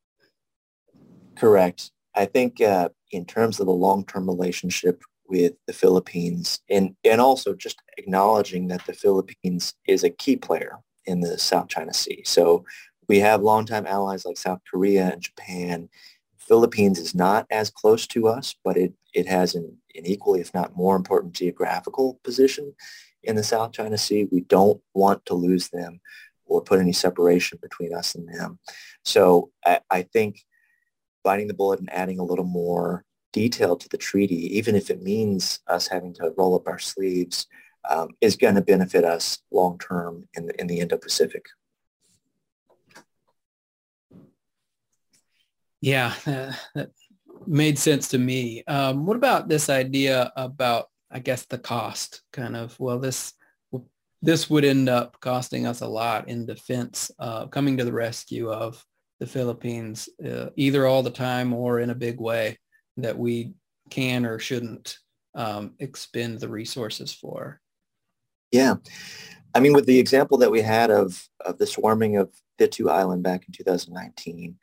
Correct. 1.36 1.90
I 2.14 2.26
think 2.26 2.60
uh, 2.60 2.88
in 3.10 3.24
terms 3.24 3.60
of 3.60 3.66
the 3.66 3.72
long-term 3.72 4.26
relationship 4.26 5.02
with 5.32 5.54
the 5.66 5.72
Philippines 5.72 6.60
and, 6.68 6.94
and 7.04 7.18
also 7.18 7.54
just 7.54 7.80
acknowledging 7.96 8.68
that 8.68 8.84
the 8.84 8.92
Philippines 8.92 9.72
is 9.86 10.04
a 10.04 10.10
key 10.10 10.36
player 10.36 10.78
in 11.06 11.22
the 11.22 11.38
South 11.38 11.68
China 11.68 11.94
Sea. 11.94 12.22
So 12.26 12.66
we 13.08 13.18
have 13.20 13.40
longtime 13.40 13.86
allies 13.86 14.26
like 14.26 14.36
South 14.36 14.60
Korea 14.70 15.10
and 15.10 15.22
Japan. 15.22 15.88
Philippines 16.36 16.98
is 16.98 17.14
not 17.14 17.46
as 17.50 17.70
close 17.70 18.06
to 18.08 18.28
us, 18.28 18.54
but 18.62 18.76
it, 18.76 18.92
it 19.14 19.26
has 19.26 19.54
an, 19.54 19.74
an 19.94 20.04
equally, 20.04 20.42
if 20.42 20.52
not 20.52 20.76
more 20.76 20.96
important 20.96 21.32
geographical 21.32 22.20
position 22.22 22.74
in 23.22 23.34
the 23.34 23.42
South 23.42 23.72
China 23.72 23.96
Sea. 23.96 24.28
We 24.30 24.42
don't 24.42 24.82
want 24.92 25.24
to 25.26 25.34
lose 25.34 25.70
them 25.70 26.00
or 26.44 26.60
put 26.60 26.78
any 26.78 26.92
separation 26.92 27.58
between 27.62 27.94
us 27.94 28.14
and 28.14 28.28
them. 28.28 28.58
So 29.02 29.50
I, 29.64 29.80
I 29.90 30.02
think 30.02 30.42
biting 31.24 31.48
the 31.48 31.54
bullet 31.54 31.80
and 31.80 31.90
adding 31.90 32.18
a 32.18 32.24
little 32.24 32.44
more 32.44 33.06
detail 33.32 33.76
to 33.76 33.88
the 33.88 33.98
treaty, 33.98 34.56
even 34.56 34.76
if 34.76 34.90
it 34.90 35.02
means 35.02 35.60
us 35.66 35.88
having 35.88 36.14
to 36.14 36.32
roll 36.36 36.54
up 36.54 36.68
our 36.68 36.78
sleeves, 36.78 37.46
um, 37.88 38.08
is 38.20 38.36
going 38.36 38.54
to 38.54 38.60
benefit 38.60 39.04
us 39.04 39.38
long 39.50 39.78
term 39.78 40.28
in 40.34 40.46
the, 40.46 40.60
in 40.60 40.66
the 40.66 40.80
Indo-Pacific. 40.80 41.46
Yeah, 45.80 46.14
uh, 46.26 46.52
that 46.74 46.90
made 47.44 47.78
sense 47.78 48.08
to 48.08 48.18
me. 48.18 48.62
Um, 48.68 49.04
what 49.04 49.16
about 49.16 49.48
this 49.48 49.68
idea 49.68 50.32
about, 50.36 50.86
I 51.10 51.18
guess, 51.18 51.44
the 51.46 51.58
cost? 51.58 52.22
Kind 52.32 52.56
of, 52.56 52.78
well, 52.78 53.00
this 53.00 53.32
this 54.24 54.48
would 54.48 54.64
end 54.64 54.88
up 54.88 55.18
costing 55.18 55.66
us 55.66 55.80
a 55.80 55.86
lot 55.88 56.28
in 56.28 56.46
defense, 56.46 57.10
uh, 57.18 57.46
coming 57.48 57.76
to 57.76 57.84
the 57.84 57.92
rescue 57.92 58.48
of 58.48 58.80
the 59.18 59.26
Philippines, 59.26 60.08
uh, 60.24 60.50
either 60.54 60.86
all 60.86 61.02
the 61.02 61.10
time 61.10 61.52
or 61.52 61.80
in 61.80 61.90
a 61.90 61.94
big 61.96 62.20
way 62.20 62.56
that 62.96 63.18
we 63.18 63.52
can 63.90 64.26
or 64.26 64.38
shouldn't 64.38 64.98
um, 65.34 65.74
expend 65.78 66.40
the 66.40 66.48
resources 66.48 67.12
for. 67.12 67.60
Yeah. 68.50 68.76
I 69.54 69.60
mean, 69.60 69.72
with 69.72 69.86
the 69.86 69.98
example 69.98 70.38
that 70.38 70.50
we 70.50 70.60
had 70.60 70.90
of, 70.90 71.28
of 71.44 71.58
the 71.58 71.66
swarming 71.66 72.16
of 72.16 72.30
Thitu 72.58 72.90
Island 72.90 73.22
back 73.22 73.44
in 73.46 73.52
2019, 73.52 74.56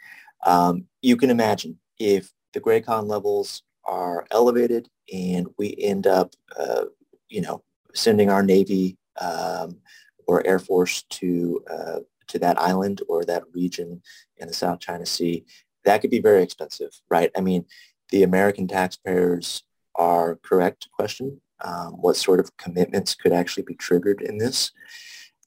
um, 0.46 0.86
you 1.02 1.18
can 1.18 1.30
imagine 1.30 1.80
if 2.00 2.32
the 2.54 2.82
Con 2.82 3.08
levels 3.08 3.64
are 3.86 4.26
elevated 4.32 4.88
and 5.12 5.48
we 5.58 5.76
end 5.80 6.08
up, 6.08 6.34
uh, 6.58 6.86
you 7.28 7.42
know, 7.42 7.64
sending 7.94 8.30
our 8.30 8.44
Navy 8.44 8.98
um, 9.20 9.78
or 10.28 10.46
Air 10.46 10.60
Force 10.60 11.04
to 11.10 11.64
uh, 11.70 12.00
to 12.28 12.40
that 12.40 12.60
island 12.60 13.02
or 13.10 13.26
that 13.26 13.44
region 13.54 14.02
in 14.38 14.48
the 14.48 14.54
South 14.54 14.80
China 14.80 15.06
Sea, 15.06 15.44
that 15.84 16.00
could 16.00 16.12
be 16.12 16.20
very 16.20 16.44
expensive, 16.44 16.92
right? 17.10 17.32
I 17.36 17.42
mean, 17.42 17.66
the 18.10 18.24
American 18.24 18.68
taxpayers 18.68 19.64
are 19.96 20.40
correct 20.44 20.88
question 20.92 21.42
um, 21.62 21.94
what 21.94 22.16
sort 22.16 22.40
of 22.40 22.56
commitments 22.58 23.16
could 23.16 23.34
actually 23.34 23.64
be 23.64 23.76
triggered 23.76 24.22
in 24.22 24.38
this. 24.38 24.72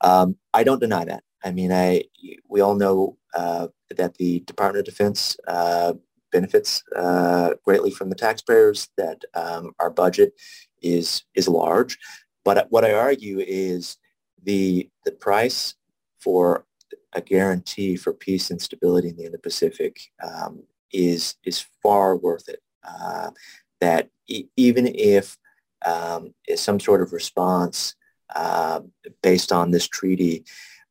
Um, 0.02 0.36
I 0.52 0.64
don't 0.64 0.80
deny 0.80 1.04
that. 1.04 1.22
I 1.44 1.50
mean, 1.52 1.72
I 1.72 2.04
we 2.48 2.60
all 2.60 2.74
know 2.74 3.16
uh, 3.34 3.68
that 3.96 4.16
the 4.16 4.40
Department 4.40 4.80
of 4.80 4.92
Defense 4.92 5.36
uh, 5.46 5.94
benefits 6.30 6.82
uh, 6.94 7.54
greatly 7.64 7.90
from 7.90 8.10
the 8.10 8.14
taxpayers. 8.14 8.88
That 8.96 9.22
um, 9.34 9.72
our 9.80 9.90
budget 9.90 10.34
is 10.82 11.24
is 11.34 11.48
large, 11.48 11.98
but 12.44 12.66
what 12.70 12.84
I 12.84 12.92
argue 12.92 13.40
is 13.40 13.96
the 14.42 14.88
the 15.04 15.12
price 15.12 15.74
for 16.20 16.66
a 17.14 17.20
guarantee 17.20 17.96
for 17.96 18.12
peace 18.12 18.50
and 18.50 18.60
stability 18.60 19.08
in 19.08 19.16
the 19.16 19.24
Indo-Pacific 19.24 20.00
um, 20.24 20.62
is 20.92 21.36
is 21.44 21.64
far 21.82 22.16
worth 22.16 22.48
it. 22.48 22.60
Uh, 22.86 23.30
that 23.80 24.08
e- 24.28 24.46
even 24.56 24.86
if 24.86 25.36
um, 25.84 26.34
some 26.54 26.78
sort 26.78 27.02
of 27.02 27.12
response 27.12 27.94
uh, 28.34 28.80
based 29.22 29.52
on 29.52 29.70
this 29.70 29.88
treaty 29.88 30.44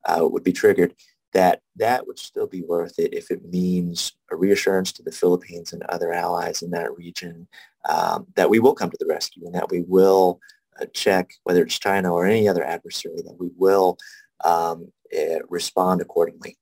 uh, 0.06 0.20
would 0.22 0.44
be 0.44 0.54
triggered, 0.54 0.94
that 1.34 1.62
that 1.78 2.06
would 2.06 2.20
still 2.20 2.48
be 2.48 2.62
worth 2.62 3.00
it 3.00 3.14
if 3.14 3.32
it 3.32 3.46
means 3.46 4.14
a 4.32 4.36
reassurance 4.36 4.92
to 4.92 5.04
the 5.04 5.12
Philippines 5.12 5.74
and 5.74 5.84
other 5.84 6.12
allies 6.12 6.62
in 6.62 6.72
that 6.72 6.96
region 6.98 7.48
um, 7.88 8.28
that 8.36 8.50
we 8.50 8.60
will 8.60 8.74
come 8.74 8.90
to 8.90 8.98
the 9.00 9.08
rescue 9.08 9.46
and 9.46 9.56
that 9.56 9.70
we 9.70 9.82
will 9.82 10.40
uh, 10.80 10.86
check 10.94 11.32
whether 11.44 11.64
it's 11.64 11.80
China 11.80 12.14
or 12.14 12.26
any 12.26 12.48
other 12.48 12.64
adversary 12.64 13.22
that 13.24 13.40
we 13.40 13.50
will 13.58 13.98
um, 14.44 14.92
uh, 15.18 15.40
respond 15.50 16.02
accordingly. 16.02 16.58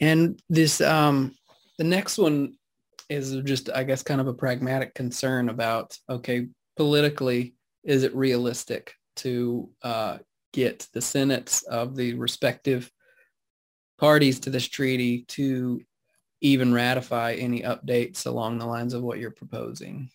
And 0.00 0.40
this, 0.48 0.80
um, 0.80 1.34
the 1.76 1.84
next 1.84 2.18
one 2.18 2.54
is 3.08 3.36
just, 3.44 3.70
I 3.70 3.84
guess, 3.84 4.02
kind 4.02 4.20
of 4.20 4.26
a 4.28 4.34
pragmatic 4.34 4.94
concern 4.94 5.48
about, 5.48 5.96
okay, 6.08 6.48
politically, 6.76 7.54
is 7.84 8.02
it 8.02 8.14
realistic 8.14 8.94
to 9.16 9.70
uh, 9.82 10.18
get 10.52 10.86
the 10.92 11.00
senates 11.00 11.62
of 11.62 11.96
the 11.96 12.14
respective 12.14 12.90
parties 13.98 14.40
to 14.40 14.50
this 14.50 14.68
treaty 14.68 15.24
to 15.28 15.80
even 16.40 16.72
ratify 16.72 17.32
any 17.34 17.62
updates 17.62 18.26
along 18.26 18.58
the 18.58 18.66
lines 18.66 18.94
of 18.94 19.02
what 19.02 19.18
you're 19.18 19.30
proposing? 19.30 20.10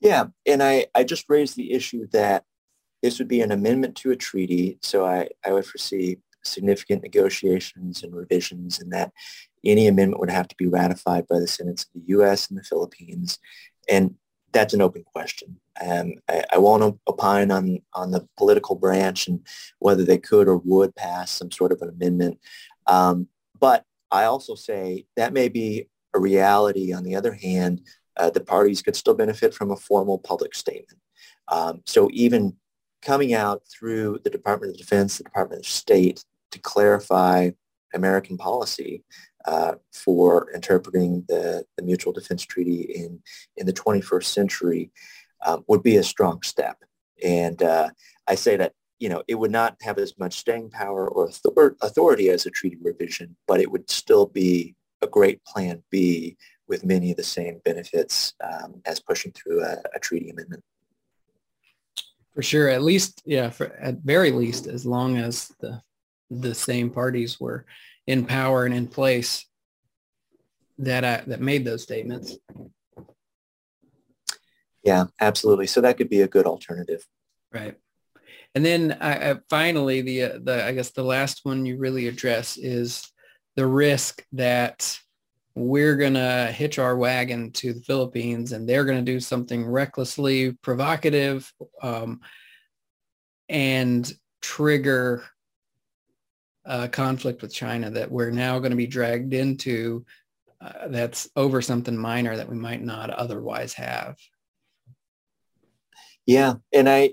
Yeah, 0.00 0.26
and 0.44 0.62
I, 0.62 0.86
I 0.94 1.04
just 1.04 1.26
raised 1.28 1.56
the 1.56 1.72
issue 1.72 2.06
that 2.12 2.44
this 3.02 3.18
would 3.18 3.28
be 3.28 3.42
an 3.42 3.52
amendment 3.52 3.96
to 3.96 4.10
a 4.10 4.16
treaty, 4.16 4.78
so 4.82 5.06
I, 5.06 5.28
I 5.46 5.52
would 5.52 5.66
foresee 5.66 6.18
significant 6.46 7.02
negotiations 7.02 8.02
and 8.02 8.14
revisions 8.14 8.80
and 8.80 8.92
that 8.92 9.12
any 9.64 9.86
amendment 9.86 10.20
would 10.20 10.30
have 10.30 10.48
to 10.48 10.56
be 10.56 10.66
ratified 10.66 11.26
by 11.26 11.38
the 11.38 11.46
Senates 11.46 11.86
of 11.86 11.88
the 11.94 12.08
U.S. 12.08 12.48
and 12.48 12.58
the 12.58 12.64
Philippines. 12.64 13.38
And 13.88 14.14
that's 14.52 14.74
an 14.74 14.82
open 14.82 15.04
question. 15.04 15.58
Um, 15.84 16.14
I, 16.28 16.44
I, 16.52 16.58
won't 16.58 17.00
opine 17.08 17.50
on, 17.50 17.80
on 17.92 18.12
the 18.12 18.28
political 18.36 18.76
branch 18.76 19.26
and 19.26 19.44
whether 19.80 20.04
they 20.04 20.18
could 20.18 20.46
or 20.46 20.58
would 20.58 20.94
pass 20.94 21.32
some 21.32 21.50
sort 21.50 21.72
of 21.72 21.82
an 21.82 21.88
amendment. 21.88 22.38
Um, 22.86 23.26
but 23.58 23.84
I 24.12 24.24
also 24.24 24.54
say 24.54 25.06
that 25.16 25.32
may 25.32 25.48
be 25.48 25.88
a 26.14 26.20
reality. 26.20 26.92
On 26.92 27.02
the 27.02 27.16
other 27.16 27.32
hand, 27.32 27.82
uh, 28.16 28.30
the 28.30 28.40
parties 28.40 28.80
could 28.80 28.94
still 28.94 29.14
benefit 29.14 29.52
from 29.52 29.72
a 29.72 29.76
formal 29.76 30.18
public 30.18 30.54
statement. 30.54 31.00
Um, 31.48 31.82
so 31.84 32.08
even 32.12 32.56
coming 33.02 33.34
out 33.34 33.62
through 33.68 34.20
the 34.24 34.30
Department 34.30 34.72
of 34.72 34.78
Defense, 34.78 35.18
the 35.18 35.24
Department 35.24 35.60
of 35.60 35.66
State 35.66 36.24
to 36.54 36.60
clarify 36.60 37.50
American 37.92 38.36
policy 38.38 39.04
uh, 39.44 39.74
for 39.92 40.50
interpreting 40.54 41.24
the, 41.28 41.64
the 41.76 41.82
Mutual 41.82 42.12
Defense 42.12 42.44
Treaty 42.44 42.82
in, 42.82 43.20
in 43.56 43.66
the 43.66 43.72
21st 43.72 44.24
century 44.24 44.90
um, 45.44 45.64
would 45.68 45.82
be 45.82 45.96
a 45.96 46.02
strong 46.02 46.42
step. 46.42 46.78
And 47.22 47.62
uh, 47.62 47.90
I 48.26 48.36
say 48.36 48.56
that, 48.56 48.72
you 48.98 49.08
know, 49.08 49.22
it 49.28 49.34
would 49.34 49.50
not 49.50 49.76
have 49.82 49.98
as 49.98 50.16
much 50.18 50.38
staying 50.38 50.70
power 50.70 51.08
or 51.08 51.30
authority 51.82 52.30
as 52.30 52.46
a 52.46 52.50
treaty 52.50 52.78
revision, 52.80 53.36
but 53.46 53.60
it 53.60 53.70
would 53.70 53.90
still 53.90 54.26
be 54.26 54.74
a 55.02 55.06
great 55.06 55.44
plan 55.44 55.82
B 55.90 56.36
with 56.68 56.84
many 56.84 57.10
of 57.10 57.16
the 57.16 57.22
same 57.24 57.60
benefits 57.64 58.32
um, 58.42 58.80
as 58.86 59.00
pushing 59.00 59.32
through 59.32 59.62
a, 59.62 59.76
a, 59.94 59.98
treaty 59.98 60.30
amendment. 60.30 60.64
For 62.34 62.42
sure, 62.42 62.68
at 62.68 62.82
least, 62.82 63.22
yeah, 63.26 63.50
for, 63.50 63.66
at 63.76 63.98
very 63.98 64.30
least, 64.30 64.66
as 64.66 64.86
long 64.86 65.18
as 65.18 65.52
the 65.60 65.82
the 66.40 66.54
same 66.54 66.90
parties 66.90 67.40
were 67.40 67.66
in 68.06 68.24
power 68.26 68.64
and 68.64 68.74
in 68.74 68.86
place 68.86 69.46
that 70.78 71.04
uh, 71.04 71.22
that 71.26 71.40
made 71.40 71.64
those 71.64 71.82
statements. 71.82 72.36
Yeah, 74.82 75.06
absolutely. 75.20 75.66
So 75.66 75.80
that 75.80 75.96
could 75.96 76.10
be 76.10 76.20
a 76.20 76.28
good 76.28 76.46
alternative. 76.46 77.06
Right. 77.52 77.76
And 78.54 78.64
then 78.64 78.96
I, 79.00 79.36
finally, 79.48 80.02
the 80.02 80.22
uh, 80.22 80.38
the 80.42 80.64
I 80.64 80.72
guess 80.72 80.90
the 80.90 81.02
last 81.02 81.40
one 81.44 81.66
you 81.66 81.78
really 81.78 82.06
address 82.06 82.56
is 82.56 83.10
the 83.56 83.66
risk 83.66 84.24
that 84.32 84.98
we're 85.56 85.96
going 85.96 86.14
to 86.14 86.52
hitch 86.52 86.78
our 86.78 86.96
wagon 86.96 87.52
to 87.52 87.72
the 87.72 87.80
Philippines 87.82 88.50
and 88.50 88.68
they're 88.68 88.84
going 88.84 89.04
to 89.04 89.12
do 89.12 89.20
something 89.20 89.64
recklessly 89.64 90.52
provocative 90.62 91.52
um, 91.80 92.20
and 93.48 94.12
trigger 94.42 95.22
a 96.64 96.88
conflict 96.88 97.42
with 97.42 97.52
China 97.52 97.90
that 97.90 98.10
we're 98.10 98.30
now 98.30 98.58
going 98.58 98.70
to 98.70 98.76
be 98.76 98.86
dragged 98.86 99.34
into 99.34 100.04
uh, 100.60 100.88
that's 100.88 101.28
over 101.36 101.60
something 101.60 101.96
minor 101.96 102.36
that 102.36 102.48
we 102.48 102.56
might 102.56 102.82
not 102.82 103.10
otherwise 103.10 103.74
have. 103.74 104.16
Yeah, 106.26 106.54
and 106.72 106.88
I 106.88 107.12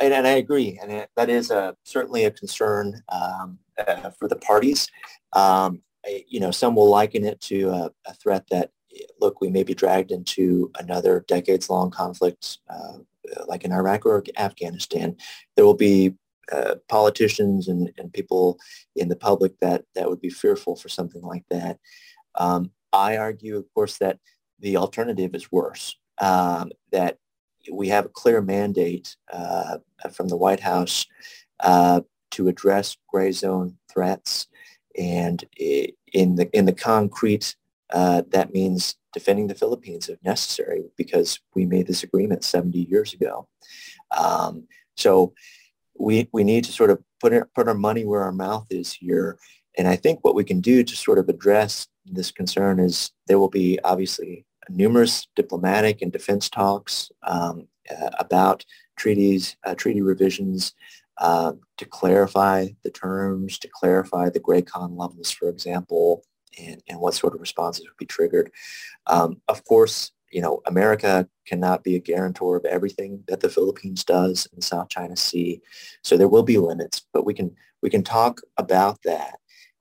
and, 0.00 0.12
and 0.12 0.26
I 0.26 0.32
agree, 0.32 0.78
and 0.82 0.92
it, 0.92 1.10
that 1.16 1.30
is 1.30 1.50
a, 1.50 1.76
certainly 1.84 2.24
a 2.24 2.30
concern 2.30 3.02
um, 3.08 3.58
uh, 3.78 4.10
for 4.10 4.28
the 4.28 4.36
parties. 4.36 4.88
Um, 5.32 5.82
you 6.26 6.40
know, 6.40 6.50
some 6.50 6.74
will 6.74 6.88
liken 6.88 7.24
it 7.24 7.40
to 7.42 7.70
a, 7.70 7.90
a, 8.06 8.14
threat 8.14 8.44
that, 8.50 8.70
look, 9.20 9.40
we 9.40 9.48
may 9.48 9.62
be 9.62 9.74
dragged 9.74 10.10
into 10.10 10.70
another 10.78 11.24
decades-long 11.28 11.90
conflict 11.90 12.58
uh, 12.68 12.98
like 13.46 13.64
in 13.64 13.72
Iraq 13.72 14.06
or 14.06 14.24
Afghanistan. 14.36 15.16
There 15.56 15.64
will 15.64 15.74
be 15.74 16.14
uh, 16.52 16.76
politicians 16.88 17.68
and, 17.68 17.92
and 17.98 18.12
people 18.12 18.58
in 18.96 19.08
the 19.08 19.16
public 19.16 19.58
that, 19.60 19.84
that 19.94 20.08
would 20.08 20.20
be 20.20 20.30
fearful 20.30 20.76
for 20.76 20.88
something 20.88 21.22
like 21.22 21.44
that. 21.50 21.78
Um, 22.36 22.70
I 22.92 23.16
argue, 23.16 23.56
of 23.56 23.66
course, 23.74 23.98
that 23.98 24.18
the 24.58 24.76
alternative 24.76 25.34
is 25.34 25.52
worse, 25.52 25.96
um, 26.18 26.70
that 26.92 27.18
we 27.70 27.88
have 27.88 28.06
a 28.06 28.10
clear 28.10 28.40
mandate 28.40 29.16
uh, 29.32 29.78
from 30.12 30.28
the 30.28 30.36
White 30.36 30.60
House 30.60 31.06
uh, 31.60 32.00
to 32.32 32.48
address 32.48 32.96
gray 33.08 33.32
zone 33.32 33.76
threats 33.90 34.48
and 34.98 35.44
in 36.12 36.34
the 36.34 36.50
in 36.52 36.64
the 36.64 36.72
concrete, 36.72 37.56
uh, 37.90 38.22
that 38.28 38.52
means 38.52 38.96
defending 39.12 39.46
the 39.46 39.54
Philippines 39.54 40.08
if 40.08 40.22
necessary, 40.22 40.84
because 40.96 41.40
we 41.54 41.64
made 41.64 41.86
this 41.86 42.02
agreement 42.02 42.44
70 42.44 42.78
years 42.78 43.12
ago. 43.12 43.48
Um, 44.16 44.66
so 44.96 45.32
we 46.00 46.28
we 46.32 46.44
need 46.44 46.64
to 46.64 46.72
sort 46.72 46.90
of 46.90 46.98
put 47.20 47.32
our, 47.32 47.48
put 47.54 47.68
our 47.68 47.74
money 47.74 48.04
where 48.04 48.22
our 48.22 48.32
mouth 48.32 48.66
is 48.70 48.92
here. 48.92 49.38
And 49.78 49.86
I 49.86 49.96
think 49.96 50.24
what 50.24 50.34
we 50.34 50.44
can 50.44 50.60
do 50.60 50.82
to 50.82 50.96
sort 50.96 51.18
of 51.18 51.28
address 51.28 51.86
this 52.04 52.30
concern 52.30 52.80
is 52.80 53.12
there 53.26 53.38
will 53.38 53.50
be 53.50 53.78
obviously 53.84 54.44
numerous 54.68 55.28
diplomatic 55.36 56.02
and 56.02 56.12
defense 56.12 56.48
talks 56.48 57.10
um, 57.22 57.68
uh, 57.90 58.10
about 58.18 58.64
treaties, 58.96 59.56
uh, 59.64 59.74
treaty 59.74 60.02
revisions, 60.02 60.74
uh, 61.18 61.52
to 61.76 61.84
clarify 61.84 62.68
the 62.82 62.90
terms, 62.90 63.58
to 63.58 63.68
clarify 63.68 64.28
the 64.30 64.40
GRAYCON 64.40 64.96
levels, 64.96 65.30
for 65.30 65.48
example, 65.48 66.24
and, 66.58 66.82
and 66.88 66.98
what 66.98 67.14
sort 67.14 67.34
of 67.34 67.40
responses 67.40 67.84
would 67.84 67.96
be 67.98 68.06
triggered. 68.06 68.50
Um, 69.06 69.40
of 69.48 69.64
course, 69.64 70.12
you 70.30 70.40
know, 70.40 70.62
America 70.66 71.28
cannot 71.46 71.82
be 71.82 71.96
a 71.96 72.00
guarantor 72.00 72.56
of 72.56 72.64
everything 72.64 73.22
that 73.28 73.40
the 73.40 73.48
Philippines 73.48 74.04
does 74.04 74.46
in 74.46 74.56
the 74.56 74.62
South 74.64 74.88
China 74.88 75.16
Sea. 75.16 75.60
So 76.02 76.16
there 76.16 76.28
will 76.28 76.42
be 76.42 76.58
limits, 76.58 77.02
but 77.12 77.26
we 77.26 77.34
can 77.34 77.54
we 77.82 77.90
can 77.90 78.02
talk 78.02 78.40
about 78.56 79.02
that, 79.04 79.38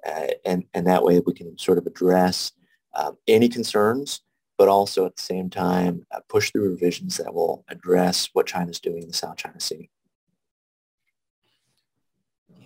uh, 0.08 0.28
and 0.45 0.64
and 0.74 0.88
that 0.88 1.04
way 1.04 1.20
we 1.20 1.34
can 1.34 1.58
sort 1.58 1.78
of 1.78 1.86
address 1.86 2.52
um, 2.95 3.18
any 3.28 3.50
concerns, 3.50 4.22
but 4.58 4.68
also 4.68 5.06
at 5.06 5.16
the 5.16 5.22
same 5.22 5.50
time 5.50 6.06
uh, 6.12 6.20
push 6.30 6.52
through 6.52 6.70
revisions 6.70 7.18
that 7.18 7.34
will 7.34 7.64
address 7.70 8.30
what 8.34 8.47
China's 8.47 8.80
doing 8.80 9.04
in 9.04 9.08
the 9.10 9.14
South 9.14 9.38
China 9.38 9.60
Sea. 9.60 9.89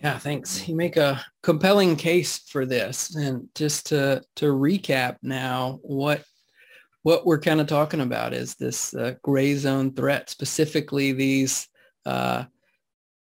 Yeah, 0.03 0.19
thanks. 0.19 0.67
You 0.67 0.75
make 0.75 0.97
a 0.97 1.23
compelling 1.43 1.95
case 1.95 2.38
for 2.38 2.65
this. 2.65 3.15
And 3.15 3.47
just 3.55 3.88
to 3.88 4.21
to 4.36 4.47
recap 4.47 5.17
now, 5.21 5.79
what 5.81 6.23
what 7.03 7.25
we're 7.25 7.39
kind 7.39 7.61
of 7.61 7.67
talking 7.67 8.01
about 8.01 8.33
is 8.33 8.55
this 8.55 8.93
uh, 8.95 9.13
gray 9.21 9.55
zone 9.55 9.93
threat, 9.93 10.29
specifically 10.29 11.11
these 11.11 11.67
uh, 12.05 12.45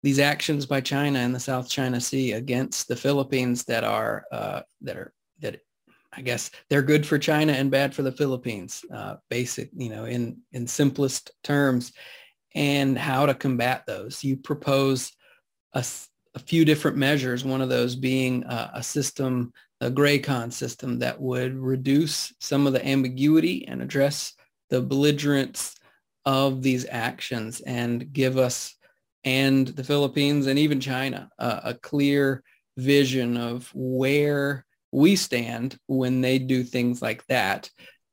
these 0.03 0.19
actions 0.19 0.67
by 0.67 0.81
China 0.81 1.19
in 1.21 1.33
the 1.33 1.41
South 1.41 1.69
China 1.69 2.01
Sea 2.01 2.33
against 2.33 2.87
the 2.87 2.97
Philippines 2.97 3.65
that 3.65 3.85
are 3.85 4.25
uh, 4.31 4.61
that 4.83 4.97
are 4.97 5.13
that 5.41 5.61
I 6.13 6.23
guess 6.23 6.51
they're 6.69 6.83
good 6.83 7.07
for 7.07 7.19
China 7.19 7.53
and 7.53 7.71
bad 7.71 7.95
for 7.95 8.03
the 8.03 8.13
Philippines. 8.13 8.85
Uh, 8.93 9.17
basic, 9.31 9.71
you 9.77 9.91
know, 9.91 10.05
in 10.05 10.39
in 10.53 10.67
simplest 10.67 11.31
terms, 11.45 11.93
and 12.55 12.99
how 12.99 13.27
to 13.27 13.35
combat 13.35 13.85
those. 13.87 14.25
You 14.25 14.37
propose 14.37 15.13
a, 15.75 15.85
a 16.35 16.39
few 16.41 16.65
different 16.65 16.97
measures. 16.97 17.45
One 17.45 17.61
of 17.61 17.69
those 17.69 17.95
being 17.95 18.45
uh, 18.45 18.71
a 18.75 18.83
system, 18.83 19.53
a 19.81 19.91
GRAYCON 19.91 20.53
system 20.53 20.99
that 20.99 21.21
would 21.21 21.57
reduce 21.57 22.33
some 22.41 22.67
of 22.67 22.73
the 22.73 22.87
ambiguity 22.87 23.67
and 23.69 23.81
address 23.81 24.35
the 24.71 24.83
belligerence 24.83 25.75
of 26.25 26.63
these 26.63 26.87
actions 26.91 27.61
and 27.61 28.13
give 28.13 28.37
us 28.37 28.75
and 29.25 29.69
the 29.69 29.85
Philippines 29.85 30.47
and 30.47 30.59
even 30.59 30.81
China 30.81 31.29
uh, 31.39 31.61
a 31.65 31.75
clear 31.75 32.43
vision 32.77 33.37
of 33.37 33.71
where 33.75 34.65
we 34.93 35.17
stand 35.17 35.79
when 35.87 36.21
they 36.21 36.39
do 36.39 36.63
things 36.63 37.03
like 37.03 37.27
that. 37.27 37.69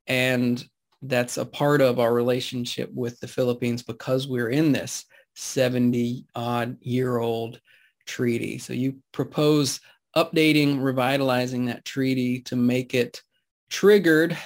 And 0.07 0.63
that's 1.01 1.37
a 1.37 1.45
part 1.45 1.81
of 1.81 1.99
our 1.99 2.13
relationship 2.13 2.89
with 2.93 3.19
the 3.19 3.27
Philippines 3.27 3.83
because 3.83 4.27
we're 4.27 4.49
in 4.49 4.71
this 4.71 5.05
70 5.35 6.25
odd 6.35 6.77
year 6.81 7.17
old 7.17 7.59
treaty. 8.05 8.57
So 8.57 8.73
you 8.73 8.97
propose 9.11 9.79
updating, 10.15 10.81
revitalizing 10.81 11.65
that 11.65 11.85
treaty 11.85 12.41
to 12.41 12.55
make 12.55 12.93
it 12.93 13.21
triggered 13.69 14.37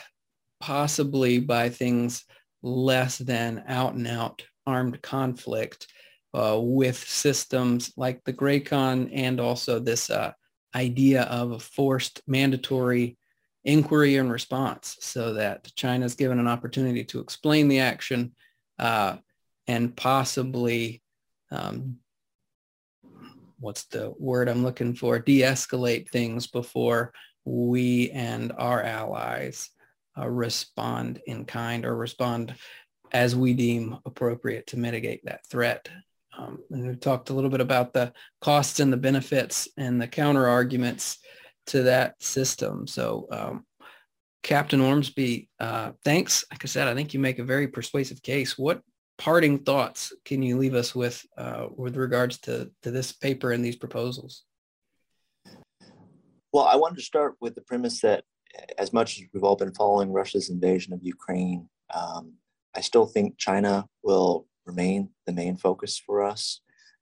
possibly 0.60 1.40
by 1.40 1.70
things 1.70 2.26
less 2.62 3.18
than 3.18 3.64
out 3.68 3.94
and 3.94 4.08
out 4.08 4.44
armed 4.66 5.02
conflict 5.02 5.88
uh, 6.34 6.60
with 6.62 6.98
systems 6.98 7.92
like 7.98 8.24
the 8.24 8.34
GRAYCON 8.34 9.10
and 9.14 9.40
also 9.40 9.80
this 9.80 10.10
uh, 10.10 10.32
idea 10.76 11.24
of 11.24 11.52
a 11.52 11.60
forced 11.60 12.22
mandatory 12.28 13.18
inquiry 13.64 14.18
and 14.18 14.32
response 14.32 14.98
so 15.00 15.34
that 15.34 15.72
China 15.76 16.06
is 16.06 16.16
given 16.16 16.40
an 16.40 16.48
opportunity 16.48 17.04
to 17.04 17.20
explain 17.20 17.68
the 17.68 17.80
action 17.80 18.34
uh, 18.78 19.18
and 19.68 19.96
possibly, 19.96 21.02
um, 21.52 21.98
what's 23.60 23.86
the 23.86 24.14
word 24.18 24.50
I'm 24.50 24.64
looking 24.64 24.96
for, 24.96 25.20
de-escalate 25.20 26.10
things 26.10 26.48
before 26.48 27.14
we 27.46 28.12
and 28.12 28.52
our 28.58 28.84
allies 28.84 29.70
uh, 30.18 30.28
respond 30.28 31.22
in 31.26 31.46
kind 31.46 31.86
or 31.86 31.96
respond 31.96 32.56
as 33.12 33.36
we 33.36 33.54
deem 33.54 33.98
appropriate 34.06 34.68
to 34.68 34.78
mitigate 34.78 35.22
that 35.26 35.46
threat. 35.48 35.90
Um, 36.38 36.60
and 36.72 36.88
we 36.88 36.96
talked 36.96 37.30
a 37.30 37.34
little 37.34 37.50
bit 37.50 37.62
about 37.62 37.94
the 37.94 38.14
costs 38.40 38.80
and 38.80 38.94
the 38.94 38.98
benefits 38.98 39.68
and 39.78 40.02
the 40.02 40.08
counter 40.08 40.48
arguments 40.48 41.18
to 41.68 41.84
that 41.84 42.22
system. 42.22 42.88
So, 42.88 43.28
um, 43.32 43.66
Captain 44.42 44.80
Ormsby, 44.80 45.50
uh, 45.60 45.92
thanks. 46.06 46.46
Like 46.50 46.64
I 46.64 46.68
said, 46.68 46.88
I 46.88 46.96
think 46.96 47.14
you 47.14 47.20
make 47.20 47.40
a 47.40 47.44
very 47.44 47.68
persuasive 47.68 48.22
case. 48.22 48.58
What 48.58 48.82
parting 49.20 49.60
thoughts 49.60 50.14
can 50.24 50.42
you 50.42 50.58
leave 50.58 50.74
us 50.74 50.96
with 50.96 51.24
uh, 51.38 51.68
with 51.76 51.96
regards 51.98 52.40
to, 52.40 52.72
to 52.82 52.90
this 52.90 53.12
paper 53.12 53.52
and 53.52 53.64
these 53.64 53.76
proposals? 53.76 54.46
Well, 56.52 56.66
I 56.66 56.78
wanted 56.78 56.96
to 56.96 57.04
start 57.04 57.36
with 57.40 57.54
the 57.54 57.62
premise 57.62 58.02
that 58.02 58.24
as 58.80 58.92
much 58.92 59.20
as 59.20 59.26
we've 59.32 59.44
all 59.44 59.56
been 59.56 59.74
following 59.74 60.12
Russia's 60.12 60.50
invasion 60.50 60.94
of 60.94 61.04
Ukraine, 61.04 61.70
um, 61.94 62.34
I 62.76 62.82
still 62.82 63.06
think 63.06 63.38
China 63.38 63.86
will 64.04 64.48
remain 64.66 65.10
the 65.28 65.34
main 65.34 65.58
focus 65.58 66.02
for 66.04 66.24
us 66.24 66.62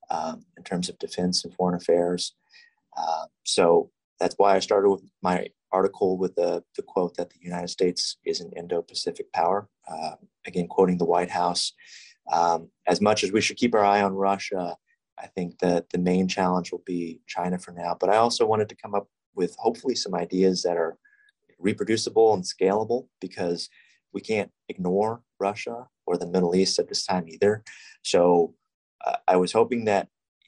um, 0.10 0.44
in 0.58 0.64
terms 0.64 0.90
of 0.90 1.00
defense 1.00 1.46
and 1.46 1.54
foreign 1.54 1.76
affairs. 1.76 2.36
Uh, 2.98 3.26
so 3.46 3.92
that's 4.20 4.36
why 4.38 4.56
I 4.56 4.60
started 4.60 4.90
with 4.90 5.04
my 5.22 5.48
article 5.72 6.18
with 6.18 6.36
the, 6.36 6.64
the 6.76 6.82
quote 6.82 7.16
that 7.18 7.30
the 7.30 7.40
United 7.42 7.70
States 7.70 8.18
is 8.26 8.42
an 8.42 8.52
Indo-Pacific 8.56 9.32
power. 9.32 9.70
Uh, 9.88 10.16
again, 10.46 10.68
quoting 10.68 10.98
the 10.98 11.06
White 11.06 11.30
House. 11.30 11.74
Um, 12.32 12.70
as 12.88 13.02
much 13.02 13.24
as 13.24 13.32
we 13.32 13.42
should 13.42 13.58
keep 13.58 13.74
our 13.74 13.86
eye 13.86 14.02
on 14.02 14.14
Russia, 14.14 14.78
I 15.20 15.28
think 15.28 15.60
that 15.60 15.90
the 15.90 15.98
main 15.98 16.28
challenge 16.28 16.72
will 16.72 16.84
be 16.86 17.22
China 17.28 17.58
for 17.58 17.72
now. 17.72 17.96
But 18.00 18.10
I 18.10 18.18
also 18.18 18.46
wanted 18.46 18.70
to 18.70 18.76
come 18.76 18.94
up 18.94 19.08
with 19.36 19.56
hopefully 19.58 19.96
some 19.96 20.14
ideas 20.14 20.64
that 20.64 20.78
are 20.78 20.98
reproducible 21.60 22.34
and 22.34 22.44
scalable 22.44 23.08
because 23.20 23.70
we 24.14 24.22
can't 24.22 24.52
ignore 24.70 25.22
Russia 25.40 25.88
or 26.06 26.18
the 26.18 26.28
Middle 26.28 26.56
East 26.56 26.80
at 26.80 26.88
this 26.88 27.06
time 27.06 27.28
either. 27.28 27.64
So 28.04 28.56
uh, 29.06 29.18
I 29.28 29.36
was 29.38 29.52
hoping 29.52 29.86
that, 29.86 30.08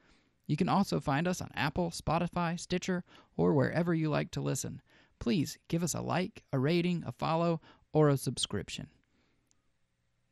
You 0.47 0.57
can 0.57 0.71
also 0.71 1.01
find 1.01 1.29
us 1.29 1.43
on 1.43 1.51
Apple, 1.55 1.91
Spotify, 1.91 2.59
Stitcher, 2.59 3.05
or 3.37 3.53
wherever 3.53 3.93
you 3.93 4.09
like 4.09 4.31
to 4.31 4.41
listen. 4.41 4.81
Please 5.19 5.59
give 5.69 5.83
us 5.83 5.93
a 5.93 6.01
like, 6.01 6.45
a 6.51 6.59
rating, 6.59 7.05
a 7.07 7.13
follow, 7.13 7.61
or 7.93 8.09
a 8.09 8.17
subscription. 8.17 8.87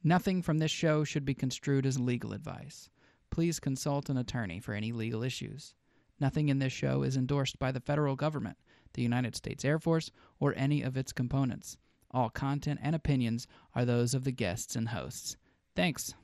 Nothing 0.03 0.41
from 0.41 0.61
this 0.61 0.71
show 0.71 1.05
should 1.05 1.27
be 1.27 1.35
construed 1.35 1.85
as 1.85 2.01
legal 2.01 2.33
advice 2.33 2.89
please 3.35 3.59
consult 3.59 4.09
an 4.09 4.17
attorney 4.17 4.61
for 4.61 4.75
any 4.75 4.93
legal 4.93 5.25
issues. 5.25 5.75
Nothing 6.21 6.51
in 6.51 6.61
this 6.61 6.73
show 6.73 7.03
is 7.03 7.17
endorsed 7.17 7.59
by 7.59 7.73
the 7.73 7.81
federal 7.81 8.15
government, 8.15 8.57
the 8.93 9.03
United 9.03 9.35
States 9.35 9.65
Air 9.65 9.81
Force, 9.81 10.13
or 10.39 10.55
any 10.57 10.83
of 10.83 10.97
its 10.97 11.13
components. 11.13 11.77
All 12.13 12.31
content 12.31 12.79
and 12.81 12.95
opinions 12.95 13.49
are 13.75 13.85
those 13.85 14.15
of 14.15 14.23
the 14.23 14.31
guests 14.31 14.77
and 14.77 14.91
hosts. 14.91 15.37
Thanks. 15.75 16.15